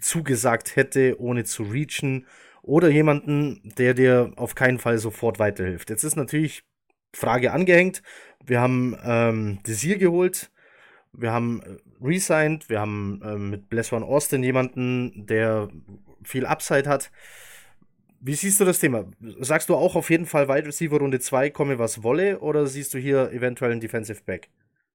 zugesagt 0.00 0.76
hätte, 0.76 1.20
ohne 1.20 1.44
zu 1.44 1.62
reachen. 1.62 2.26
Oder 2.62 2.88
jemanden, 2.88 3.60
der 3.78 3.94
dir 3.94 4.32
auf 4.36 4.54
keinen 4.54 4.78
Fall 4.78 4.98
sofort 4.98 5.38
weiterhilft. 5.38 5.88
Jetzt 5.90 6.02
ist 6.02 6.16
natürlich 6.16 6.64
Frage 7.14 7.52
angehängt. 7.52 8.02
Wir 8.44 8.60
haben 8.60 8.96
ähm, 9.04 9.58
Desir 9.66 9.98
geholt. 9.98 10.50
Wir 11.12 11.32
haben 11.32 11.62
äh, 11.62 11.76
resigned. 12.04 12.68
Wir 12.68 12.80
haben 12.80 13.20
äh, 13.24 13.36
mit 13.36 13.68
Bless 13.68 13.92
One 13.92 14.04
Austin 14.04 14.42
jemanden, 14.42 15.26
der 15.26 15.68
viel 16.24 16.44
Upside 16.44 16.88
hat. 16.88 17.10
Wie 18.20 18.34
siehst 18.34 18.60
du 18.60 18.64
das 18.64 18.80
Thema? 18.80 19.04
Sagst 19.38 19.68
du 19.68 19.76
auch 19.76 19.94
auf 19.94 20.10
jeden 20.10 20.26
Fall 20.26 20.48
Wide 20.48 20.66
Receiver 20.66 20.98
Runde 20.98 21.20
2 21.20 21.50
komme 21.50 21.78
was 21.78 22.02
wolle 22.02 22.40
oder 22.40 22.66
siehst 22.66 22.92
du 22.94 22.98
hier 22.98 23.30
eventuell 23.32 23.70
einen 23.70 23.80
Defensive 23.80 24.22
Back? 24.24 24.48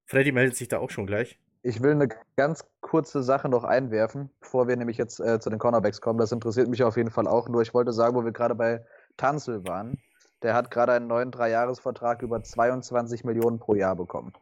Freddy 0.06 0.32
meldet 0.32 0.58
sich 0.58 0.68
da 0.68 0.80
auch 0.80 0.90
schon 0.90 1.06
gleich. 1.06 1.40
Ich 1.63 1.82
will 1.82 1.91
eine 1.91 2.10
ganz 2.38 2.65
kurze 2.82 3.21
Sache 3.21 3.47
noch 3.47 3.63
einwerfen, 3.63 4.32
bevor 4.39 4.67
wir 4.67 4.76
nämlich 4.76 4.97
jetzt 4.97 5.19
äh, 5.19 5.39
zu 5.39 5.50
den 5.50 5.60
Cornerbacks 5.60 6.02
kommen. 6.02 6.17
Das 6.17 6.32
interessiert 6.32 6.67
mich 6.67 6.84
auf 6.84 6.97
jeden 6.97 7.12
Fall 7.12 7.28
auch. 7.28 7.47
Nur 7.47 7.62
ich 7.62 7.74
wollte 7.74 7.93
sagen, 7.93 8.15
wo 8.15 8.26
wir 8.26 8.32
gerade 8.32 8.56
bei 8.56 8.84
Tanzel 9.17 9.65
waren. 9.67 10.02
Der 10.41 10.56
hat 10.56 10.71
gerade 10.71 10.93
einen 10.93 11.08
neuen 11.08 11.30
Dreijahresvertrag 11.30 12.24
über 12.24 12.41
22 12.41 13.24
Millionen 13.24 13.60
pro 13.60 13.76
Jahr 13.76 13.95
bekommen. 13.95 14.34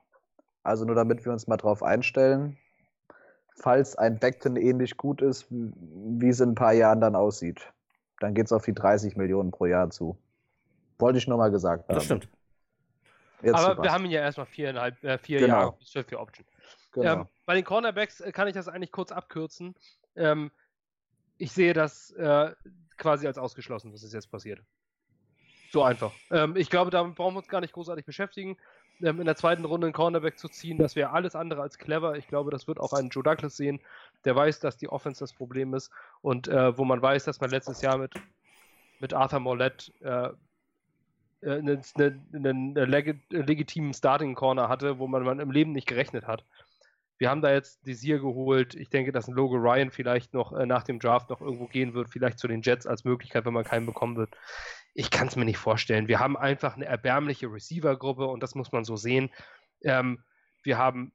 Also 0.64 0.86
nur 0.86 0.96
damit 0.96 1.26
wir 1.26 1.34
uns 1.34 1.48
mal 1.48 1.58
drauf 1.58 1.84
einstellen, 1.84 2.58
falls 3.56 3.98
ein 3.98 4.18
Beckton 4.18 4.56
ähnlich 4.56 4.96
gut 4.96 5.22
ist, 5.22 5.46
wie 5.50 6.30
es 6.30 6.40
in 6.40 6.52
ein 6.52 6.56
paar 6.56 6.74
Jahren 6.74 7.02
dann 7.02 7.16
aussieht. 7.16 7.74
Dann 8.22 8.34
geht 8.34 8.46
es 8.46 8.54
auf 8.54 8.64
die 8.64 8.74
30 8.74 9.18
Millionen 9.18 9.52
pro 9.52 9.66
Jahr 9.66 9.90
zu. 9.90 10.18
Wollte 11.00 11.18
ich 11.18 11.28
nur 11.28 11.38
mal 11.38 11.52
gesagt 11.52 11.88
haben. 11.90 11.96
Das 11.96 12.06
stimmt. 12.06 12.30
Jetzt 13.42 13.56
Aber 13.56 13.82
wir 13.82 13.92
haben 13.92 14.06
ihn 14.06 14.12
ja 14.12 14.22
erstmal 14.22 14.46
viereinhalb, 14.46 15.02
äh, 15.04 15.18
vier 15.18 15.40
genau. 15.40 15.54
Jahre 15.54 15.74
bis 15.80 15.92
für 15.92 16.20
Option. 16.20 16.46
Genau. 17.02 17.22
Ähm, 17.22 17.28
bei 17.46 17.56
den 17.56 17.64
Cornerbacks 17.64 18.22
äh, 18.22 18.32
kann 18.32 18.48
ich 18.48 18.54
das 18.54 18.68
eigentlich 18.68 18.92
kurz 18.92 19.12
abkürzen. 19.12 19.76
Ähm, 20.16 20.52
ich 21.38 21.52
sehe 21.52 21.74
das 21.74 22.12
äh, 22.12 22.54
quasi 22.98 23.28
als 23.28 23.38
ausgeschlossen, 23.38 23.92
dass 23.92 24.04
es 24.04 24.14
jetzt 24.14 24.30
passiert. 24.30 24.60
So 25.72 25.84
einfach. 25.84 26.12
Ähm, 26.32 26.56
ich 26.56 26.70
glaube, 26.70 26.92
damit 26.92 27.16
brauchen 27.16 27.36
wir 27.36 27.40
uns 27.40 27.48
gar 27.48 27.62
nicht 27.62 27.74
großartig 27.74 28.06
beschäftigen. 28.06 28.58
Ähm, 29.02 29.20
in 29.20 29.26
der 29.26 29.36
zweiten 29.36 29.66
Runde 29.66 29.88
einen 29.88 29.94
Cornerback 29.94 30.38
zu 30.38 30.50
ziehen, 30.50 30.78
das 30.78 30.96
wäre 30.96 31.12
alles 31.12 31.36
andere 31.36 31.62
als 31.62 31.78
clever. 31.78 32.18
Ich 32.18 32.28
glaube, 32.28 32.52
das 32.52 32.68
wird 32.68 32.80
auch 32.80 32.94
ein 32.94 33.10
Joe 33.10 33.24
Douglas 33.24 33.56
sehen, 33.56 33.80
der 34.26 34.36
weiß, 34.36 34.60
dass 34.60 34.78
die 34.78 34.90
Offense 34.90 35.20
das 35.20 35.34
Problem 35.34 35.74
ist 35.74 35.92
und 36.22 36.48
äh, 36.48 36.78
wo 36.78 36.86
man 36.86 37.02
weiß, 37.02 37.24
dass 37.24 37.40
man 37.40 37.50
letztes 37.50 37.82
Jahr 37.82 37.98
mit, 37.98 38.14
mit 39.00 39.14
Arthur 39.14 39.40
Mollett 39.40 39.94
äh, 40.02 40.30
einen, 41.42 41.82
einen, 41.96 42.78
einen 42.78 42.90
legitimen 43.30 43.94
Starting 43.94 44.36
Corner 44.36 44.68
hatte, 44.68 45.00
wo 45.00 45.08
man, 45.08 45.24
man 45.24 45.40
im 45.40 45.52
Leben 45.52 45.72
nicht 45.72 45.88
gerechnet 45.88 46.28
hat. 46.28 46.44
Wir 47.20 47.30
haben 47.30 47.42
da 47.42 47.52
jetzt 47.52 47.86
Desir 47.86 48.20
geholt. 48.20 48.76
Ich 48.76 48.90
denke, 48.90 49.12
dass 49.12 49.28
ein 49.28 49.34
Logo 49.34 49.58
Ryan 49.58 49.92
vielleicht 49.92 50.34
noch 50.34 50.54
äh, 50.54 50.66
nach 50.66 50.84
dem 50.84 51.00
Draft 51.00 51.30
noch 51.30 51.42
irgendwo 51.42 51.68
gehen 51.68 51.94
wird, 51.94 52.10
vielleicht 52.10 52.40
zu 52.40 52.48
den 52.48 52.62
Jets 52.62 52.88
als 52.88 53.04
Möglichkeit, 53.04 53.46
wenn 53.46 53.54
man 53.54 53.66
keinen 53.66 53.86
bekommen 53.86 54.16
wird. 54.16 54.36
Ich 54.94 55.12
kann 55.12 55.28
es 55.28 55.36
mir 55.36 55.44
nicht 55.44 55.58
vorstellen. 55.58 56.08
Wir 56.08 56.20
haben 56.20 56.38
einfach 56.38 56.76
eine 56.76 56.86
erbärmliche 56.86 57.52
Receiver-Gruppe 57.52 58.26
und 58.26 58.42
das 58.42 58.56
muss 58.56 58.72
man 58.72 58.86
so 58.86 58.96
sehen. 58.96 59.30
Ähm, 59.84 60.24
wir 60.64 60.78
haben 60.78 61.12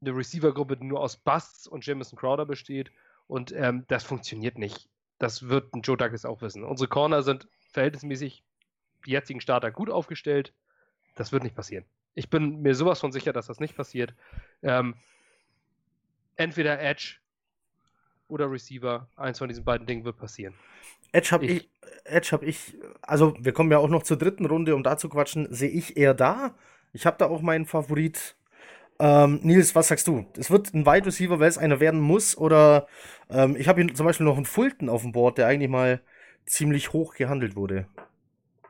eine 0.00 0.16
Receiver-Gruppe, 0.16 0.76
die 0.76 0.86
nur 0.86 1.00
aus 1.00 1.16
Busts 1.16 1.66
und 1.66 1.84
Jamison 1.84 2.16
Crowder 2.16 2.46
besteht 2.46 2.92
und 3.26 3.52
ähm, 3.52 3.84
das 3.88 4.04
funktioniert 4.04 4.56
nicht. 4.56 4.88
Das 5.18 5.48
wird 5.48 5.74
ein 5.74 5.82
Joe 5.82 5.96
Douglas 5.96 6.24
auch 6.24 6.42
wissen. 6.42 6.62
Unsere 6.62 6.88
Corner 6.88 7.22
sind 7.22 7.48
verhältnismäßig 7.72 8.44
die 9.04 9.10
jetzigen 9.10 9.40
Starter 9.40 9.72
gut 9.72 9.90
aufgestellt. 9.90 10.54
Das 11.16 11.32
wird 11.32 11.42
nicht 11.42 11.56
passieren. 11.56 11.84
Ich 12.14 12.30
bin 12.30 12.62
mir 12.62 12.76
sowas 12.76 13.00
von 13.00 13.10
sicher, 13.10 13.32
dass 13.32 13.46
das 13.46 13.58
nicht 13.58 13.76
passiert. 13.76 14.14
Ähm, 14.62 14.94
entweder 16.36 16.80
Edge 16.80 17.16
oder 18.28 18.50
Receiver. 18.50 19.08
Eins 19.16 19.38
von 19.38 19.48
diesen 19.48 19.64
beiden 19.64 19.86
Dingen 19.86 20.04
wird 20.04 20.16
passieren. 20.16 20.54
Edge 21.12 21.30
habe 21.30 21.46
ich, 21.46 21.70
ich, 22.10 22.32
hab 22.32 22.42
ich, 22.42 22.76
also 23.02 23.34
wir 23.38 23.52
kommen 23.52 23.70
ja 23.70 23.78
auch 23.78 23.88
noch 23.88 24.02
zur 24.02 24.16
dritten 24.16 24.46
Runde, 24.46 24.74
um 24.74 24.82
da 24.82 24.96
zu 24.96 25.08
quatschen, 25.08 25.46
sehe 25.52 25.70
ich 25.70 25.96
eher 25.96 26.14
da. 26.14 26.54
Ich 26.92 27.06
habe 27.06 27.16
da 27.18 27.26
auch 27.26 27.42
meinen 27.42 27.66
Favorit. 27.66 28.36
Ähm, 28.98 29.40
Nils, 29.42 29.74
was 29.74 29.88
sagst 29.88 30.06
du? 30.06 30.24
Es 30.36 30.50
wird 30.50 30.72
ein 30.72 30.86
Wide 30.86 31.06
Receiver, 31.06 31.40
weil 31.40 31.48
es 31.48 31.58
einer 31.58 31.80
werden 31.80 32.00
muss, 32.00 32.36
oder 32.36 32.86
ähm, 33.28 33.56
ich 33.56 33.66
habe 33.66 33.82
hier 33.82 33.92
zum 33.94 34.06
Beispiel 34.06 34.26
noch 34.26 34.36
einen 34.36 34.44
Fulton 34.44 34.88
auf 34.88 35.02
dem 35.02 35.12
Board, 35.12 35.38
der 35.38 35.48
eigentlich 35.48 35.70
mal 35.70 36.00
ziemlich 36.46 36.92
hoch 36.92 37.14
gehandelt 37.14 37.56
wurde. 37.56 37.86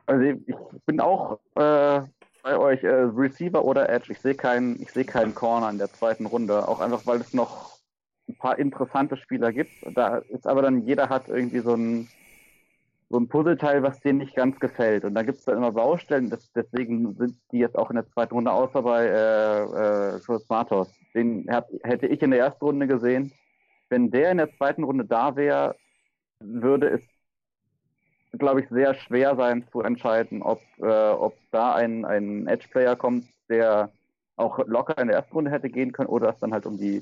Also 0.07 0.23
ich 0.23 0.55
bin 0.85 0.99
auch 0.99 1.39
äh, 1.55 2.01
bei 2.45 2.59
euch 2.59 2.83
äh, 2.83 2.89
Receiver 2.89 3.65
oder 3.65 3.89
Edge. 3.89 4.11
Ich 4.11 4.19
sehe 4.19 4.35
keinen, 4.35 4.79
ich 4.79 4.91
sehe 4.91 5.03
keinen 5.03 5.33
Corner 5.33 5.67
in 5.71 5.79
der 5.79 5.91
zweiten 5.91 6.27
Runde, 6.27 6.67
auch 6.67 6.79
einfach 6.79 7.05
weil 7.07 7.19
es 7.19 7.33
noch 7.33 7.79
ein 8.29 8.35
paar 8.37 8.59
interessante 8.59 9.17
Spieler 9.17 9.51
gibt. 9.51 9.71
Da 9.95 10.17
ist 10.17 10.45
aber 10.45 10.61
dann 10.61 10.85
jeder 10.85 11.09
hat 11.09 11.27
irgendwie 11.27 11.59
so 11.59 11.73
ein 11.73 12.07
so 13.09 13.19
ein 13.19 13.27
Puzzleteil, 13.27 13.81
was 13.83 13.99
dir 13.99 14.13
nicht 14.13 14.35
ganz 14.35 14.59
gefällt. 14.59 15.05
Und 15.05 15.15
da 15.15 15.23
gibt 15.23 15.39
es 15.39 15.45
dann 15.45 15.57
immer 15.57 15.71
Baustellen, 15.71 16.29
das, 16.29 16.51
deswegen 16.53 17.15
sind 17.15 17.35
die 17.51 17.59
jetzt 17.59 17.77
auch 17.77 17.89
in 17.89 17.95
der 17.95 18.07
zweiten 18.07 18.33
Runde, 18.33 18.51
außer 18.51 18.81
bei 18.81 19.05
äh, 19.05 20.15
äh, 20.15 20.39
Matos. 20.49 20.89
Den 21.13 21.47
hab, 21.49 21.67
hätte 21.83 22.07
ich 22.07 22.21
in 22.21 22.31
der 22.31 22.39
ersten 22.39 22.65
Runde 22.65 22.87
gesehen. 22.87 23.31
Wenn 23.89 24.09
der 24.09 24.31
in 24.31 24.37
der 24.37 24.51
zweiten 24.55 24.83
Runde 24.83 25.05
da 25.05 25.35
wäre, 25.35 25.75
würde 26.39 26.89
es 26.89 27.03
glaube 28.37 28.61
ich, 28.61 28.69
sehr 28.69 28.93
schwer 28.93 29.35
sein 29.35 29.65
zu 29.71 29.81
entscheiden, 29.81 30.41
ob, 30.41 30.61
äh, 30.79 31.09
ob 31.11 31.37
da 31.51 31.75
ein, 31.75 32.05
ein 32.05 32.47
Edge-Player 32.47 32.95
kommt, 32.95 33.25
der 33.49 33.91
auch 34.35 34.59
locker 34.67 34.97
in 34.97 35.07
der 35.07 35.17
ersten 35.17 35.33
Runde 35.33 35.51
hätte 35.51 35.69
gehen 35.69 35.91
können 35.91 36.09
oder 36.09 36.29
es 36.29 36.39
dann 36.39 36.53
halt 36.53 36.65
um 36.65 36.77
die, 36.77 37.01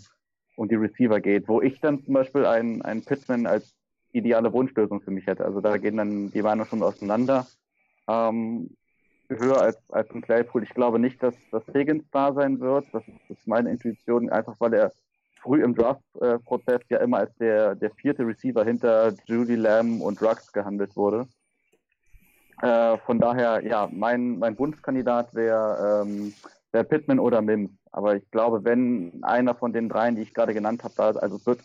um 0.56 0.68
die 0.68 0.76
Receiver 0.76 1.20
geht, 1.20 1.48
wo 1.48 1.62
ich 1.62 1.80
dann 1.80 2.04
zum 2.04 2.14
Beispiel 2.14 2.46
einen, 2.46 2.82
einen 2.82 3.04
Pittman 3.04 3.48
als 3.48 3.74
ideale 4.12 4.54
Wunschlösung 4.54 5.02
für 5.02 5.12
mich 5.12 5.26
hätte. 5.26 5.44
Also 5.44 5.60
da 5.62 5.78
gehen 5.78 5.98
dann 5.98 6.32
die 6.32 6.42
Meinungen 6.42 6.70
schon 6.70 6.84
auseinander. 6.84 7.48
Ähm, 8.08 8.70
höher 9.30 9.62
als, 9.62 9.78
als 9.90 10.10
ein 10.12 10.22
Claypool. 10.22 10.64
Ich 10.64 10.74
glaube 10.74 11.00
nicht, 11.00 11.22
dass, 11.24 11.36
dass 11.52 11.64
Higgins 11.74 12.04
da 12.12 12.34
sein 12.34 12.60
wird. 12.60 12.86
Das 12.92 13.08
ist, 13.08 13.18
das 13.28 13.38
ist 13.40 13.48
meine 13.48 13.72
Intuition, 13.72 14.30
einfach 14.30 14.56
weil 14.60 14.74
er 14.74 14.92
früh 15.44 15.64
im 15.64 15.76
Draft-Prozess 15.76 16.82
ja 16.90 17.00
immer 17.00 17.18
als 17.18 17.36
der, 17.36 17.76
der 17.76 17.92
vierte 17.92 18.26
Receiver 18.26 18.64
hinter 18.64 19.14
Judy 19.26 19.56
Lamb 19.56 20.02
und 20.02 20.22
Rux 20.22 20.52
gehandelt 20.52 20.96
wurde. 20.96 21.28
Äh, 22.62 22.98
von 23.00 23.20
daher, 23.20 23.62
ja, 23.66 23.90
mein, 23.92 24.40
mein 24.40 24.58
Wunschkandidat 24.58 25.36
wäre 25.36 26.04
ähm, 26.06 26.34
wär 26.72 26.84
Pittman 26.84 27.20
oder 27.20 27.42
Mims. 27.42 27.72
Aber 27.92 28.16
ich 28.16 28.30
glaube, 28.32 28.64
wenn 28.64 29.24
einer 29.24 29.54
von 29.54 29.74
den 29.74 29.90
dreien, 29.90 30.16
die 30.16 30.22
ich 30.22 30.34
gerade 30.34 30.54
genannt 30.54 30.84
habe, 30.84 30.94
da, 30.96 31.12
also 31.12 31.36
es 31.36 31.46
wird 31.46 31.60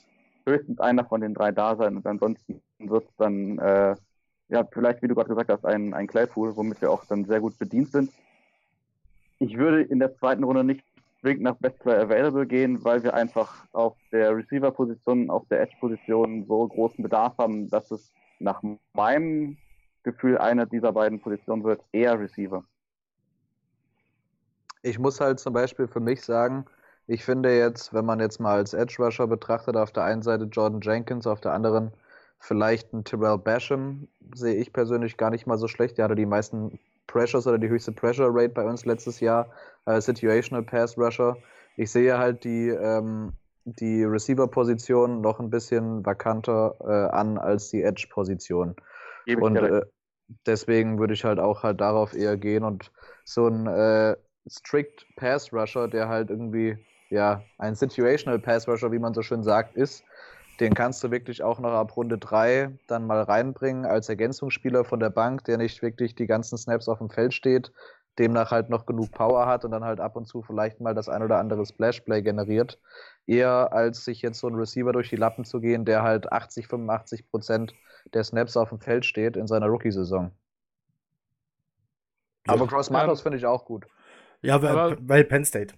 höchstens 0.44 0.80
einer 0.80 1.04
von 1.04 1.20
den 1.20 1.34
drei 1.34 1.52
da 1.52 1.76
sein 1.76 1.96
und 1.96 2.06
ansonsten 2.06 2.60
wird 2.78 3.04
es 3.04 3.16
dann, 3.16 3.58
äh, 3.58 3.94
ja, 4.48 4.64
vielleicht, 4.72 5.02
wie 5.02 5.08
du 5.08 5.14
gerade 5.14 5.28
gesagt 5.28 5.50
hast, 5.50 5.64
ein, 5.64 5.94
ein 5.94 6.06
Claypool, 6.06 6.56
womit 6.56 6.80
wir 6.80 6.90
auch 6.90 7.04
dann 7.04 7.24
sehr 7.24 7.40
gut 7.40 7.58
bedient 7.58 7.92
sind. 7.92 8.10
Ich 9.38 9.56
würde 9.56 9.82
in 9.82 10.00
der 10.00 10.16
zweiten 10.16 10.42
Runde 10.42 10.64
nicht 10.64 10.84
zwingend 11.20 11.42
nach 11.42 11.56
Best 11.56 11.78
Player 11.80 12.02
Available 12.02 12.46
gehen, 12.46 12.82
weil 12.84 13.02
wir 13.02 13.14
einfach 13.14 13.64
auf 13.72 13.96
der 14.12 14.36
Receiver-Position, 14.36 15.30
auf 15.30 15.46
der 15.48 15.62
Edge-Position 15.62 16.46
so 16.46 16.68
großen 16.68 17.02
Bedarf 17.02 17.36
haben, 17.38 17.68
dass 17.68 17.90
es 17.90 18.12
nach 18.38 18.62
meinem 18.92 19.56
Gefühl 20.02 20.38
eine 20.38 20.66
dieser 20.66 20.92
beiden 20.92 21.20
Positionen 21.20 21.64
wird, 21.64 21.82
eher 21.92 22.18
Receiver. 22.18 22.64
Ich 24.82 24.98
muss 24.98 25.20
halt 25.20 25.40
zum 25.40 25.52
Beispiel 25.52 25.88
für 25.88 26.00
mich 26.00 26.22
sagen, 26.22 26.64
ich 27.06 27.24
finde 27.24 27.56
jetzt, 27.56 27.92
wenn 27.92 28.04
man 28.04 28.20
jetzt 28.20 28.38
mal 28.38 28.56
als 28.56 28.74
Edge 28.74 28.96
Rusher 28.98 29.26
betrachtet, 29.26 29.76
auf 29.76 29.92
der 29.92 30.04
einen 30.04 30.22
Seite 30.22 30.44
Jordan 30.44 30.80
Jenkins, 30.82 31.26
auf 31.26 31.40
der 31.40 31.52
anderen 31.52 31.92
vielleicht 32.38 32.92
ein 32.92 33.04
Terrell 33.04 33.38
Basham, 33.38 34.08
sehe 34.34 34.54
ich 34.54 34.72
persönlich 34.72 35.16
gar 35.16 35.30
nicht 35.30 35.46
mal 35.46 35.58
so 35.58 35.68
schlecht. 35.68 35.98
Der 35.98 36.04
hatte 36.04 36.14
die 36.14 36.26
meisten 36.26 36.78
Pressures 37.08 37.46
oder 37.48 37.58
die 37.58 37.68
höchste 37.68 37.90
Pressure 37.90 38.28
Rate 38.30 38.50
bei 38.50 38.64
uns 38.64 38.84
letztes 38.84 39.18
Jahr, 39.18 39.50
äh, 39.86 40.00
Situational 40.00 40.62
Pass 40.62 40.96
Rusher. 40.96 41.36
Ich 41.76 41.90
sehe 41.90 42.16
halt 42.16 42.44
die, 42.44 42.68
ähm, 42.68 43.32
die 43.64 44.04
Receiver-Position 44.04 45.20
noch 45.20 45.40
ein 45.40 45.50
bisschen 45.50 46.06
vakanter 46.06 46.76
äh, 46.80 47.16
an 47.16 47.38
als 47.38 47.70
die 47.70 47.82
Edge-Position. 47.82 48.76
Und 49.42 49.56
äh, 49.56 49.82
deswegen 50.46 50.98
würde 50.98 51.14
ich 51.14 51.24
halt 51.24 51.40
auch 51.40 51.62
halt 51.62 51.80
darauf 51.80 52.14
eher 52.14 52.36
gehen 52.36 52.64
und 52.64 52.92
so 53.24 53.48
ein 53.48 53.66
äh, 53.66 54.16
strict 54.48 55.06
Pass 55.16 55.52
Rusher, 55.52 55.88
der 55.88 56.08
halt 56.08 56.30
irgendwie 56.30 56.78
ja 57.10 57.42
ein 57.58 57.74
Situational 57.74 58.38
Pass 58.38 58.68
Rusher, 58.68 58.92
wie 58.92 58.98
man 58.98 59.14
so 59.14 59.22
schön 59.22 59.42
sagt, 59.42 59.76
ist, 59.76 60.04
den 60.60 60.74
kannst 60.74 61.04
du 61.04 61.10
wirklich 61.10 61.42
auch 61.42 61.60
noch 61.60 61.72
ab 61.72 61.96
Runde 61.96 62.18
3 62.18 62.78
dann 62.86 63.06
mal 63.06 63.22
reinbringen 63.22 63.86
als 63.86 64.08
Ergänzungsspieler 64.08 64.84
von 64.84 65.00
der 65.00 65.10
Bank, 65.10 65.44
der 65.44 65.56
nicht 65.56 65.82
wirklich 65.82 66.14
die 66.14 66.26
ganzen 66.26 66.58
Snaps 66.58 66.88
auf 66.88 66.98
dem 66.98 67.10
Feld 67.10 67.32
steht, 67.32 67.72
demnach 68.18 68.50
halt 68.50 68.68
noch 68.68 68.84
genug 68.86 69.12
Power 69.12 69.46
hat 69.46 69.64
und 69.64 69.70
dann 69.70 69.84
halt 69.84 70.00
ab 70.00 70.16
und 70.16 70.26
zu 70.26 70.42
vielleicht 70.42 70.80
mal 70.80 70.94
das 70.94 71.08
ein 71.08 71.22
oder 71.22 71.38
andere 71.38 71.64
Splashplay 71.64 72.22
generiert. 72.22 72.80
Eher 73.26 73.72
als 73.72 74.04
sich 74.04 74.22
jetzt 74.22 74.40
so 74.40 74.48
ein 74.48 74.54
Receiver 74.54 74.92
durch 74.92 75.10
die 75.10 75.16
Lappen 75.16 75.44
zu 75.44 75.60
gehen, 75.60 75.84
der 75.84 76.02
halt 76.02 76.32
80, 76.32 76.66
85 76.66 77.30
Prozent 77.30 77.74
der 78.14 78.24
Snaps 78.24 78.56
auf 78.56 78.70
dem 78.70 78.80
Feld 78.80 79.04
steht 79.04 79.36
in 79.36 79.46
seiner 79.46 79.66
Rookie-Saison. 79.66 80.32
Aber 82.46 82.66
Cross 82.66 82.90
Matos 82.90 83.20
ähm, 83.20 83.22
finde 83.24 83.38
ich 83.38 83.46
auch 83.46 83.64
gut. 83.64 83.86
Ja, 84.40 84.62
weil, 84.62 84.96
weil 85.00 85.24
Penn 85.24 85.44
State. 85.44 85.74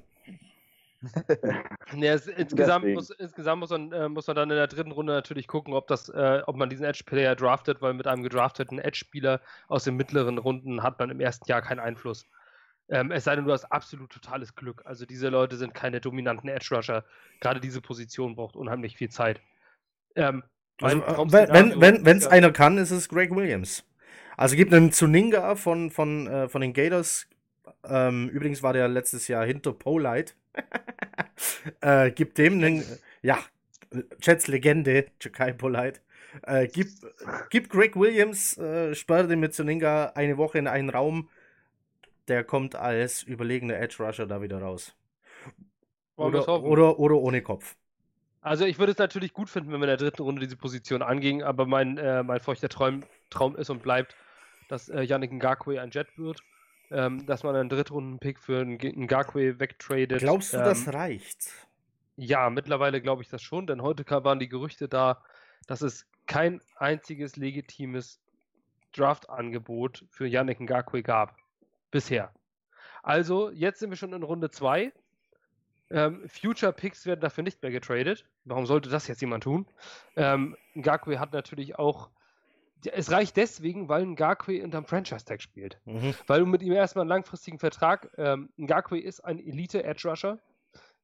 Ja, 1.96 2.14
es, 2.14 2.26
insgesamt, 2.26 2.86
muss, 2.86 3.10
insgesamt 3.10 3.60
muss, 3.60 3.70
man, 3.70 3.92
äh, 3.92 4.08
muss 4.08 4.26
man 4.26 4.36
dann 4.36 4.50
in 4.50 4.56
der 4.56 4.66
dritten 4.66 4.92
Runde 4.92 5.12
natürlich 5.12 5.46
gucken, 5.46 5.74
ob, 5.74 5.86
das, 5.86 6.08
äh, 6.08 6.42
ob 6.46 6.56
man 6.56 6.68
diesen 6.68 6.84
Edge-Player 6.84 7.36
draftet, 7.36 7.80
weil 7.80 7.94
mit 7.94 8.06
einem 8.06 8.22
gedrafteten 8.22 8.78
Edge-Spieler 8.78 9.40
aus 9.68 9.84
den 9.84 9.96
mittleren 9.96 10.38
Runden 10.38 10.82
hat 10.82 10.98
man 10.98 11.10
im 11.10 11.20
ersten 11.20 11.48
Jahr 11.48 11.62
keinen 11.62 11.80
Einfluss. 11.80 12.26
Ähm, 12.88 13.12
es 13.12 13.24
sei 13.24 13.36
denn, 13.36 13.44
du 13.44 13.52
hast 13.52 13.64
absolut 13.66 14.10
totales 14.10 14.54
Glück. 14.54 14.82
Also 14.84 15.06
diese 15.06 15.28
Leute 15.28 15.56
sind 15.56 15.74
keine 15.74 16.00
dominanten 16.00 16.48
Edge-Rusher. 16.48 17.04
Gerade 17.40 17.60
diese 17.60 17.80
Position 17.80 18.34
braucht 18.34 18.56
unheimlich 18.56 18.96
viel 18.96 19.10
Zeit. 19.10 19.40
Ähm, 20.16 20.42
also, 20.82 20.98
äh, 20.98 21.52
wenn 21.52 21.80
wenn 21.80 22.04
wenn 22.04 22.16
es 22.16 22.26
einer 22.26 22.52
kann, 22.52 22.78
ist 22.78 22.90
es 22.90 23.08
Greg 23.08 23.34
Williams. 23.34 23.84
Also 24.36 24.56
gibt 24.56 24.72
einen 24.72 24.90
Zuninga 24.90 25.54
von, 25.54 25.90
von, 25.90 26.26
äh, 26.26 26.48
von 26.48 26.62
den 26.62 26.72
Gators. 26.72 27.28
Ähm, 27.84 28.28
übrigens 28.30 28.62
war 28.62 28.72
der 28.72 28.88
letztes 28.88 29.28
Jahr 29.28 29.44
hinter 29.44 29.72
Polite 29.72 30.32
äh, 31.80 32.10
gib 32.10 32.34
dem 32.34 32.54
einen, 32.54 32.84
ja, 33.22 33.38
Jets 34.20 34.46
Legende, 34.46 35.06
Jakai 35.20 35.52
Polite. 35.52 36.00
Äh, 36.42 36.68
gib, 36.68 36.88
gib 37.50 37.70
Greg 37.70 37.96
Williams, 37.96 38.56
äh, 38.58 38.94
sperre 38.94 39.26
den 39.26 39.40
mit 39.40 39.54
Soninga 39.54 40.12
eine 40.14 40.36
Woche 40.38 40.58
in 40.58 40.68
einen 40.68 40.90
Raum. 40.90 41.28
Der 42.28 42.44
kommt 42.44 42.76
als 42.76 43.22
überlegener 43.22 43.78
Edge 43.78 43.96
Rusher 44.02 44.26
da 44.26 44.40
wieder 44.40 44.60
raus. 44.60 44.94
Oder, 46.16 46.62
oder, 46.62 46.98
oder 46.98 47.16
ohne 47.16 47.42
Kopf. 47.42 47.76
Also 48.42 48.64
ich 48.64 48.78
würde 48.78 48.92
es 48.92 48.98
natürlich 48.98 49.32
gut 49.32 49.50
finden, 49.50 49.72
wenn 49.72 49.80
wir 49.80 49.84
in 49.84 49.88
der 49.88 49.96
dritten 49.96 50.22
Runde 50.22 50.40
diese 50.40 50.56
Position 50.56 51.02
angingen, 51.02 51.42
aber 51.42 51.66
mein, 51.66 51.98
äh, 51.98 52.22
mein 52.22 52.40
feuchter 52.40 52.68
Traum, 52.68 53.02
Traum 53.30 53.56
ist 53.56 53.70
und 53.70 53.82
bleibt, 53.82 54.16
dass 54.68 54.88
äh, 54.88 55.02
Yannick 55.02 55.32
Ngakwe 55.32 55.80
ein 55.80 55.90
Jet 55.90 56.06
wird 56.16 56.42
ähm, 56.90 57.26
dass 57.26 57.42
man 57.42 57.56
einen 57.56 57.68
Drittrunden-Pick 57.68 58.38
für 58.38 58.60
einen, 58.60 59.06
Garquay 59.06 59.58
wegtradet. 59.58 60.20
Glaubst 60.20 60.52
du, 60.52 60.58
ähm, 60.58 60.64
das 60.64 60.92
reicht? 60.92 61.50
Ja, 62.16 62.50
mittlerweile 62.50 63.00
glaube 63.00 63.22
ich 63.22 63.28
das 63.28 63.42
schon, 63.42 63.66
denn 63.66 63.82
heute 63.82 64.04
waren 64.24 64.38
die 64.38 64.48
Gerüchte 64.48 64.88
da, 64.88 65.22
dass 65.66 65.82
es 65.82 66.06
kein 66.26 66.60
einziges 66.76 67.36
legitimes 67.36 68.20
Draft-Angebot 68.92 70.04
für 70.10 70.26
Yannick 70.26 70.60
Ngakwe 70.60 71.02
gab. 71.02 71.36
Bisher. 71.90 72.32
Also, 73.02 73.50
jetzt 73.50 73.80
sind 73.80 73.90
wir 73.90 73.96
schon 73.96 74.12
in 74.12 74.22
Runde 74.22 74.50
2. 74.50 74.92
Ähm, 75.90 76.28
Future 76.28 76.72
Picks 76.72 77.06
werden 77.06 77.20
dafür 77.20 77.42
nicht 77.42 77.62
mehr 77.62 77.72
getradet. 77.72 78.24
Warum 78.44 78.66
sollte 78.66 78.90
das 78.90 79.08
jetzt 79.08 79.20
jemand 79.20 79.44
tun? 79.44 79.66
Ähm, 80.16 80.56
Ngakwe 80.74 81.18
hat 81.18 81.32
natürlich 81.32 81.78
auch 81.78 82.10
es 82.86 83.10
reicht 83.10 83.36
deswegen, 83.36 83.88
weil 83.88 84.02
ein 84.02 84.12
Ngakwe 84.12 84.62
unterm 84.62 84.86
Franchise-Tag 84.86 85.42
spielt. 85.42 85.78
Mhm. 85.84 86.14
Weil 86.26 86.40
du 86.40 86.46
mit 86.46 86.62
ihm 86.62 86.72
erstmal 86.72 87.02
einen 87.02 87.10
langfristigen 87.10 87.58
Vertrag, 87.58 88.10
ähm, 88.16 88.50
Ngakwe 88.56 89.00
ist 89.00 89.20
ein 89.20 89.38
Elite-Edge-Rusher. 89.38 90.38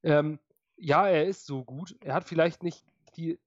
Ähm, 0.03 0.39
ja, 0.77 1.09
er 1.09 1.27
ist 1.27 1.47
so 1.47 1.65
gut. 1.65 1.97
Er 2.01 2.15
hat 2.15 2.25
vielleicht 2.25 2.63
nicht 2.63 2.85
die, 3.17 3.39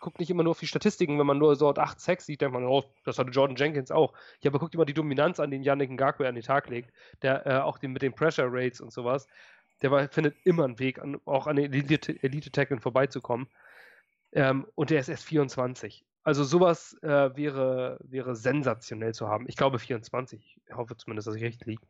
guckt 0.00 0.20
nicht 0.20 0.30
immer 0.30 0.42
nur 0.42 0.52
auf 0.52 0.60
die 0.60 0.66
Statistiken, 0.66 1.18
wenn 1.18 1.26
man 1.26 1.38
nur 1.38 1.56
so 1.56 1.72
8 1.72 2.00
Sex 2.00 2.26
sieht, 2.26 2.40
denkt 2.40 2.54
man, 2.54 2.64
oh, 2.64 2.84
das 3.04 3.18
hatte 3.18 3.30
Jordan 3.30 3.56
Jenkins 3.56 3.90
auch. 3.90 4.12
Ja, 4.40 4.50
aber 4.50 4.58
guckt 4.58 4.74
immer 4.74 4.84
die 4.84 4.94
Dominanz 4.94 5.40
an, 5.40 5.50
den 5.50 5.62
Yannick 5.62 5.90
Ngakwe 5.90 6.28
an 6.28 6.34
den 6.34 6.44
Tag 6.44 6.68
legt, 6.68 6.92
der 7.22 7.46
äh, 7.46 7.58
auch 7.58 7.78
den, 7.78 7.92
mit 7.92 8.02
den 8.02 8.14
Pressure 8.14 8.48
Rates 8.48 8.80
und 8.80 8.92
sowas, 8.92 9.26
der 9.82 9.90
war, 9.90 10.08
findet 10.08 10.36
immer 10.44 10.64
einen 10.64 10.78
Weg, 10.78 10.98
an, 10.98 11.20
auch 11.24 11.46
an 11.46 11.56
den 11.56 11.72
Elite-Tackeln 11.72 12.80
vorbeizukommen. 12.80 13.48
Ähm, 14.32 14.66
und 14.74 14.90
der 14.90 15.00
ist 15.00 15.08
erst 15.08 15.24
24. 15.24 16.04
Also 16.26 16.42
sowas 16.42 16.98
äh, 17.02 17.36
wäre, 17.36 17.98
wäre 18.02 18.34
sensationell 18.34 19.14
zu 19.14 19.28
haben. 19.28 19.44
Ich 19.46 19.54
glaube 19.54 19.78
24. 19.78 20.58
Ich 20.66 20.74
hoffe 20.74 20.96
zumindest, 20.96 21.28
dass 21.28 21.36
ich 21.36 21.42
recht 21.44 21.64
liege. 21.66 21.86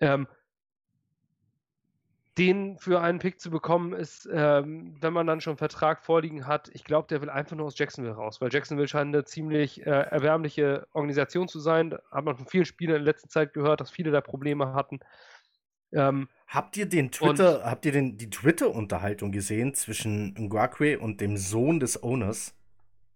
Ähm, 0.00 0.26
den 2.38 2.78
für 2.78 3.02
einen 3.02 3.18
Pick 3.18 3.38
zu 3.38 3.50
bekommen, 3.50 3.92
ist, 3.92 4.26
ähm, 4.32 4.96
wenn 5.02 5.12
man 5.12 5.26
dann 5.26 5.42
schon 5.42 5.50
einen 5.50 5.58
Vertrag 5.58 6.02
vorliegen 6.02 6.46
hat, 6.46 6.70
ich 6.72 6.82
glaube, 6.82 7.08
der 7.08 7.20
will 7.20 7.28
einfach 7.28 7.56
nur 7.56 7.66
aus 7.66 7.78
Jacksonville 7.78 8.14
raus, 8.14 8.40
weil 8.40 8.50
Jacksonville 8.50 8.88
scheint 8.88 9.14
eine 9.14 9.24
ziemlich 9.26 9.86
äh, 9.86 9.90
erbärmliche 9.90 10.86
Organisation 10.94 11.46
zu 11.46 11.60
sein. 11.60 11.90
Da 11.90 12.00
hat 12.10 12.24
man 12.24 12.38
von 12.38 12.46
vielen 12.46 12.64
Spielern 12.64 12.96
in 12.96 13.04
der 13.04 13.12
letzten 13.12 13.28
Zeit 13.28 13.52
gehört, 13.52 13.82
dass 13.82 13.90
viele 13.90 14.12
da 14.12 14.22
Probleme 14.22 14.72
hatten. 14.72 15.00
Ähm, 15.92 16.30
habt 16.46 16.78
ihr 16.78 16.86
den 16.86 17.10
Twitter, 17.10 17.64
habt 17.66 17.84
ihr 17.84 17.92
den, 17.92 18.16
die 18.16 18.30
Twitter-Unterhaltung 18.30 19.30
gesehen 19.30 19.74
zwischen 19.74 20.32
Ngakwe 20.38 20.98
und 20.98 21.20
dem 21.20 21.36
Sohn 21.36 21.80
des 21.80 22.02
Owners? 22.02 22.55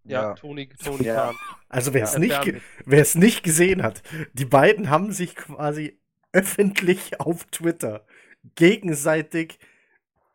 Ja, 0.05 0.23
ja. 0.23 0.35
Toni, 0.35 0.69
Toni 0.83 1.05
ja. 1.05 1.15
Kahn. 1.15 1.37
Also 1.69 1.95
wer 1.95 2.05
es 2.05 2.19
nicht, 2.19 3.15
nicht 3.15 3.43
gesehen 3.43 3.83
hat, 3.83 4.03
die 4.33 4.45
beiden 4.45 4.91
haben 4.91 5.13
sich 5.13 5.37
quasi 5.37 6.01
öffentlich 6.33 7.21
auf 7.21 7.45
Twitter 7.47 8.05
gegenseitig 8.55 9.59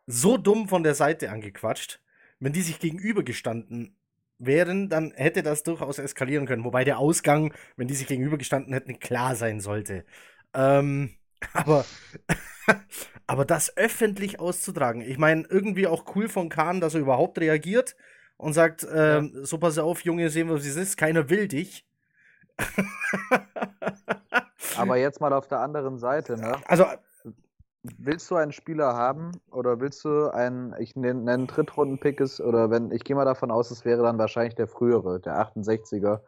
so 0.06 0.36
dumm 0.36 0.68
von 0.68 0.82
der 0.82 0.94
Seite 0.94 1.30
angequatscht. 1.30 2.00
Wenn 2.38 2.52
die 2.52 2.62
sich 2.62 2.78
gegenübergestanden 2.78 3.96
wären, 4.38 4.88
dann 4.88 5.12
hätte 5.12 5.42
das 5.42 5.62
durchaus 5.62 5.98
eskalieren 5.98 6.46
können. 6.46 6.64
Wobei 6.64 6.84
der 6.84 6.98
Ausgang, 6.98 7.54
wenn 7.76 7.88
die 7.88 7.94
sich 7.94 8.06
gegenübergestanden 8.06 8.72
hätten, 8.72 8.98
klar 9.00 9.34
sein 9.36 9.60
sollte. 9.60 10.04
Ähm, 10.54 11.14
aber, 11.52 11.84
aber 13.26 13.44
das 13.44 13.76
öffentlich 13.76 14.38
auszutragen, 14.38 15.00
ich 15.00 15.18
meine, 15.18 15.44
irgendwie 15.48 15.86
auch 15.86 16.14
cool 16.14 16.28
von 16.28 16.48
Kahn, 16.48 16.80
dass 16.80 16.94
er 16.94 17.00
überhaupt 17.00 17.38
reagiert 17.38 17.96
und 18.36 18.52
sagt, 18.52 18.86
ähm, 18.92 19.32
ja. 19.34 19.44
so 19.44 19.58
pass 19.58 19.78
auf, 19.78 20.02
Junge, 20.02 20.28
sehen 20.30 20.48
wir, 20.48 20.56
wie 20.56 20.68
es 20.68 20.76
ist, 20.76 20.96
keiner 20.96 21.28
will 21.30 21.48
dich. 21.48 21.86
Aber 24.76 24.96
jetzt 24.96 25.20
mal 25.20 25.32
auf 25.32 25.48
der 25.48 25.60
anderen 25.60 25.98
Seite, 25.98 26.36
ne? 26.36 26.56
Also 26.66 26.84
willst 27.98 28.30
du 28.30 28.36
einen 28.36 28.52
Spieler 28.52 28.94
haben 28.94 29.32
oder 29.50 29.80
willst 29.80 30.04
du 30.04 30.32
einen, 30.32 30.74
ich 30.78 30.96
nenne 30.96 31.30
einen 31.30 31.46
Drittrunden-Pick 31.46 32.20
ist, 32.20 32.40
oder 32.40 32.70
wenn, 32.70 32.90
ich 32.90 33.04
gehe 33.04 33.16
mal 33.16 33.24
davon 33.24 33.50
aus, 33.50 33.70
es 33.70 33.84
wäre 33.84 34.02
dann 34.02 34.18
wahrscheinlich 34.18 34.54
der 34.54 34.66
frühere, 34.66 35.20
der 35.20 35.40
68er, 35.40 36.20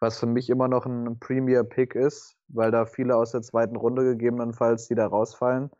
was 0.00 0.18
für 0.18 0.26
mich 0.26 0.50
immer 0.50 0.68
noch 0.68 0.86
ein 0.86 1.18
Premier-Pick 1.18 1.94
ist, 1.94 2.36
weil 2.48 2.70
da 2.70 2.86
viele 2.86 3.16
aus 3.16 3.32
der 3.32 3.42
zweiten 3.42 3.76
Runde 3.76 4.04
gegebenenfalls, 4.04 4.88
die 4.88 4.94
da 4.94 5.06
rausfallen. 5.06 5.70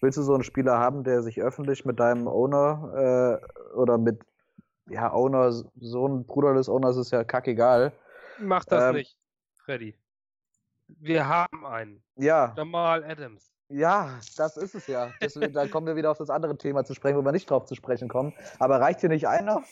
Willst 0.00 0.16
du 0.16 0.22
so 0.22 0.34
einen 0.34 0.44
Spieler 0.44 0.78
haben, 0.78 1.02
der 1.02 1.22
sich 1.22 1.42
öffentlich 1.42 1.84
mit 1.84 1.98
deinem 1.98 2.28
Owner 2.28 3.40
äh, 3.42 3.74
oder 3.74 3.98
mit 3.98 4.20
ja, 4.90 5.12
Owner, 5.12 5.52
Sohn, 5.80 6.24
Bruder 6.24 6.54
des 6.54 6.68
Owners 6.68 6.96
ist 6.96 7.10
ja 7.10 7.24
kackegal. 7.24 7.92
Mach 8.38 8.64
das 8.64 8.90
ähm, 8.90 8.96
nicht, 8.96 9.18
Freddy. 9.56 9.96
Wir 10.86 11.28
haben 11.28 11.66
einen. 11.66 12.02
Ja. 12.16 12.54
Jamal 12.56 13.04
Adams. 13.04 13.52
Ja, 13.68 14.18
das 14.36 14.56
ist 14.56 14.74
es 14.74 14.86
ja. 14.86 15.12
Das, 15.20 15.34
da 15.34 15.68
kommen 15.68 15.86
wir 15.86 15.96
wieder 15.96 16.10
auf 16.10 16.18
das 16.18 16.30
andere 16.30 16.56
Thema 16.56 16.84
zu 16.84 16.94
sprechen, 16.94 17.18
wo 17.18 17.22
wir 17.22 17.32
nicht 17.32 17.50
drauf 17.50 17.66
zu 17.66 17.74
sprechen 17.74 18.08
kommen. 18.08 18.32
Aber 18.58 18.80
reicht 18.80 19.00
hier 19.00 19.10
nicht 19.10 19.28
einer? 19.28 19.62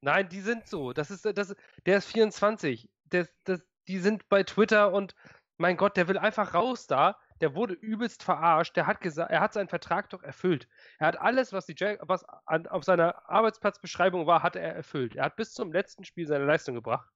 Nein, 0.00 0.28
die 0.28 0.40
sind 0.40 0.68
so. 0.68 0.92
Das 0.92 1.10
ist, 1.10 1.24
das, 1.24 1.54
der 1.84 1.98
ist 1.98 2.06
24. 2.06 2.88
Das, 3.06 3.28
das, 3.44 3.60
die 3.88 3.98
sind 3.98 4.28
bei 4.28 4.44
Twitter 4.44 4.92
und 4.92 5.14
mein 5.56 5.76
Gott, 5.76 5.96
der 5.96 6.06
will 6.06 6.18
einfach 6.18 6.54
raus 6.54 6.86
da 6.86 7.16
der 7.42 7.56
wurde 7.56 7.74
übelst 7.74 8.22
verarscht. 8.22 8.76
Der 8.76 8.86
hat 8.86 9.00
gesagt, 9.00 9.30
er 9.30 9.40
hat 9.40 9.52
seinen 9.52 9.68
Vertrag 9.68 10.08
doch 10.10 10.22
erfüllt. 10.22 10.68
Er 10.98 11.08
hat 11.08 11.20
alles, 11.20 11.52
was, 11.52 11.66
die 11.66 11.74
Jag 11.76 11.98
was 12.02 12.24
an, 12.46 12.68
auf 12.68 12.84
seiner 12.84 13.28
Arbeitsplatzbeschreibung 13.28 14.26
war, 14.26 14.42
hat 14.44 14.54
er 14.54 14.74
erfüllt. 14.74 15.16
Er 15.16 15.24
hat 15.24 15.36
bis 15.36 15.52
zum 15.52 15.72
letzten 15.72 16.04
Spiel 16.04 16.26
seine 16.26 16.44
Leistung 16.44 16.76
gebracht. 16.76 17.10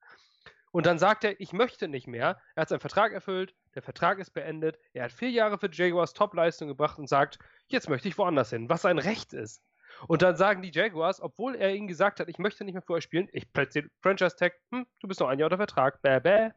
Und 0.72 0.84
dann 0.84 0.98
sagt 0.98 1.22
er, 1.24 1.40
ich 1.40 1.52
möchte 1.52 1.86
nicht 1.86 2.08
mehr. 2.08 2.38
Er 2.56 2.62
hat 2.62 2.68
seinen 2.68 2.80
Vertrag 2.80 3.12
erfüllt, 3.12 3.54
der 3.76 3.82
Vertrag 3.82 4.18
ist 4.18 4.32
beendet. 4.32 4.78
Er 4.92 5.04
hat 5.04 5.12
vier 5.12 5.30
Jahre 5.30 5.58
für 5.58 5.70
Jaguars 5.72 6.12
Top-Leistung 6.12 6.68
gebracht 6.68 6.98
und 6.98 7.08
sagt, 7.08 7.38
jetzt 7.68 7.88
möchte 7.88 8.08
ich 8.08 8.18
woanders 8.18 8.50
hin, 8.50 8.68
was 8.68 8.82
sein 8.82 8.98
Recht 8.98 9.32
ist. 9.32 9.62
Und 10.08 10.22
dann 10.22 10.36
sagen 10.36 10.60
die 10.60 10.72
Jaguars, 10.72 11.20
obwohl 11.20 11.54
er 11.54 11.72
ihnen 11.72 11.86
gesagt 11.86 12.18
hat, 12.18 12.28
ich 12.28 12.38
möchte 12.38 12.64
nicht 12.64 12.74
mehr 12.74 12.82
für 12.82 12.94
euch 12.94 13.04
spielen, 13.04 13.28
ich 13.32 13.50
platziere 13.52 13.88
Franchise 14.00 14.34
Tag, 14.34 14.54
hm, 14.72 14.86
du 15.00 15.06
bist 15.06 15.20
noch 15.20 15.28
ein 15.28 15.38
Jahr 15.38 15.46
unter 15.46 15.56
Vertrag, 15.56 16.02
bäh, 16.02 16.18
bäh. 16.18 16.50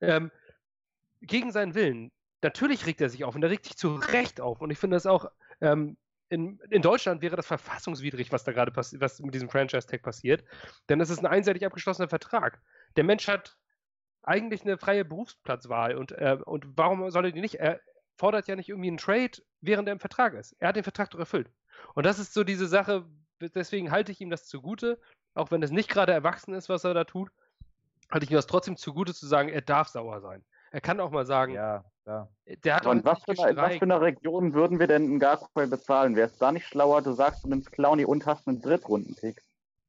Ähm, 0.00 0.30
gegen 1.22 1.52
seinen 1.52 1.74
Willen. 1.74 2.10
Natürlich 2.46 2.86
regt 2.86 3.00
er 3.00 3.08
sich 3.08 3.24
auf 3.24 3.34
und 3.34 3.42
er 3.42 3.50
regt 3.50 3.64
sich 3.64 3.76
zu 3.76 3.96
Recht 3.96 4.40
auf. 4.40 4.60
Und 4.60 4.70
ich 4.70 4.78
finde 4.78 4.94
das 4.94 5.04
auch, 5.04 5.28
ähm, 5.60 5.96
in, 6.28 6.60
in, 6.70 6.80
Deutschland 6.80 7.20
wäre 7.20 7.34
das 7.34 7.46
verfassungswidrig, 7.46 8.30
was 8.30 8.44
da 8.44 8.52
gerade 8.52 8.70
passiert, 8.70 9.02
was 9.02 9.18
mit 9.18 9.34
diesem 9.34 9.48
Franchise-Tag 9.48 10.02
passiert. 10.02 10.44
Denn 10.88 11.00
es 11.00 11.10
ist 11.10 11.18
ein 11.18 11.26
einseitig 11.26 11.66
abgeschlossener 11.66 12.08
Vertrag. 12.08 12.62
Der 12.94 13.02
Mensch 13.02 13.26
hat 13.26 13.58
eigentlich 14.22 14.62
eine 14.62 14.78
freie 14.78 15.04
Berufsplatzwahl 15.04 15.96
und, 15.96 16.12
äh, 16.12 16.38
und 16.44 16.66
warum 16.76 17.10
soll 17.10 17.24
er 17.24 17.32
die 17.32 17.40
nicht? 17.40 17.56
Er 17.56 17.80
fordert 18.16 18.46
ja 18.46 18.54
nicht 18.54 18.68
irgendwie 18.68 18.90
einen 18.90 18.98
Trade, 18.98 19.42
während 19.60 19.88
er 19.88 19.92
im 19.92 20.00
Vertrag 20.00 20.34
ist. 20.34 20.54
Er 20.60 20.68
hat 20.68 20.76
den 20.76 20.84
Vertrag 20.84 21.10
doch 21.10 21.18
erfüllt. 21.18 21.50
Und 21.94 22.06
das 22.06 22.20
ist 22.20 22.32
so 22.32 22.44
diese 22.44 22.68
Sache, 22.68 23.04
deswegen 23.40 23.90
halte 23.90 24.12
ich 24.12 24.20
ihm 24.20 24.30
das 24.30 24.46
zugute, 24.46 25.00
auch 25.34 25.50
wenn 25.50 25.64
es 25.64 25.72
nicht 25.72 25.88
gerade 25.88 26.12
erwachsen 26.12 26.54
ist, 26.54 26.68
was 26.68 26.84
er 26.84 26.94
da 26.94 27.02
tut, 27.02 27.32
halte 28.08 28.24
ich 28.24 28.30
ihm 28.30 28.36
das 28.36 28.46
trotzdem 28.46 28.76
zugute 28.76 29.14
zu 29.14 29.26
sagen, 29.26 29.48
er 29.48 29.62
darf 29.62 29.88
sauer 29.88 30.20
sein. 30.20 30.44
Er 30.70 30.80
kann 30.80 31.00
auch 31.00 31.10
mal 31.10 31.26
sagen, 31.26 31.52
ja, 31.54 31.84
ja. 32.06 32.28
Der 32.64 32.76
hat 32.76 32.86
und 32.86 33.04
was 33.04 33.24
für, 33.24 33.32
eine, 33.32 33.56
was 33.56 33.76
für, 33.76 33.82
eine, 33.82 34.00
Region 34.00 34.54
würden 34.54 34.78
wir 34.78 34.86
denn 34.86 35.02
einen 35.02 35.18
Garquay 35.18 35.66
bezahlen? 35.66 36.14
Wäre 36.14 36.28
es 36.28 36.38
da 36.38 36.52
nicht 36.52 36.66
schlauer, 36.66 37.02
du 37.02 37.12
sagst, 37.12 37.44
du 37.44 37.48
nimmst 37.48 37.72
Clowny 37.72 38.04
und 38.04 38.26
hast 38.26 38.46
einen 38.46 38.62
Drittrunden-Pick? 38.62 39.42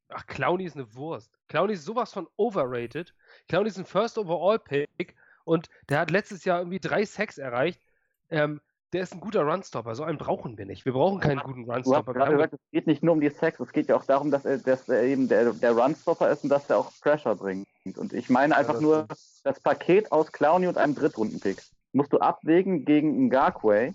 Ach, 0.09 0.25
Clowny 0.25 0.65
ist 0.65 0.75
eine 0.75 0.93
Wurst. 0.95 1.31
Clowny 1.47 1.73
ist 1.73 1.85
sowas 1.85 2.13
von 2.13 2.27
overrated. 2.37 3.13
Clowny 3.47 3.67
ist 3.67 3.77
ein 3.77 3.85
First 3.85 4.17
Overall 4.17 4.57
Pick 4.57 5.15
und 5.43 5.67
der 5.89 5.99
hat 5.99 6.11
letztes 6.11 6.43
Jahr 6.45 6.59
irgendwie 6.59 6.79
drei 6.79 7.05
Sacks 7.05 7.37
erreicht. 7.37 7.81
Ähm, 8.29 8.61
der 8.93 9.03
ist 9.03 9.13
ein 9.13 9.19
guter 9.19 9.43
Runstopper. 9.43 9.95
So 9.95 10.03
einen 10.03 10.17
brauchen 10.17 10.57
wir 10.57 10.65
nicht. 10.65 10.85
Wir 10.85 10.93
brauchen 10.93 11.19
keinen 11.19 11.41
guten 11.41 11.69
Runstopper. 11.69 12.13
Du 12.13 12.19
hast 12.19 12.29
gesagt, 12.31 12.53
es 12.53 12.71
geht 12.71 12.87
nicht 12.87 13.03
nur 13.03 13.13
um 13.13 13.21
die 13.21 13.29
Sacks, 13.29 13.59
es 13.59 13.73
geht 13.73 13.89
ja 13.89 13.97
auch 13.97 14.05
darum, 14.05 14.31
dass 14.31 14.45
er, 14.45 14.57
dass 14.57 14.87
er 14.87 15.03
eben 15.03 15.27
der, 15.27 15.51
der 15.53 15.73
Runstopper 15.73 16.31
ist 16.31 16.43
und 16.43 16.49
dass 16.49 16.69
er 16.69 16.77
auch 16.77 16.91
Pressure 17.01 17.35
bringt. 17.35 17.67
Und 17.95 18.13
ich 18.13 18.29
meine 18.29 18.55
einfach 18.55 18.73
ja, 18.75 18.79
das 18.79 18.81
nur 18.81 19.07
das 19.43 19.59
Paket 19.59 20.11
aus 20.11 20.31
Clowny 20.31 20.67
und 20.67 20.77
einem 20.77 20.95
Drittrunden-Pick. 20.95 21.61
Musst 21.91 22.13
du 22.13 22.19
abwägen 22.19 22.85
gegen 22.85 23.15
einen 23.15 23.29
Garquay? 23.29 23.93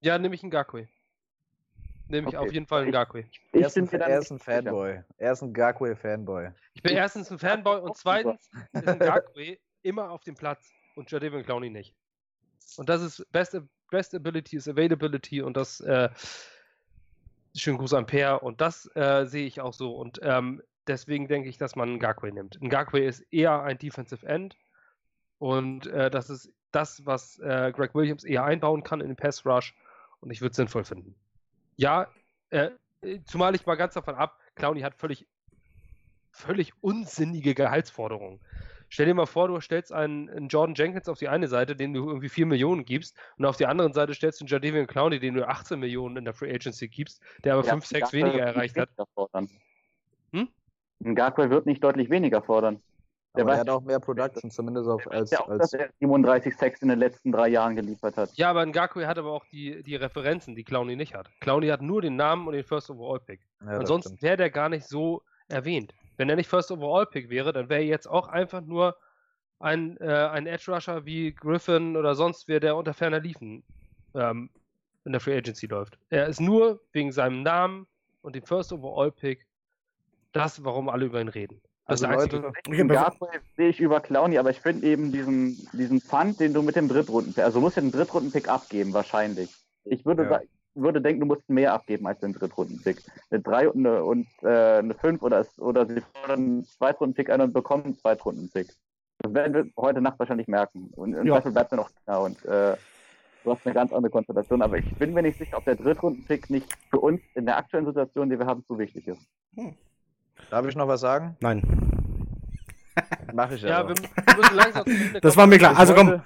Ja, 0.00 0.18
nehme 0.18 0.34
ich 0.34 0.42
einen 0.42 0.50
Garquay. 0.50 0.88
Nehme 2.08 2.28
ich 2.28 2.36
okay. 2.36 2.46
auf 2.46 2.52
jeden 2.52 2.66
Fall 2.66 2.82
einen 2.82 2.92
Garquay. 2.92 3.26
Ich, 3.52 3.60
ich 3.60 3.90
bin 3.90 4.00
er 4.00 4.18
ist 4.18 4.30
ein 4.30 4.38
Fanboy. 4.38 5.02
Er 5.18 5.32
ist 5.32 5.42
ein 5.42 5.52
Garquay-Fanboy. 5.52 6.50
Ich 6.72 6.82
bin 6.82 6.94
erstens 6.94 7.30
ein 7.30 7.38
Fanboy 7.38 7.80
und 7.80 7.96
zweitens 7.96 8.50
ist 8.72 8.88
ein 8.88 8.98
Garquay 8.98 9.58
immer 9.82 10.10
auf 10.10 10.24
dem 10.24 10.34
Platz 10.34 10.70
und 10.96 11.10
Jadavion 11.10 11.42
Clowney 11.42 11.70
nicht. 11.70 11.94
Und 12.76 12.88
das 12.88 13.02
ist 13.02 13.30
Best, 13.30 13.60
Best 13.90 14.14
Ability 14.14 14.56
ist 14.56 14.68
Availability 14.68 15.42
und 15.42 15.56
das 15.56 15.80
äh, 15.80 16.08
schönen 17.54 17.78
Gruß 17.78 17.94
an 17.94 18.06
Per 18.06 18.42
und 18.42 18.60
das 18.60 18.90
äh, 18.94 19.24
sehe 19.26 19.46
ich 19.46 19.60
auch 19.60 19.74
so 19.74 19.96
und 19.96 20.18
ähm, 20.22 20.62
deswegen 20.86 21.28
denke 21.28 21.48
ich, 21.48 21.58
dass 21.58 21.76
man 21.76 21.88
einen 21.88 21.98
Garquay 21.98 22.32
nimmt. 22.32 22.60
Ein 22.60 22.70
Garquay 22.70 23.06
ist 23.06 23.20
eher 23.32 23.62
ein 23.62 23.78
Defensive 23.78 24.26
End 24.26 24.56
und 25.38 25.86
äh, 25.86 26.10
das 26.10 26.30
ist 26.30 26.52
das, 26.70 27.04
was 27.06 27.38
äh, 27.38 27.72
Greg 27.74 27.94
Williams 27.94 28.24
eher 28.24 28.44
einbauen 28.44 28.82
kann 28.82 29.00
in 29.00 29.08
den 29.08 29.16
Pass 29.16 29.44
Rush 29.46 29.74
und 30.20 30.30
ich 30.30 30.40
würde 30.40 30.50
es 30.50 30.56
sinnvoll 30.56 30.84
finden. 30.84 31.14
Ja, 31.76 32.08
äh, 32.50 32.70
zumal 33.26 33.54
ich 33.54 33.66
mal 33.66 33.76
ganz 33.76 33.94
davon 33.94 34.14
ab, 34.14 34.38
Clowny 34.54 34.80
hat 34.80 34.94
völlig, 34.94 35.26
völlig 36.30 36.72
unsinnige 36.80 37.54
Gehaltsforderungen. 37.54 38.40
Stell 38.90 39.06
dir 39.06 39.14
mal 39.14 39.26
vor, 39.26 39.48
du 39.48 39.60
stellst 39.60 39.92
einen, 39.92 40.30
einen, 40.30 40.48
Jordan 40.48 40.74
Jenkins 40.74 41.08
auf 41.08 41.18
die 41.18 41.28
eine 41.28 41.46
Seite, 41.46 41.76
den 41.76 41.92
du 41.92 42.08
irgendwie 42.08 42.30
4 42.30 42.46
Millionen 42.46 42.84
gibst, 42.86 43.14
und 43.36 43.44
auf 43.44 43.56
die 43.56 43.66
andere 43.66 43.92
Seite 43.92 44.14
stellst 44.14 44.40
du 44.40 44.44
einen 44.44 44.48
Jadavian 44.48 44.86
Clowney, 44.86 45.20
den 45.20 45.34
du 45.34 45.46
18 45.46 45.78
Millionen 45.78 46.16
in 46.16 46.24
der 46.24 46.32
Free 46.32 46.52
Agency 46.52 46.88
gibst, 46.88 47.20
der 47.44 47.54
aber 47.54 47.64
5, 47.64 47.84
ja, 47.90 47.98
6 48.00 48.12
weniger 48.14 48.38
erreicht 48.40 48.78
hat. 48.78 48.88
Hm? 50.32 50.48
Ein 51.04 51.14
Garquay 51.14 51.50
wird 51.50 51.66
nicht 51.66 51.84
deutlich 51.84 52.08
weniger 52.08 52.42
fordern. 52.42 52.80
Der 53.36 53.44
aber 53.44 53.54
er 53.54 53.60
hat 53.60 53.68
auch 53.68 53.82
mehr 53.82 54.00
Production, 54.00 54.50
zumindest 54.50 54.88
auf, 54.88 55.06
als, 55.10 55.30
ja 55.30 55.40
auch, 55.40 55.48
als. 55.48 55.70
Dass 55.70 55.72
er 55.74 55.90
37 56.00 56.56
Sex 56.56 56.82
in 56.82 56.88
den 56.88 56.98
letzten 56.98 57.30
drei 57.30 57.48
Jahren 57.48 57.76
geliefert 57.76 58.16
hat. 58.16 58.30
Ja, 58.34 58.50
aber 58.50 58.64
Ngakwe 58.64 59.06
hat 59.06 59.18
aber 59.18 59.32
auch 59.32 59.44
die, 59.46 59.82
die 59.82 59.96
Referenzen, 59.96 60.56
die 60.56 60.64
Clowny 60.64 60.96
nicht 60.96 61.14
hat. 61.14 61.28
Clowny 61.40 61.68
hat 61.68 61.82
nur 61.82 62.02
den 62.02 62.16
Namen 62.16 62.46
und 62.46 62.54
den 62.54 62.64
First 62.64 62.90
Overall 62.90 63.20
Pick. 63.20 63.40
Ja, 63.64 63.78
Ansonsten 63.78 64.20
wäre 64.22 64.36
der 64.36 64.50
gar 64.50 64.68
nicht 64.68 64.86
so 64.86 65.22
erwähnt. 65.48 65.94
Wenn 66.16 66.28
er 66.28 66.36
nicht 66.36 66.48
First 66.48 66.70
Overall 66.72 67.06
Pick 67.06 67.30
wäre, 67.30 67.52
dann 67.52 67.68
wäre 67.68 67.82
er 67.82 67.86
jetzt 67.86 68.08
auch 68.08 68.28
einfach 68.28 68.62
nur 68.62 68.96
ein, 69.60 69.96
äh, 69.98 70.06
ein 70.06 70.46
Edge 70.46 70.72
Rusher 70.72 71.04
wie 71.04 71.32
Griffin 71.32 71.96
oder 71.96 72.14
sonst 72.14 72.48
wer, 72.48 72.60
der 72.60 72.76
unter 72.76 72.94
ferner 72.94 73.20
Liefen 73.20 73.62
ähm, 74.14 74.50
in 75.04 75.12
der 75.12 75.20
Free 75.20 75.36
Agency 75.36 75.66
läuft. 75.66 75.98
Er 76.10 76.26
ist 76.26 76.40
nur 76.40 76.80
wegen 76.92 77.12
seinem 77.12 77.42
Namen 77.42 77.86
und 78.22 78.34
dem 78.34 78.44
First 78.44 78.72
Overall 78.72 79.12
Pick 79.12 79.46
das, 80.32 80.62
warum 80.64 80.88
alle 80.88 81.06
über 81.06 81.20
ihn 81.20 81.28
reden. 81.28 81.60
Also 81.88 82.06
Leute, 82.06 82.52
Garfield 82.86 83.42
sehe 83.56 83.70
ich 83.70 83.80
über 83.80 84.00
Clowny, 84.00 84.36
aber 84.36 84.50
ich 84.50 84.60
finde 84.60 84.86
eben 84.86 85.10
diesen, 85.10 85.56
diesen 85.72 86.02
Pfand, 86.02 86.38
den 86.38 86.52
du 86.52 86.60
mit 86.60 86.76
dem 86.76 86.86
Drittrunden, 86.86 87.32
also 87.40 87.58
du 87.58 87.64
musst 87.64 87.76
ja 87.76 87.82
den 87.82 87.92
Drittrunden-Pick 87.92 88.46
abgeben, 88.46 88.92
wahrscheinlich. 88.92 89.50
Ich 89.84 90.04
würde, 90.04 90.24
ja. 90.24 90.40
würde 90.74 91.00
denken, 91.00 91.20
du 91.20 91.26
musst 91.26 91.48
mehr 91.48 91.72
abgeben 91.72 92.06
als 92.06 92.20
den 92.20 92.34
Drittrunden-Pick. 92.34 93.02
Eine 93.30 93.40
3 93.40 93.70
und 93.70 93.86
eine, 93.86 94.04
und, 94.04 94.26
äh, 94.42 94.78
eine 94.78 94.92
5 94.92 95.22
oder, 95.22 95.46
oder 95.56 95.86
sie 95.86 96.02
fordern 96.12 96.38
einen 96.38 96.64
Zweitrunden-Pick 96.64 97.30
ein 97.30 97.40
und 97.40 97.54
bekommen 97.54 97.84
einen 97.84 97.96
Zweitrunden-Pick. 97.96 98.68
Das 99.20 99.32
werden 99.32 99.54
wir 99.54 99.82
heute 99.82 100.02
Nacht 100.02 100.18
wahrscheinlich 100.18 100.46
merken. 100.46 100.90
Und 100.94 101.14
im 101.14 101.26
ja. 101.26 101.36
Zweifel 101.36 101.52
bleibt 101.52 101.72
er 101.72 101.76
noch 101.76 101.90
da 102.04 102.18
und 102.18 102.44
äh, 102.44 102.76
du 103.44 103.50
hast 103.50 103.64
eine 103.64 103.74
ganz 103.74 103.94
andere 103.94 104.10
Konstellation. 104.10 104.60
Aber 104.60 104.76
ich 104.76 104.94
bin 104.96 105.14
mir 105.14 105.22
nicht 105.22 105.38
sicher, 105.38 105.56
ob 105.56 105.64
der 105.64 105.76
Drittrunden-Pick 105.76 106.50
nicht 106.50 106.70
für 106.90 107.00
uns 107.00 107.22
in 107.34 107.46
der 107.46 107.56
aktuellen 107.56 107.86
Situation, 107.86 108.28
die 108.28 108.38
wir 108.38 108.44
haben, 108.44 108.62
zu 108.66 108.78
wichtig 108.78 109.08
ist. 109.08 109.26
Hm. 109.56 109.74
Darf 110.50 110.66
ich 110.66 110.76
noch 110.76 110.88
was 110.88 111.00
sagen? 111.00 111.36
Nein. 111.40 111.62
Mach 113.32 113.50
ich 113.50 113.62
ja. 113.62 113.68
Ja, 113.68 113.88
wir, 113.88 113.94
wir, 113.96 114.36
müssen 114.36 114.56
langsam 114.56 114.84
Das 115.20 115.36
war 115.36 115.46
mir 115.46 115.58
klar. 115.58 115.78
Also 115.78 115.94
komm. 115.94 116.22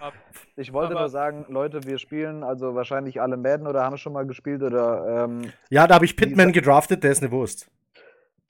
Ich 0.56 0.72
wollte 0.72 0.94
nur 0.94 1.08
sagen, 1.08 1.46
Leute, 1.48 1.84
wir 1.84 1.98
spielen 1.98 2.44
also 2.44 2.74
wahrscheinlich 2.74 3.20
alle 3.20 3.36
Madden 3.36 3.66
oder 3.66 3.84
haben 3.84 3.96
schon 3.96 4.12
mal 4.12 4.26
gespielt 4.26 4.62
oder. 4.62 5.24
Ähm, 5.24 5.50
ja, 5.70 5.86
da 5.86 5.94
habe 5.94 6.04
ich 6.04 6.16
Pitman 6.16 6.52
gedraftet, 6.52 7.02
der 7.04 7.12
ist 7.12 7.22
eine 7.22 7.32
Wurst. 7.32 7.70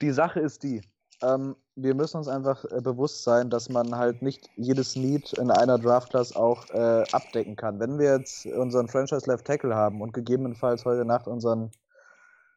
Die 0.01 0.11
Sache 0.11 0.39
ist 0.39 0.63
die. 0.63 0.81
Ähm, 1.21 1.55
wir 1.75 1.95
müssen 1.95 2.17
uns 2.17 2.27
einfach 2.27 2.65
äh, 2.65 2.81
bewusst 2.81 3.23
sein, 3.23 3.49
dass 3.49 3.69
man 3.69 3.95
halt 3.95 4.21
nicht 4.21 4.49
jedes 4.55 4.95
Need 4.95 5.33
in 5.33 5.49
einer 5.49 5.79
Draft-Class 5.79 6.35
auch 6.35 6.69
äh, 6.71 7.03
abdecken 7.11 7.55
kann. 7.55 7.79
Wenn 7.79 7.97
wir 7.97 8.17
jetzt 8.17 8.45
unseren 8.45 8.87
Franchise 8.89 9.29
Left 9.29 9.45
Tackle 9.45 9.73
haben 9.73 10.01
und 10.01 10.13
gegebenenfalls 10.13 10.85
heute 10.85 11.05
Nacht 11.05 11.27
unseren 11.27 11.71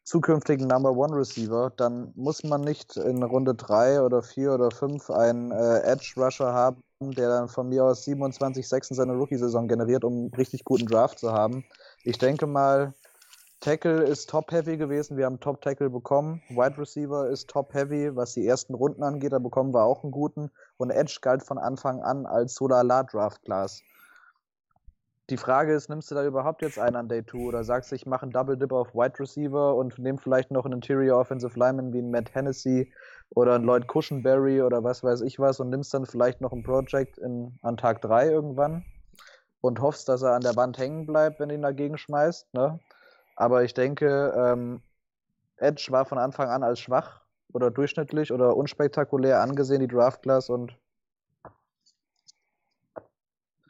zukünftigen 0.06 0.68
Number 0.68 0.92
One 0.92 1.16
Receiver, 1.16 1.72
dann 1.76 2.12
muss 2.14 2.44
man 2.44 2.60
nicht 2.60 2.96
in 2.96 3.22
Runde 3.24 3.54
3 3.54 4.00
oder 4.02 4.22
4 4.22 4.52
oder 4.52 4.70
5 4.70 5.10
einen 5.10 5.50
äh, 5.50 5.80
Edge 5.80 6.14
Rusher 6.16 6.52
haben, 6.52 6.82
der 7.00 7.28
dann 7.28 7.48
von 7.48 7.68
mir 7.68 7.84
aus 7.84 8.04
27 8.04 8.66
6 8.66 8.90
in 8.90 8.96
seiner 8.96 9.14
Rookie-Saison 9.14 9.66
generiert, 9.66 10.04
um 10.04 10.12
einen 10.12 10.34
richtig 10.34 10.64
guten 10.64 10.86
Draft 10.86 11.18
zu 11.18 11.32
haben. 11.32 11.64
Ich 12.04 12.18
denke 12.18 12.46
mal, 12.46 12.94
Tackle 13.60 14.04
ist 14.04 14.30
top-heavy 14.30 14.76
gewesen. 14.76 15.16
Wir 15.16 15.26
haben 15.26 15.40
Top-Tackle 15.40 15.90
bekommen. 15.90 16.40
Wide 16.50 16.78
Receiver 16.78 17.28
ist 17.28 17.50
top-heavy, 17.50 18.14
was 18.14 18.34
die 18.34 18.46
ersten 18.46 18.74
Runden 18.74 19.02
angeht. 19.02 19.32
Da 19.32 19.40
bekommen 19.40 19.74
wir 19.74 19.82
auch 19.82 20.04
einen 20.04 20.12
guten. 20.12 20.52
Und 20.76 20.90
Edge 20.90 21.18
galt 21.20 21.42
von 21.42 21.58
Anfang 21.58 22.00
an 22.00 22.26
als 22.26 22.54
Solala-Draft-Class. 22.54 23.82
Die 25.28 25.36
Frage 25.36 25.74
ist, 25.74 25.88
nimmst 25.88 26.08
du 26.10 26.14
da 26.14 26.24
überhaupt 26.24 26.62
jetzt 26.62 26.78
einen 26.78 26.94
an 26.94 27.08
Day 27.08 27.24
2 27.26 27.38
oder 27.38 27.64
sagst 27.64 27.90
du, 27.90 27.96
ich 27.96 28.06
mache 28.06 28.22
einen 28.22 28.30
Double 28.30 28.56
Dip 28.56 28.72
auf 28.72 28.94
Wide 28.94 29.18
Receiver 29.18 29.74
und 29.74 29.98
nehme 29.98 30.18
vielleicht 30.18 30.52
noch 30.52 30.64
einen 30.64 30.74
Interior 30.74 31.18
Offensive 31.18 31.58
Lineman 31.58 31.92
wie 31.92 31.98
einen 31.98 32.12
Matt 32.12 32.32
Hennessy 32.32 32.92
oder 33.30 33.56
einen 33.56 33.64
Lloyd 33.64 33.88
Cushenberry 33.88 34.62
oder 34.62 34.84
was 34.84 35.02
weiß 35.02 35.22
ich 35.22 35.40
was 35.40 35.58
und 35.58 35.70
nimmst 35.70 35.92
dann 35.92 36.06
vielleicht 36.06 36.40
noch 36.40 36.52
ein 36.52 36.62
Project 36.62 37.18
in, 37.18 37.58
an 37.62 37.76
Tag 37.76 38.02
3 38.02 38.28
irgendwann 38.28 38.84
und 39.60 39.80
hoffst, 39.80 40.08
dass 40.08 40.22
er 40.22 40.34
an 40.34 40.42
der 40.42 40.54
Wand 40.54 40.78
hängen 40.78 41.06
bleibt, 41.06 41.40
wenn 41.40 41.48
du 41.48 41.56
ihn 41.56 41.62
dagegen 41.62 41.98
schmeißt. 41.98 42.54
Ne? 42.54 42.78
Aber 43.34 43.64
ich 43.64 43.74
denke, 43.74 44.32
ähm, 44.36 44.80
Edge 45.56 45.88
war 45.90 46.04
von 46.04 46.18
Anfang 46.18 46.50
an 46.50 46.62
als 46.62 46.78
schwach 46.78 47.22
oder 47.52 47.72
durchschnittlich 47.72 48.32
oder 48.32 48.56
unspektakulär 48.56 49.40
angesehen, 49.40 49.80
die 49.80 49.88
Draft 49.88 50.22
Class 50.22 50.50
und 50.50 50.78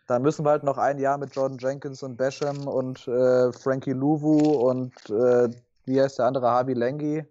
da 0.07 0.19
müssen 0.19 0.45
wir 0.45 0.51
halt 0.51 0.63
noch 0.63 0.79
ein 0.79 0.99
Jahr 0.99 1.19
mit 1.19 1.35
Jordan 1.35 1.59
Jenkins 1.59 2.03
und 2.03 2.17
Basham 2.17 2.69
und 2.69 3.07
äh, 3.09 3.53
Frankie 3.53 3.93
Louvu 3.93 4.39
und 4.39 4.95
äh, 5.11 5.49
wie 5.85 6.01
heißt 6.01 6.19
der 6.19 6.27
andere, 6.27 6.51
Harvey 6.51 6.75
Langi 6.75 7.25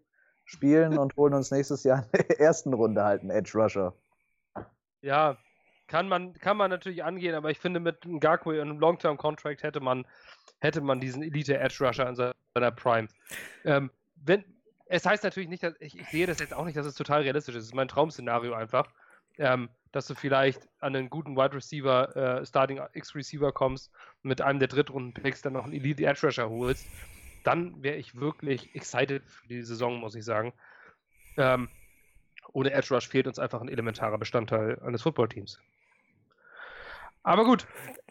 spielen 0.45 0.97
und 0.97 1.15
holen 1.15 1.33
uns 1.33 1.51
nächstes 1.51 1.83
Jahr 1.83 2.05
in 2.11 2.27
der 2.27 2.39
ersten 2.39 2.73
Runde 2.73 3.03
halt 3.03 3.21
einen 3.21 3.31
Edge 3.31 3.51
Rusher. 3.57 3.93
Ja, 5.01 5.37
kann 5.87 6.09
man, 6.09 6.33
kann 6.33 6.57
man 6.57 6.71
natürlich 6.71 7.03
angehen, 7.03 7.35
aber 7.35 7.51
ich 7.51 7.59
finde, 7.59 7.79
mit 7.79 7.97
Garquay 8.19 8.59
und 8.59 8.69
einem 8.69 8.79
Long-Term-Contract 8.79 9.63
hätte 9.63 9.79
man, 9.79 10.05
hätte 10.59 10.81
man 10.81 10.99
diesen 10.99 11.21
Elite-Edge-Rusher 11.21 12.09
in 12.09 12.15
seiner 12.15 12.71
Prime. 12.71 13.07
Ähm, 13.65 13.91
wenn, 14.15 14.43
es 14.87 15.05
heißt 15.05 15.23
natürlich 15.23 15.49
nicht, 15.49 15.63
dass 15.63 15.75
ich, 15.79 15.99
ich, 15.99 16.07
sehe 16.09 16.25
das 16.25 16.39
jetzt 16.39 16.53
auch 16.53 16.65
nicht, 16.65 16.77
dass 16.77 16.85
es 16.85 16.95
total 16.95 17.21
realistisch 17.21 17.55
ist. 17.55 17.63
Es 17.63 17.67
ist 17.69 17.75
mein 17.75 17.87
Traum-Szenario 17.87 18.53
einfach. 18.53 18.87
Ähm, 19.37 19.69
dass 19.91 20.07
du 20.07 20.15
vielleicht 20.15 20.67
an 20.79 20.95
einen 20.95 21.09
guten 21.09 21.37
Wide 21.37 21.55
Receiver, 21.55 22.15
äh, 22.15 22.45
Starting 22.45 22.81
X-Receiver 22.93 23.51
kommst, 23.53 23.91
mit 24.23 24.41
einem 24.41 24.59
der 24.59 24.67
Drittrunden-Picks 24.67 25.41
dann 25.41 25.53
noch 25.53 25.63
einen 25.63 25.73
Elite 25.73 26.05
Edge 26.05 26.27
Rusher 26.27 26.49
holst, 26.49 26.85
dann 27.43 27.81
wäre 27.81 27.95
ich 27.95 28.15
wirklich 28.15 28.75
excited 28.75 29.23
für 29.25 29.47
die 29.47 29.61
Saison, 29.61 29.99
muss 29.99 30.15
ich 30.15 30.25
sagen. 30.25 30.53
Ähm, 31.37 31.69
ohne 32.51 32.71
Edge 32.71 32.93
Rush 32.93 33.07
fehlt 33.07 33.27
uns 33.27 33.39
einfach 33.39 33.61
ein 33.61 33.69
elementarer 33.69 34.17
Bestandteil 34.17 34.79
eines 34.81 35.01
Footballteams. 35.01 35.59
Aber 37.23 37.45
gut, 37.45 37.65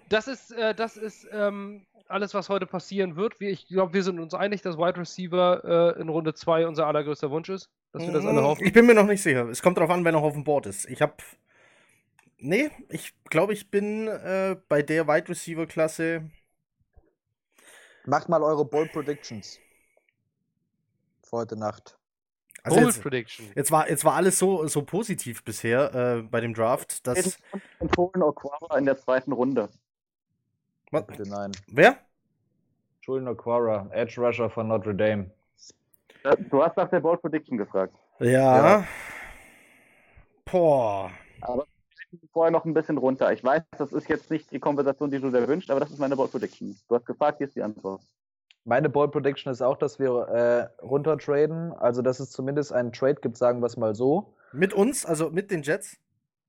Das 0.08 0.28
ist, 0.28 0.52
äh, 0.52 0.74
das 0.74 0.96
ist 0.96 1.26
ähm, 1.32 1.86
alles, 2.08 2.34
was 2.34 2.48
heute 2.48 2.66
passieren 2.66 3.16
wird. 3.16 3.40
Wir, 3.40 3.50
ich 3.50 3.66
glaube, 3.66 3.94
wir 3.94 4.02
sind 4.02 4.20
uns 4.20 4.34
einig, 4.34 4.62
dass 4.62 4.76
Wide 4.76 4.98
Receiver 4.98 5.94
äh, 5.96 6.00
in 6.00 6.08
Runde 6.08 6.34
2 6.34 6.66
unser 6.66 6.86
allergrößter 6.86 7.30
Wunsch 7.30 7.48
ist. 7.48 7.70
Dass 7.92 8.02
wir 8.02 8.12
das 8.12 8.24
alle 8.24 8.42
Mm, 8.42 8.44
hoffen. 8.44 8.66
Ich 8.66 8.72
bin 8.72 8.86
mir 8.86 8.94
noch 8.94 9.06
nicht 9.06 9.22
sicher. 9.22 9.48
Es 9.48 9.62
kommt 9.62 9.76
darauf 9.76 9.90
an, 9.90 10.04
wer 10.04 10.12
noch 10.12 10.22
auf 10.22 10.34
dem 10.34 10.44
Board 10.44 10.66
ist. 10.66 10.88
Ich 10.88 11.00
habe. 11.00 11.14
Nee, 12.38 12.70
ich 12.90 13.14
glaube, 13.30 13.52
ich 13.52 13.70
bin 13.70 14.08
äh, 14.08 14.56
bei 14.68 14.82
der 14.82 15.06
Wide 15.08 15.28
Receiver 15.28 15.66
Klasse. 15.66 16.30
Macht 18.06 18.28
mal 18.28 18.42
eure 18.42 18.64
Bold 18.64 18.92
Predictions. 18.92 19.58
Für 21.22 21.38
heute 21.38 21.56
Nacht. 21.56 21.98
Also 22.62 22.76
Bold 22.76 22.94
jetzt, 22.94 23.02
Prediction. 23.02 23.46
jetzt, 23.54 23.70
war, 23.70 23.88
jetzt 23.88 24.04
war 24.04 24.14
alles 24.14 24.38
so, 24.38 24.66
so 24.66 24.82
positiv 24.82 25.44
bisher 25.44 25.94
äh, 25.94 26.22
bei 26.22 26.40
dem 26.40 26.54
Draft, 26.54 27.06
dass. 27.06 27.38
Empfohlen 27.78 28.22
Okwara 28.22 28.76
in 28.78 28.84
der 28.86 28.96
zweiten 28.98 29.32
Runde. 29.32 29.70
Was? 30.94 31.06
Bitte 31.06 31.28
nein. 31.28 31.50
Wer? 31.72 31.96
Julian 33.02 33.26
Okwara, 33.28 33.88
Edge 33.90 34.20
Rusher 34.20 34.48
von 34.48 34.68
Notre 34.68 34.94
Dame. 34.94 35.30
Äh, 36.22 36.36
Du 36.50 36.62
hast 36.62 36.76
nach 36.76 36.88
der 36.88 37.00
Bold 37.00 37.20
Prediction 37.20 37.58
gefragt. 37.58 37.94
Ja. 38.20 38.28
Ja. 38.78 38.84
Boah. 40.44 41.10
Vorher 42.32 42.52
noch 42.52 42.64
ein 42.64 42.74
bisschen 42.74 42.96
runter. 42.96 43.32
Ich 43.32 43.42
weiß, 43.42 43.62
das 43.76 43.92
ist 43.92 44.08
jetzt 44.08 44.30
nicht 44.30 44.52
die 44.52 44.60
Konversation, 44.60 45.10
die 45.10 45.18
du 45.18 45.30
dir 45.30 45.48
wünschst, 45.48 45.68
aber 45.68 45.80
das 45.80 45.90
ist 45.90 45.98
meine 45.98 46.14
Bold 46.14 46.30
Prediction. 46.30 46.76
Du 46.88 46.94
hast 46.94 47.06
gefragt, 47.06 47.38
hier 47.38 47.48
ist 47.48 47.56
die 47.56 47.62
Antwort. 47.62 48.00
Meine 48.64 48.88
Bold 48.88 49.10
Prediction 49.10 49.50
ist 49.52 49.62
auch, 49.62 49.76
dass 49.76 49.98
wir 49.98 50.10
äh, 50.28 50.84
runtertraden. 50.84 51.72
Also, 51.72 52.02
dass 52.02 52.20
es 52.20 52.30
zumindest 52.30 52.72
einen 52.72 52.92
Trade 52.92 53.16
gibt, 53.20 53.36
sagen 53.36 53.60
wir 53.60 53.66
es 53.66 53.76
mal 53.76 53.96
so. 53.96 54.32
Mit 54.52 54.72
uns, 54.72 55.04
also 55.04 55.30
mit 55.30 55.50
den 55.50 55.62
Jets? 55.62 55.98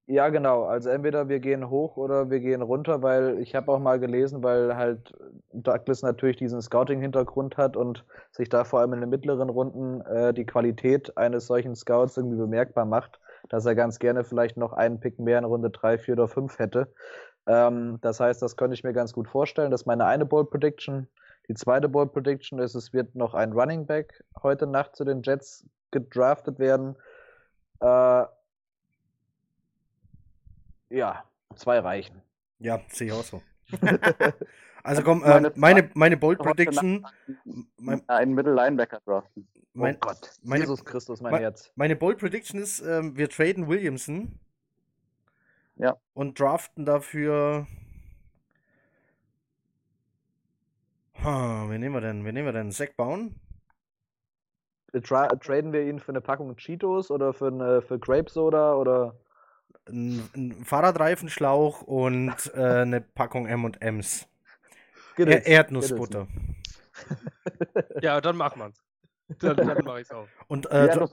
Ja, 0.07 0.29
genau. 0.29 0.65
Also 0.65 0.89
entweder 0.89 1.29
wir 1.29 1.39
gehen 1.39 1.67
hoch 1.69 1.97
oder 1.97 2.29
wir 2.29 2.39
gehen 2.39 2.61
runter, 2.61 3.01
weil 3.01 3.39
ich 3.39 3.55
habe 3.55 3.71
auch 3.71 3.79
mal 3.79 3.99
gelesen, 3.99 4.43
weil 4.43 4.75
halt 4.75 5.13
Douglas 5.51 6.03
natürlich 6.03 6.37
diesen 6.37 6.61
Scouting-Hintergrund 6.61 7.57
hat 7.57 7.75
und 7.75 8.05
sich 8.31 8.47
da 8.49 8.63
vor 8.65 8.81
allem 8.81 8.93
in 8.93 9.01
den 9.01 9.09
mittleren 9.09 9.49
Runden 9.49 10.01
äh, 10.01 10.31
die 10.31 10.45
Qualität 10.45 11.17
eines 11.17 11.47
solchen 11.47 11.75
Scouts 11.75 12.17
irgendwie 12.17 12.37
bemerkbar 12.37 12.85
macht, 12.85 13.19
dass 13.49 13.65
er 13.65 13.73
ganz 13.73 13.97
gerne 13.97 14.23
vielleicht 14.23 14.57
noch 14.57 14.73
einen 14.73 14.99
Pick 14.99 15.17
mehr 15.17 15.39
in 15.39 15.45
Runde 15.45 15.71
3, 15.71 15.97
4 15.97 16.13
oder 16.13 16.27
5 16.27 16.59
hätte. 16.59 16.93
Ähm, 17.47 17.97
das 18.01 18.19
heißt, 18.19 18.43
das 18.43 18.57
könnte 18.57 18.75
ich 18.75 18.83
mir 18.83 18.93
ganz 18.93 19.11
gut 19.11 19.27
vorstellen. 19.27 19.71
Das 19.71 19.81
ist 19.81 19.87
meine 19.87 20.05
eine 20.05 20.25
Bold 20.27 20.51
Prediction. 20.51 21.07
Die 21.49 21.55
zweite 21.55 21.89
Bold 21.89 22.13
Prediction 22.13 22.59
ist, 22.59 22.75
es 22.75 22.93
wird 22.93 23.15
noch 23.15 23.33
ein 23.33 23.53
Running 23.53 23.87
Back 23.87 24.23
heute 24.43 24.67
Nacht 24.67 24.95
zu 24.95 25.03
den 25.03 25.23
Jets 25.23 25.65
gedraftet 25.89 26.59
werden. 26.59 26.95
Äh, 27.79 28.25
ja, 30.89 31.23
zwei 31.55 31.79
reichen. 31.79 32.21
Ja, 32.59 32.81
sehe 32.87 33.07
ich 33.07 33.13
auch 33.13 33.23
so. 33.23 33.41
also 34.83 35.01
komm, 35.03 35.23
äh, 35.23 35.27
Meine 35.27 35.51
meine, 35.55 35.89
meine 35.93 36.17
Bold 36.17 36.39
Prediction. 36.39 37.05
Mein, 37.77 38.07
Einen 38.07 38.33
Middle 38.33 38.53
Linebacker 38.53 38.99
draften. 39.05 39.47
mein, 39.73 39.95
oh 39.95 39.99
Gott, 39.99 40.31
meine- 40.43 40.61
Jesus 40.61 40.85
Christus, 40.85 41.21
mein 41.21 41.31
mein- 41.31 41.41
Herz. 41.41 41.71
meine 41.75 41.95
Bold 41.95 42.19
Prediction 42.19 42.59
ist, 42.61 42.79
ähm, 42.81 43.17
wir 43.17 43.29
traden 43.29 43.67
Williamson. 43.67 44.39
Ja. 45.77 45.97
Und 46.13 46.39
draften 46.39 46.85
dafür. 46.85 47.67
Ha, 51.23 51.65
wen 51.69 51.81
nehmen 51.81 51.95
wir 51.95 52.01
denn? 52.01 52.23
Wen 52.23 52.33
nehmen 52.33 52.47
wir 52.47 52.53
denn? 52.53 52.71
Zack 52.71 52.95
Bauen? 52.95 53.35
Tra 55.03 55.27
traden 55.27 55.73
wir 55.73 55.83
ihn 55.83 55.99
für 55.99 56.09
eine 56.13 56.21
Packung 56.21 56.55
Cheetos 56.55 57.11
oder 57.11 57.33
für 57.33 57.47
eine 57.47 57.81
für 57.81 57.99
Grape 57.99 58.29
Soda 58.29 58.75
oder 58.75 59.15
Ein, 59.87 60.27
ein 60.35 60.65
Fahrradreifenschlauch 60.65 61.81
und 61.83 62.51
äh, 62.55 62.59
eine 62.59 63.01
Packung 63.01 63.47
M&M's. 63.47 64.27
Er 65.17 65.45
Erdnussbutter. 65.45 66.27
Ja, 68.01 68.21
dann 68.21 68.37
macht 68.37 68.57
man's. 68.57 68.81
Dann, 69.39 69.57
dann 69.57 69.83
mach 69.83 69.97
ich's 69.97 70.11
auch. 70.11 70.27
Und, 70.47 70.69
äh, 70.71 70.87
dra 70.87 71.09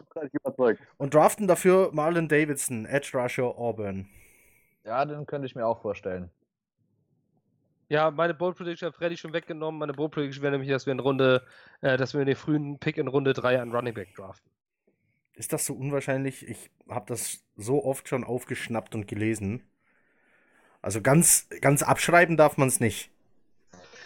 und 0.99 1.15
draften 1.15 1.49
dafür 1.49 1.91
Marlon 1.93 2.29
Davidson, 2.29 2.85
Edge 2.85 3.11
Rusher 3.15 3.59
Auburn. 3.59 4.09
Ja, 4.85 5.05
den 5.05 5.27
könnte 5.27 5.47
ich 5.47 5.55
mir 5.55 5.67
auch 5.67 5.81
vorstellen. 5.81 6.31
Ja, 7.89 8.11
meine 8.11 8.35
Bold 8.35 8.57
Prediction 8.57 8.89
hat 8.89 8.97
Freddy 8.97 9.17
schon 9.17 9.33
weggenommen. 9.33 9.79
Meine 9.79 9.93
Bold 9.93 10.13
Prediction 10.13 10.43
wäre 10.43 10.53
nämlich, 10.53 10.71
dass 10.71 10.87
wir 10.87 10.93
in 10.93 11.01
Runde, 11.01 11.43
äh, 11.83 11.97
dass 11.97 12.15
wir 12.15 12.23
in 12.23 12.27
den 12.27 12.37
frühen 12.37 12.79
Pick 12.79 12.97
in 12.97 13.09
Runde 13.09 13.33
3 13.35 13.61
einen 13.61 13.73
Running 13.75 13.95
Back 13.95 14.15
draften. 14.15 14.51
Ist 15.35 15.53
das 15.53 15.65
so 15.67 15.75
unwahrscheinlich? 15.75 16.47
Ich 16.49 16.71
habe 16.89 17.07
das 17.07 17.43
so 17.57 17.85
oft 17.85 18.09
schon 18.09 18.25
aufgeschnappt 18.25 18.95
und 18.95 19.09
gelesen. 19.09 19.63
Also 20.83 21.01
ganz, 21.01 21.49
ganz 21.61 21.83
abschreiben 21.83 22.37
darf 22.37 22.57
man 22.57 22.69
es 22.69 22.81
nicht. 22.81 23.11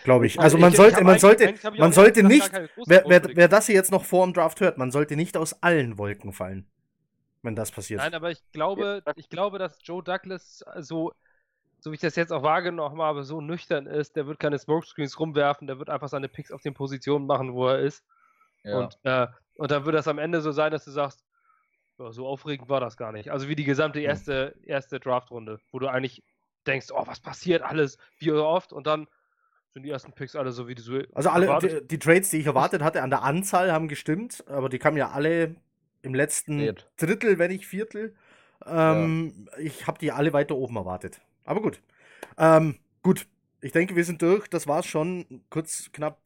Glaube 0.05 0.27
ich. 0.27 0.39
Also 0.39 0.57
man 0.57 0.69
ich- 0.69 0.75
ich 0.75 0.77
sollte, 0.77 0.97
hab 0.97 1.03
man 1.05 1.19
sollte, 1.19 1.51
ich 1.51 1.79
man 1.79 1.93
sollte 1.93 2.23
nicht, 2.23 2.53
wer, 2.87 3.05
wer, 3.09 3.25
wer 3.35 3.49
das 3.49 3.67
hier 3.67 3.75
jetzt 3.75 3.91
noch 3.91 4.05
vor 4.05 4.25
dem 4.25 4.35
Draft 4.35 4.61
hört, 4.61 4.79
man 4.79 4.91
sollte 4.93 5.17
nicht 5.17 5.37
aus 5.37 5.63
allen 5.65 5.99
Wolken 5.99 6.33
fallen, 6.33 6.65
wenn 7.43 7.57
das 7.57 7.73
passiert. 7.73 8.01
Nein, 8.01 8.15
aber 8.15 8.31
ich 8.31 8.41
glaube, 8.53 9.03
ich 9.17 9.29
glaube, 9.29 9.59
dass 9.59 9.79
Joe 9.83 10.05
Douglas 10.05 10.65
so, 10.79 11.13
so 11.81 11.91
wie 11.91 11.97
ich 11.97 12.01
das 12.01 12.15
jetzt 12.15 12.33
auch 12.33 12.45
wahrgenommen 12.45 13.01
habe, 13.03 13.25
so 13.25 13.41
nüchtern 13.41 13.87
ist. 13.87 14.15
Der 14.15 14.29
wird 14.29 14.39
keine 14.39 14.59
Smokescreens 14.59 15.19
rumwerfen, 15.19 15.67
der 15.67 15.81
wird 15.81 15.91
einfach 15.91 16.09
seine 16.09 16.29
Picks 16.29 16.53
auf 16.53 16.63
den 16.63 16.75
Positionen 16.75 17.27
machen, 17.27 17.53
wo 17.55 17.67
er 17.67 17.81
ist. 17.81 18.05
Ja. 18.67 18.79
Und, 18.79 18.99
äh, 19.05 19.27
und 19.55 19.71
dann 19.71 19.85
wird 19.85 19.95
das 19.95 20.09
am 20.09 20.19
Ende 20.19 20.41
so 20.41 20.53
sein, 20.53 20.73
dass 20.73 20.85
du 20.85 20.91
sagst, 20.91 21.25
ja, 21.99 22.11
so 22.13 22.27
aufregend 22.27 22.69
war 22.69 22.81
das 22.81 22.97
gar 22.97 23.13
nicht. 23.13 23.31
Also 23.31 23.49
wie 23.49 23.57
die 23.57 23.65
gesamte 23.65 24.01
erste, 24.01 24.55
erste 24.63 25.01
Draftrunde, 25.01 25.59
wo 25.73 25.79
du 25.79 25.89
eigentlich 25.89 26.23
denkst, 26.67 26.89
oh, 26.91 27.07
was 27.07 27.21
passiert 27.21 27.63
alles, 27.63 27.97
wie 28.19 28.33
oft, 28.33 28.73
und 28.73 28.87
dann 28.87 29.07
sind 29.71 29.85
die 29.85 29.91
ersten 29.91 30.13
Picks 30.13 30.37
alle 30.37 30.53
so, 30.53 30.69
wie 30.69 30.75
du 30.75 30.83
so 30.83 31.01
Also 31.15 31.31
alle, 31.31 31.59
die, 31.61 31.87
die 31.87 31.99
Trades, 31.99 32.31
die 32.31 32.39
ich 32.39 32.47
erwartet 32.47 32.83
hatte, 32.83 33.03
an 33.03 33.11
der 33.11 33.23
Anzahl 33.23 33.73
haben 33.73 33.89
gestimmt, 33.89 34.45
aber 34.49 34.69
die 34.69 34.79
kamen 34.79 34.97
ja 34.97 35.11
alle 35.11 35.57
im 36.03 36.15
letzten 36.15 36.61
Spät. 36.61 36.89
Drittel, 36.97 37.39
wenn 37.39 37.51
nicht 37.51 37.67
Viertel. 37.67 38.15
Ähm, 38.65 39.49
Ich 39.59 39.87
habe 39.87 39.99
die 39.99 40.13
alle 40.13 40.33
weiter 40.33 40.57
oben 40.57 40.77
erwartet. 40.77 41.21
Aber 41.45 41.61
gut. 41.61 41.81
Ähm, 42.39 42.79
gut, 43.03 43.27
ich 43.61 43.73
denke, 43.73 43.97
wir 43.97 44.05
sind 44.05 44.23
durch. 44.23 44.49
Das 44.49 44.67
war's 44.67 44.87
schon. 44.87 45.45
Kurz, 45.51 45.91
knapp 45.93 46.21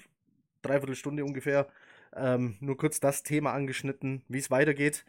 dreiviertel 0.62 0.95
Stunde 0.95 1.24
ungefähr. 1.24 1.66
Ähm, 2.14 2.56
nur 2.61 2.76
kurz 2.76 3.00
das 3.00 3.22
Thema 3.22 3.52
angeschnitten, 3.52 4.22
wie 4.28 4.38
es 4.38 4.50
weitergeht. 4.50 5.04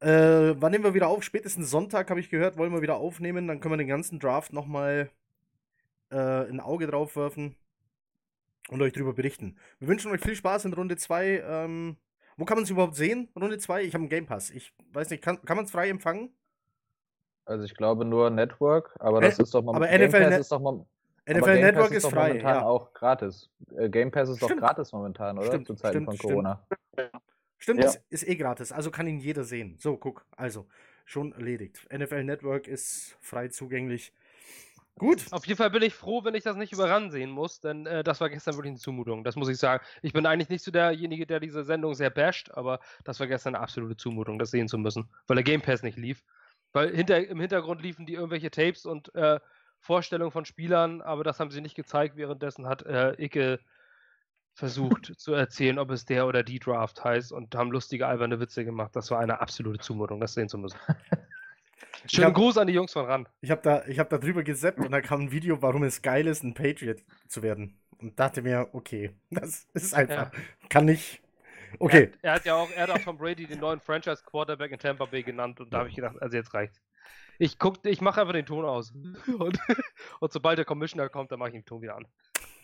Äh, 0.00 0.54
wann 0.60 0.72
nehmen 0.72 0.84
wir 0.84 0.94
wieder 0.94 1.08
auf? 1.08 1.22
Spätestens 1.22 1.70
Sonntag, 1.70 2.10
habe 2.10 2.20
ich 2.20 2.30
gehört, 2.30 2.56
wollen 2.56 2.72
wir 2.72 2.82
wieder 2.82 2.96
aufnehmen. 2.96 3.46
Dann 3.46 3.60
können 3.60 3.72
wir 3.74 3.78
den 3.78 3.88
ganzen 3.88 4.18
Draft 4.18 4.52
nochmal 4.52 5.10
äh, 6.10 6.16
ein 6.16 6.60
Auge 6.60 6.86
drauf 6.86 7.16
werfen 7.16 7.54
und 8.68 8.80
euch 8.82 8.92
drüber 8.92 9.12
berichten. 9.12 9.56
Wir 9.78 9.88
wünschen 9.88 10.10
euch 10.10 10.20
viel 10.20 10.34
Spaß 10.36 10.64
in 10.64 10.72
Runde 10.72 10.96
2. 10.96 11.42
Ähm, 11.46 11.96
wo 12.36 12.44
kann 12.46 12.56
man 12.56 12.64
es 12.64 12.70
überhaupt 12.70 12.96
sehen? 12.96 13.28
Runde 13.38 13.58
2? 13.58 13.82
Ich 13.82 13.94
habe 13.94 14.02
einen 14.02 14.08
Game 14.08 14.26
Pass. 14.26 14.50
Ich 14.50 14.72
weiß 14.92 15.10
nicht, 15.10 15.22
kann, 15.22 15.42
kann 15.44 15.56
man 15.56 15.66
es 15.66 15.70
frei 15.70 15.88
empfangen? 15.90 16.30
Also 17.44 17.64
ich 17.64 17.74
glaube 17.74 18.04
nur 18.04 18.30
Network, 18.30 18.96
aber 19.00 19.20
das 19.20 19.38
ist 19.38 19.52
doch 19.52 19.62
mom- 19.62 19.74
aber 19.76 19.88
Game 19.88 20.08
NFL 20.08 20.24
Pass 20.30 20.38
ist 20.40 20.52
doch 20.52 20.60
mom- 20.60 20.86
NFL 21.26 21.38
aber 21.38 21.52
Game 21.52 21.60
Network 21.62 21.88
Pass 21.88 21.96
ist 21.96 22.04
doch 22.04 22.10
frei. 22.10 22.28
momentan 22.28 22.54
Ja. 22.56 22.62
auch 22.64 22.92
gratis. 22.92 23.50
Äh, 23.76 23.88
Game 23.88 24.10
Pass 24.10 24.28
ist 24.28 24.36
Stimmt. 24.38 24.52
doch 24.52 24.56
gratis 24.58 24.92
momentan, 24.92 25.38
oder? 25.38 25.46
Stimmt, 25.46 25.66
Zu 25.68 25.74
Zeiten 25.74 26.04
stimmt, 26.04 26.06
von. 26.20 26.30
Corona. 26.30 26.66
Stimmt, 27.58 27.80
Ja. 27.80 27.86
ist, 27.90 28.02
ist 28.10 28.28
eh 28.28 28.34
gratis. 28.36 28.72
Also 28.72 28.90
kann 28.90 29.06
ihn 29.06 29.20
jeder 29.20 29.44
sehen. 29.44 29.76
So, 29.78 29.96
guck. 29.96 30.24
Also, 30.36 30.66
schon 31.04 31.32
erledigt. 31.32 31.86
NFL 31.92 32.24
Network 32.24 32.66
ist 32.66 33.16
frei 33.20 33.48
zugänglich. 33.48 34.12
Gut. 34.98 35.24
Auf 35.30 35.46
jeden 35.46 35.56
Fall 35.56 35.70
bin 35.70 35.82
ich 35.82 35.94
froh, 35.94 36.22
wenn 36.24 36.34
ich 36.34 36.44
das 36.44 36.56
nicht 36.56 36.72
überran 36.72 37.10
sehen 37.10 37.30
muss, 37.30 37.60
denn 37.60 37.86
äh, 37.86 38.04
das 38.04 38.20
war 38.20 38.28
gestern 38.28 38.54
wirklich 38.56 38.72
eine 38.72 38.78
Zumutung. 38.78 39.24
Das 39.24 39.36
muss 39.36 39.48
ich 39.48 39.56
sagen. 39.56 39.82
Ich 40.02 40.12
bin 40.12 40.26
eigentlich 40.26 40.50
nicht 40.50 40.62
so 40.62 40.70
derjenige, 40.70 41.26
der 41.26 41.40
diese 41.40 41.64
Sendung 41.64 41.94
sehr 41.94 42.10
basht, 42.10 42.50
aber 42.52 42.78
das 43.04 43.18
war 43.18 43.26
gestern 43.26 43.54
eine 43.54 43.62
absolute 43.64 43.96
Zumutung, 43.96 44.38
das 44.38 44.50
sehen 44.50 44.68
zu 44.68 44.76
müssen, 44.76 45.08
weil 45.26 45.36
der 45.36 45.44
Game 45.44 45.62
Pass 45.62 45.82
nicht 45.82 45.96
lief. 45.96 46.22
Weil 46.74 46.94
hinter, 46.94 47.26
im 47.26 47.40
Hintergrund 47.40 47.80
liefen 47.80 48.04
die 48.06 48.14
irgendwelche 48.14 48.50
Tapes 48.50 48.84
und 48.84 49.14
äh, 49.14 49.40
Vorstellungen 49.82 50.30
von 50.30 50.44
Spielern, 50.44 51.02
aber 51.02 51.24
das 51.24 51.40
haben 51.40 51.50
sie 51.50 51.60
nicht 51.60 51.74
gezeigt. 51.74 52.16
Währenddessen 52.16 52.66
hat 52.66 52.82
äh, 52.86 53.14
Icke 53.22 53.58
versucht 54.54 55.06
zu 55.18 55.34
erzählen, 55.34 55.78
ob 55.78 55.90
es 55.90 56.04
der 56.04 56.26
oder 56.26 56.42
die 56.44 56.60
Draft 56.60 57.02
heißt 57.02 57.32
und 57.32 57.54
haben 57.56 57.72
lustige, 57.72 58.06
alberne 58.06 58.38
Witze 58.38 58.64
gemacht. 58.64 58.94
Das 58.94 59.10
war 59.10 59.18
eine 59.18 59.40
absolute 59.40 59.80
Zumutung, 59.80 60.20
das 60.20 60.34
sehen 60.34 60.48
zu 60.48 60.56
müssen. 60.56 60.78
Schönen 62.06 62.28
hab- 62.28 62.34
Gruß 62.34 62.58
an 62.58 62.68
die 62.68 62.72
Jungs 62.72 62.92
von 62.92 63.06
RAN. 63.06 63.28
Ich 63.40 63.50
habe 63.50 63.60
da, 63.62 63.84
ich 63.86 63.98
hab 63.98 64.08
da 64.08 64.18
drüber 64.18 64.42
gesappt 64.44 64.78
und 64.78 64.92
da 64.92 65.00
kam 65.00 65.22
ein 65.22 65.32
Video, 65.32 65.60
warum 65.62 65.82
es 65.82 66.00
geil 66.00 66.26
ist, 66.26 66.42
ein 66.44 66.54
Patriot 66.54 67.02
zu 67.28 67.42
werden. 67.42 67.76
Und 67.98 68.18
dachte 68.18 68.42
mir, 68.42 68.68
okay, 68.72 69.10
das 69.30 69.66
ist 69.74 69.94
einfach. 69.94 70.30
Kann 70.68 70.84
nicht. 70.84 71.20
Okay. 71.78 72.12
Er, 72.22 72.30
er 72.30 72.34
hat 72.34 72.44
ja 72.44 72.54
auch, 72.54 72.70
er 72.70 72.82
hat 72.84 72.90
auch 72.90 72.98
Tom 72.98 73.18
Brady 73.18 73.46
den 73.46 73.58
neuen 73.58 73.80
Franchise 73.80 74.22
Quarterback 74.24 74.70
in 74.72 74.78
Tampa 74.78 75.06
Bay 75.06 75.22
genannt 75.22 75.60
und 75.60 75.72
da 75.72 75.78
habe 75.78 75.88
ich 75.88 75.96
gedacht, 75.96 76.20
also 76.20 76.36
jetzt 76.36 76.54
reicht's. 76.54 76.80
Ich 77.38 77.58
guck, 77.58 77.84
ich 77.84 78.00
mache 78.00 78.20
einfach 78.20 78.34
den 78.34 78.46
Ton 78.46 78.64
aus. 78.64 78.92
Und, 79.38 79.58
und 80.20 80.32
sobald 80.32 80.58
der 80.58 80.64
Commissioner 80.64 81.08
kommt, 81.08 81.32
dann 81.32 81.38
mache 81.38 81.48
ich 81.50 81.54
den 81.54 81.64
Ton 81.64 81.82
wieder 81.82 81.96
an. 81.96 82.06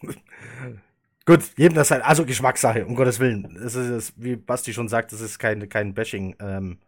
Gut, 1.26 1.42
jedem 1.56 1.74
das 1.74 1.90
halt. 1.90 2.02
Also 2.04 2.24
Geschmackssache, 2.24 2.86
um 2.86 2.94
Gottes 2.94 3.20
Willen. 3.20 3.56
Es 3.56 3.74
ist, 3.74 3.90
es, 3.90 4.12
wie 4.16 4.36
Basti 4.36 4.72
schon 4.72 4.88
sagt, 4.88 5.12
das 5.12 5.20
ist 5.20 5.38
kein, 5.38 5.68
kein 5.68 5.92
Bashing. 5.94 6.36
Ähm, 6.40 6.78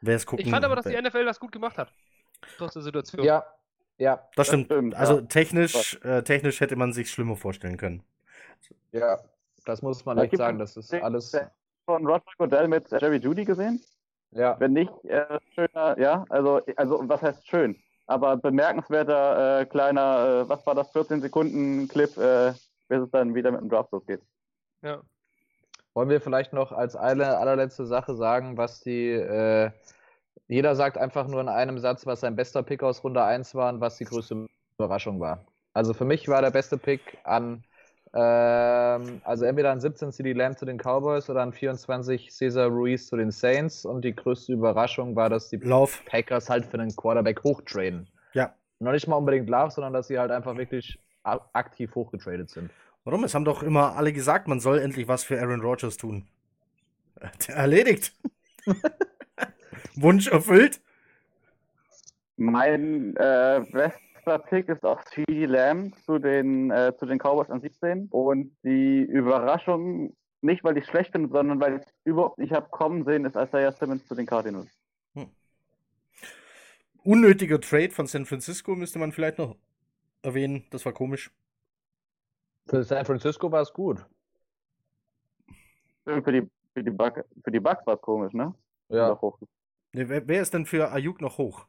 Wer 0.00 0.16
es 0.16 0.26
gucken 0.26 0.44
Ich 0.44 0.50
fand 0.50 0.64
aber, 0.64 0.76
dass 0.76 0.84
die 0.84 1.00
NFL 1.00 1.24
das 1.24 1.40
gut 1.40 1.52
gemacht 1.52 1.76
hat. 1.78 1.92
Trotz 2.56 2.74
der 2.74 2.82
Situation. 2.82 3.24
Ja, 3.24 3.44
Ja, 3.98 4.28
Das 4.36 4.46
stimmt. 4.48 4.66
stimmt, 4.66 4.94
also 4.94 5.20
ja. 5.20 5.22
technisch, 5.26 5.98
äh, 6.04 6.22
technisch 6.22 6.60
hätte 6.60 6.76
man 6.76 6.92
sich 6.92 7.10
schlimmer 7.10 7.36
vorstellen 7.36 7.76
können. 7.76 8.02
ja, 8.92 9.18
das 9.64 9.82
muss 9.82 10.04
man 10.04 10.16
Da 10.16 10.24
echt 10.24 10.36
sagen. 10.36 10.58
Das 10.58 10.76
ist 10.76 10.92
alles. 10.94 11.36
Von 11.84 12.06
Roger 12.06 12.22
Goodell 12.36 12.68
mit 12.68 12.90
Jerry 12.90 13.16
Judy 13.16 13.44
gesehen? 13.44 13.82
Ja, 14.32 14.58
Wenn 14.60 14.72
nicht, 14.72 14.92
äh, 15.04 15.38
schöner, 15.54 15.98
ja, 15.98 16.24
also, 16.28 16.60
also 16.76 17.00
was 17.08 17.22
heißt 17.22 17.46
schön? 17.46 17.76
Aber 18.06 18.36
bemerkenswerter 18.36 19.60
äh, 19.60 19.66
kleiner, 19.66 20.44
äh, 20.44 20.48
was 20.48 20.66
war 20.66 20.74
das, 20.74 20.90
14 20.90 21.20
Sekunden 21.20 21.88
Clip, 21.88 22.16
äh, 22.16 22.52
bis 22.88 23.02
es 23.02 23.10
dann 23.10 23.34
wieder 23.34 23.50
mit 23.50 23.60
dem 23.60 23.68
Draft 23.68 23.92
losgeht. 23.92 24.20
Ja. 24.82 25.00
Wollen 25.94 26.10
wir 26.10 26.20
vielleicht 26.20 26.52
noch 26.52 26.72
als 26.72 26.96
eine 26.96 27.38
allerletzte 27.38 27.86
Sache 27.86 28.14
sagen, 28.14 28.56
was 28.56 28.80
die. 28.80 29.10
Äh, 29.10 29.70
jeder 30.46 30.76
sagt 30.76 30.96
einfach 30.96 31.26
nur 31.26 31.40
in 31.40 31.48
einem 31.48 31.78
Satz, 31.78 32.06
was 32.06 32.20
sein 32.20 32.36
bester 32.36 32.62
Pick 32.62 32.82
aus 32.82 33.04
Runde 33.04 33.22
1 33.22 33.54
war 33.54 33.72
und 33.72 33.80
was 33.80 33.98
die 33.98 34.04
größte 34.04 34.46
Überraschung 34.78 35.20
war. 35.20 35.44
Also 35.74 35.92
für 35.92 36.04
mich 36.04 36.28
war 36.28 36.40
der 36.40 36.50
beste 36.50 36.78
Pick 36.78 37.18
an. 37.24 37.64
Ähm, 38.14 39.20
also 39.24 39.44
entweder 39.44 39.70
an 39.70 39.80
17 39.80 40.12
CD 40.12 40.32
Lamb 40.32 40.58
zu 40.58 40.64
den 40.64 40.78
Cowboys 40.78 41.28
oder 41.28 41.42
an 41.42 41.52
24 41.52 42.30
Cesar 42.32 42.68
Ruiz 42.68 43.06
zu 43.06 43.16
den 43.16 43.30
Saints. 43.30 43.84
Und 43.84 44.04
die 44.04 44.14
größte 44.14 44.52
Überraschung 44.52 45.14
war, 45.16 45.28
dass 45.28 45.48
die 45.48 45.56
Lauf. 45.56 46.02
Packers 46.06 46.48
halt 46.48 46.66
für 46.66 46.78
den 46.78 46.94
Quarterback 46.96 47.42
hochtraden. 47.44 48.08
Ja. 48.32 48.54
Noch 48.80 48.92
nicht 48.92 49.08
mal 49.08 49.16
unbedingt 49.16 49.48
Love, 49.48 49.70
sondern 49.70 49.92
dass 49.92 50.08
sie 50.08 50.18
halt 50.18 50.30
einfach 50.30 50.56
wirklich 50.56 50.98
aktiv 51.24 51.94
hochgetradet 51.94 52.48
sind. 52.48 52.70
Warum? 53.04 53.24
Es 53.24 53.34
haben 53.34 53.44
doch 53.44 53.62
immer 53.62 53.96
alle 53.96 54.12
gesagt, 54.12 54.48
man 54.48 54.60
soll 54.60 54.78
endlich 54.78 55.08
was 55.08 55.24
für 55.24 55.40
Aaron 55.40 55.60
Rodgers 55.60 55.96
tun. 55.96 56.26
Erledigt. 57.48 58.12
Wunsch 59.96 60.28
erfüllt. 60.28 60.80
Mein 62.36 63.16
äh, 63.16 63.62
Pick 64.36 64.68
ist 64.68 64.84
auch 64.84 65.02
CD 65.04 65.46
Lamb 65.46 65.94
zu 66.04 66.18
den, 66.18 66.70
äh, 66.70 66.92
zu 66.98 67.06
den 67.06 67.18
Cowboys 67.18 67.48
an 67.48 67.62
17. 67.62 68.08
Und 68.10 68.54
die 68.62 69.00
Überraschung, 69.00 70.14
nicht 70.42 70.62
weil 70.64 70.76
ich 70.76 70.84
es 70.84 70.90
schlecht 70.90 71.12
finde, 71.12 71.30
sondern 71.30 71.58
weil 71.60 71.76
ich 71.76 71.86
es 71.86 71.94
überhaupt 72.04 72.38
nicht 72.38 72.52
habe 72.52 72.68
kommen 72.68 73.06
sehen, 73.06 73.24
ist 73.24 73.36
Isaiah 73.36 73.72
Simmons 73.72 74.06
zu 74.06 74.14
den 74.14 74.26
Cardinals. 74.26 74.68
Unnötiger 77.04 77.58
Trade 77.58 77.90
von 77.90 78.06
San 78.06 78.26
Francisco 78.26 78.74
müsste 78.74 78.98
man 78.98 79.12
vielleicht 79.12 79.38
noch 79.38 79.56
erwähnen. 80.20 80.66
Das 80.70 80.84
war 80.84 80.92
komisch. 80.92 81.30
Für 82.66 82.82
San 82.82 83.06
Francisco 83.06 83.50
war 83.50 83.62
es 83.62 83.72
gut. 83.72 84.04
Für 86.04 86.20
die, 86.20 86.46
für 86.74 86.82
die, 86.82 86.90
Buck, 86.90 87.24
für 87.42 87.50
die 87.50 87.60
Bucks 87.60 87.86
war 87.86 87.94
es 87.94 88.00
komisch, 88.02 88.34
ne? 88.34 88.54
Ja. 88.90 89.18
Ne, 89.92 90.08
wer, 90.08 90.28
wer 90.28 90.42
ist 90.42 90.52
denn 90.52 90.66
für 90.66 90.90
Ayuk 90.92 91.20
noch 91.20 91.38
hoch? 91.38 91.66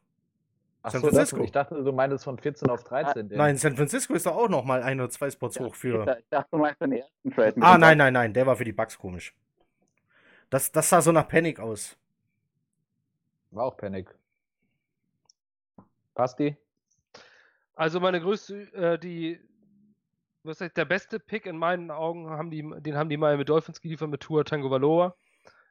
Ach 0.82 0.90
San 0.92 1.00
so, 1.02 1.08
das, 1.08 1.16
Francisco. 1.16 1.44
ich 1.44 1.52
dachte, 1.52 1.82
du 1.84 1.92
meintest 1.92 2.24
von 2.24 2.38
14 2.38 2.70
auf 2.70 2.84
13. 2.84 3.28
den- 3.28 3.36
Nein, 3.38 3.56
San 3.58 3.76
Francisco 3.76 4.14
ist 4.14 4.24
doch 4.26 4.34
auch 4.36 4.48
noch 4.48 4.64
mal 4.64 4.82
ein 4.82 4.98
oder 4.98 5.10
zwei 5.10 5.30
Spots 5.30 5.60
hoch 5.60 5.74
Ich 5.74 5.76
für. 5.80 6.04
dachte, 6.30 6.48
du 6.50 6.58
meinst 6.58 6.80
den 6.80 6.92
ersten 6.92 7.30
Trade. 7.32 7.54
Ah, 7.60 7.76
nein, 7.76 7.98
nein, 7.98 8.12
nein, 8.14 8.32
der 8.32 8.46
war 8.46 8.56
für 8.56 8.64
die 8.64 8.72
Bucks 8.72 8.96
komisch. 8.98 9.34
Das, 10.48 10.72
das 10.72 10.88
sah 10.88 11.02
so 11.02 11.12
nach 11.12 11.28
Panic 11.28 11.60
aus. 11.60 11.96
War 13.50 13.64
auch 13.66 13.76
Panic. 13.76 14.08
Basti? 16.14 16.56
Also 17.74 18.00
meine 18.00 18.20
größte, 18.20 18.72
äh, 18.74 18.98
die, 18.98 19.40
was 20.42 20.60
heißt, 20.60 20.76
der 20.76 20.84
beste 20.84 21.18
Pick 21.20 21.46
in 21.46 21.56
meinen 21.56 21.90
Augen 21.90 22.28
haben 22.30 22.50
die, 22.50 22.62
den 22.80 22.96
haben 22.96 23.08
die 23.08 23.16
Miami 23.16 23.44
Dolphins 23.44 23.80
geliefert 23.80 24.10
mit 24.10 24.20
Tua 24.20 24.44
Tagovailoa. 24.44 25.14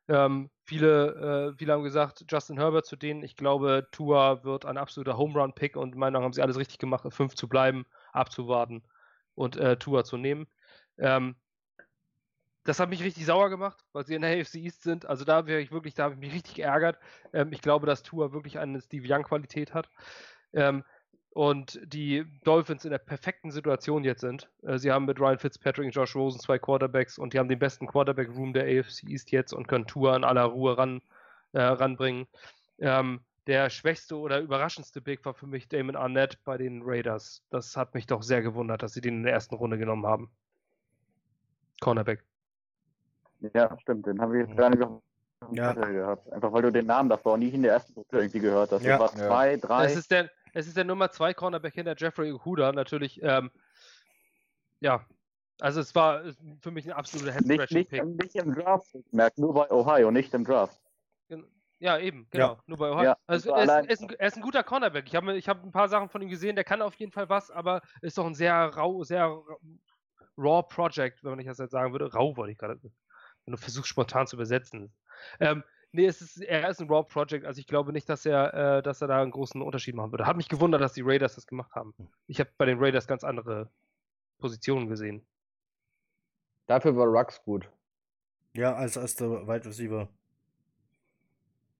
Ähm, 0.10 0.49
viele, 0.64 1.51
äh, 1.53 1.57
viele 1.57 1.74
haben 1.74 1.84
gesagt, 1.84 2.26
Justin 2.28 2.57
Herbert 2.57 2.86
zu 2.88 2.95
denen. 2.95 3.24
Ich 3.24 3.36
glaube, 3.36 3.88
Tua 3.91 4.43
wird 4.43 4.66
ein 4.66 4.78
absoluter 4.78 5.18
Home 5.18 5.39
Run 5.39 5.53
Pick 5.53 5.78
und 5.78 5.93
in 5.93 5.99
meinen 5.99 6.16
Augen 6.16 6.26
haben 6.26 6.34
sie 6.34 6.41
alles 6.41 6.57
richtig 6.57 6.80
gemacht, 6.80 7.05
auf 7.05 7.14
fünf 7.14 7.36
zu 7.36 7.47
bleiben, 7.47 7.86
abzuwarten 8.12 8.84
und 9.36 9.55
äh, 9.57 9.78
Tua 9.78 10.03
zu 10.03 10.18
nehmen. 10.18 10.47
Ähm, 10.97 11.36
das 12.64 12.80
hat 12.80 12.89
mich 12.89 13.03
richtig 13.03 13.26
sauer 13.26 13.49
gemacht, 13.49 13.86
weil 13.93 14.05
sie 14.05 14.16
in 14.16 14.24
der 14.24 14.32
AFC 14.41 14.55
East 14.55 14.82
sind. 14.82 15.05
Also 15.05 15.26
da 15.26 15.45
wäre 15.45 15.62
ich 15.62 15.72
wirklich, 15.72 15.93
da 15.93 16.05
habe 16.05 16.16
ich 16.16 16.20
mich 16.20 16.34
richtig 16.34 16.55
geärgert. 16.55 16.97
Ähm, 17.32 17.53
ich 17.53 17.62
glaube, 17.62 17.86
dass 17.86 18.03
Tua 18.03 18.32
wirklich 18.32 18.57
eine 18.57 18.82
Steve 18.82 19.05
Young 19.07 19.24
Qualität 19.24 19.76
hat. 19.76 19.91
Ähm, 20.53 20.84
und 21.32 21.80
die 21.86 22.26
Dolphins 22.44 22.86
in 22.86 22.92
der 22.92 22.98
perfekten 22.98 23.52
Situation 23.52 24.04
jetzt 24.04 24.22
sind. 24.22 24.50
Äh, 24.64 24.78
sie 24.78 24.92
haben 24.92 25.06
mit 25.06 25.20
Ryan 25.20 25.38
Fitzpatrick 25.40 25.86
und 25.86 25.92
Josh 25.96 26.16
Rosen 26.16 26.40
zwei 26.40 26.58
Quarterbacks 26.60 27.18
und 27.18 27.34
die 27.34 27.40
haben 27.40 27.50
den 27.50 27.60
besten 27.60 27.88
Quarterback-Room 27.88 28.54
der 28.54 28.64
AFC 28.64 29.04
East 29.08 29.32
jetzt 29.32 29.54
und 29.54 29.68
können 29.68 29.86
Tour 29.88 30.16
in 30.16 30.24
aller 30.24 30.44
Ruhe 30.46 30.78
ran, 30.78 31.02
äh, 31.54 31.62
ranbringen. 31.62 32.28
Ähm, 32.80 33.22
der 33.48 33.70
schwächste 33.70 34.16
oder 34.18 34.40
überraschendste 34.42 35.02
Pick 35.02 35.26
war 35.26 35.34
für 35.34 35.48
mich 35.48 35.68
Damon 35.68 35.96
Arnett 35.96 36.44
bei 36.44 36.58
den 36.58 36.82
Raiders. 36.84 37.44
Das 37.50 37.76
hat 37.76 37.94
mich 37.96 38.06
doch 38.06 38.22
sehr 38.22 38.42
gewundert, 38.42 38.84
dass 38.84 38.94
sie 38.94 39.02
den 39.02 39.18
in 39.18 39.24
der 39.24 39.34
ersten 39.34 39.56
Runde 39.56 39.78
genommen 39.78 40.06
haben. 40.06 40.30
Cornerback. 41.80 42.24
Ja, 43.54 43.76
stimmt, 43.82 44.06
den 44.06 44.20
haben 44.20 44.34
wir 44.34 44.42
jetzt 44.42 44.56
gar 44.58 44.70
nicht 44.70 44.84
auf 44.84 45.02
dem 45.48 45.56
Ja. 45.56 45.74
Gehabt. 45.74 46.32
Einfach 46.32 46.52
weil 46.52 46.62
du 46.64 46.72
den 46.72 46.86
Namen 46.86 47.10
davor 47.10 47.38
nie 47.38 47.50
in 47.50 47.64
der 47.64 47.74
ersten 47.74 47.94
Runde 47.94 48.10
irgendwie 48.12 48.40
gehört 48.40 48.72
hast. 48.72 48.84
Ja. 48.84 48.98
Das 48.98 49.14
war 49.14 49.22
Ja. 49.22 49.28
zwei, 49.28 49.58
drei. 49.58 49.86
Es 49.86 49.96
ist 49.96 50.12
der, 50.12 50.30
es 50.54 50.68
ist 50.68 50.78
der 50.78 50.84
Nummer 50.84 51.12
2 51.12 51.34
Cornerback 51.34 51.74
hinter 51.74 51.95
Jeffrey 51.97 52.32
Okuda. 52.32 52.72
Natürlich, 52.72 53.22
ähm, 53.24 53.52
ja. 54.80 55.06
Also 55.62 55.82
es 55.82 55.93
war 55.93 56.24
für 56.62 56.72
mich 56.72 56.86
ein 56.86 56.93
absoluter 56.93 57.34
nicht, 57.41 57.47
nicht, 57.47 57.91
Head-Scratching-Pick. 57.91 58.06
nicht 58.24 58.36
im 58.36 58.56
Draft. 58.56 58.95
Merkt 59.12 59.39
nur 59.39 59.54
bei 59.54 59.70
Ohio, 59.72 60.10
nicht 60.10 60.34
im 60.34 60.45
Draft. 60.45 60.80
Ja, 61.80 61.97
eben, 61.97 62.28
genau. 62.30 62.60
Nur 62.66 62.78
bei 62.78 62.89
Ohio. 62.91 63.04
Ja, 63.04 63.18
also 63.26 63.54
also 63.54 63.72
er, 63.72 63.82
ist, 63.82 63.88
er, 63.88 63.93
ist 63.93 64.02
ein, 64.02 64.10
er 64.20 64.28
ist 64.28 64.36
ein 64.36 64.41
guter 64.41 64.64
Cornerback. 64.64 65.06
Ich 65.08 65.16
habe 65.16 65.36
ich 65.38 65.47
hab 65.47 65.64
ein 65.64 65.72
paar 65.72 65.88
Sachen 65.88 66.10
von 66.10 66.22
ihm 66.22 66.30
gesehen, 66.30 66.56
der 66.56 66.66
kann 66.66 66.82
auf 66.82 66.95
jeden 66.95 67.12
Fall 67.12 67.30
was, 67.30 67.52
aber 67.52 67.82
ist 68.02 68.18
doch 68.18 68.26
ein 68.26 68.36
sehr 68.36 68.54
rau, 68.54 69.04
sehr 69.04 69.26
ra- 69.26 69.58
raw 70.38 70.64
Project, 70.64 71.24
wenn 71.24 71.32
man 71.32 71.38
nicht 71.38 71.50
das 71.50 71.58
jetzt 71.58 71.72
sagen 71.72 71.93
würde. 71.93 72.12
Rau 72.12 72.36
wollte 72.36 72.52
ich 72.52 72.58
gerade. 72.58 72.80
Wenn 72.82 73.52
du 73.52 73.58
versuchst, 73.58 73.88
spontan 73.88 74.28
zu 74.28 74.36
übersetzen. 74.36 74.93
Ähm, 75.39 75.64
nee, 75.92 76.06
es 76.06 76.22
ist, 76.22 76.42
er 76.42 76.70
ist 76.70 76.82
ein 76.82 76.90
raw 76.90 77.04
Project, 77.04 77.46
also 77.46 77.60
ich 77.60 77.68
glaube 77.68 77.94
nicht, 77.94 78.10
dass 78.10 78.26
er, 78.26 78.54
äh, 78.54 78.84
dass 78.84 79.02
er 79.02 79.08
da 79.08 79.22
einen 79.22 79.32
großen 79.32 79.62
Unterschied 79.62 79.96
machen 79.96 80.12
würde. 80.12 80.26
Hat 80.26 80.38
mich 80.38 80.50
gewundert, 80.50 80.82
dass 80.82 80.94
die 80.94 81.02
Raiders 81.02 81.36
das 81.36 81.48
gemacht 81.48 81.74
haben. 81.74 81.94
Ich 82.28 82.40
habe 82.40 82.50
bei 82.58 82.66
den 82.66 82.80
Raiders 82.80 83.08
ganz 83.08 83.24
andere 83.24 83.70
Positionen 84.40 84.88
gesehen. 84.88 85.26
Dafür 86.68 86.96
war 86.96 87.08
Rux 87.08 87.42
gut. 87.44 87.70
Ja, 88.54 88.76
als 88.76 88.96
erster 88.96 89.48
Wide 89.48 89.66
Receiver. 89.66 90.10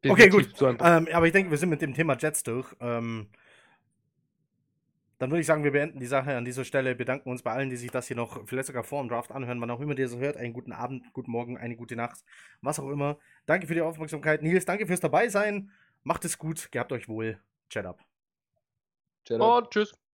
Definitiv 0.04 0.54
Okay, 0.56 0.76
gut. 0.76 0.82
Ähm, 0.82 1.08
aber 1.12 1.28
ich 1.28 1.34
denke, 1.34 1.52
wir 1.52 1.58
sind 1.58 1.70
mit 1.70 1.82
dem 1.82 1.94
Thema 1.94 2.18
Jets 2.18 2.44
durch. 2.44 2.74
Ähm, 2.80 3.30
dann 5.20 5.30
würde 5.30 5.42
ich 5.42 5.48
sagen, 5.48 5.66
wir 5.66 5.72
beenden 5.72 6.00
die 6.00 6.06
Sache 6.06 6.36
an 6.36 6.46
dieser 6.46 6.64
Stelle. 6.64 6.96
Bedanken 6.96 7.30
uns 7.30 7.44
bei 7.44 7.52
allen, 7.52 7.70
die 7.70 7.76
sich 7.76 7.92
das 7.92 8.08
hier 8.08 8.16
noch 8.16 8.48
vielleicht 8.48 8.68
sogar 8.68 8.84
vor 8.84 9.04
dem 9.04 9.10
Draft 9.10 9.32
anhören, 9.32 9.60
wann 9.60 9.70
auch 9.70 9.82
immer 9.82 9.98
ihr 9.98 10.06
das 10.06 10.18
hört. 10.18 10.38
Einen 10.38 10.54
guten 10.54 10.72
Abend, 10.72 11.12
guten 11.14 11.30
Morgen, 11.30 11.58
eine 11.58 11.76
gute 11.76 11.98
Nacht, 11.98 12.24
was 12.62 12.80
auch 12.80 12.90
immer. 12.90 13.18
Danke 13.46 13.68
für 13.68 13.76
die 13.76 13.82
Aufmerksamkeit. 13.82 14.42
Nils, 14.42 14.66
danke 14.66 14.88
fürs 14.88 15.02
Dabeisein. 15.02 15.72
Macht 16.04 16.24
es 16.24 16.38
gut, 16.38 16.72
gehabt 16.72 16.94
euch 16.94 17.10
wohl. 17.10 17.38
Chat 17.70 17.86
up. 17.86 18.00
Ciao. 19.26 19.58
und 19.58 19.70
tschüss. 19.70 20.00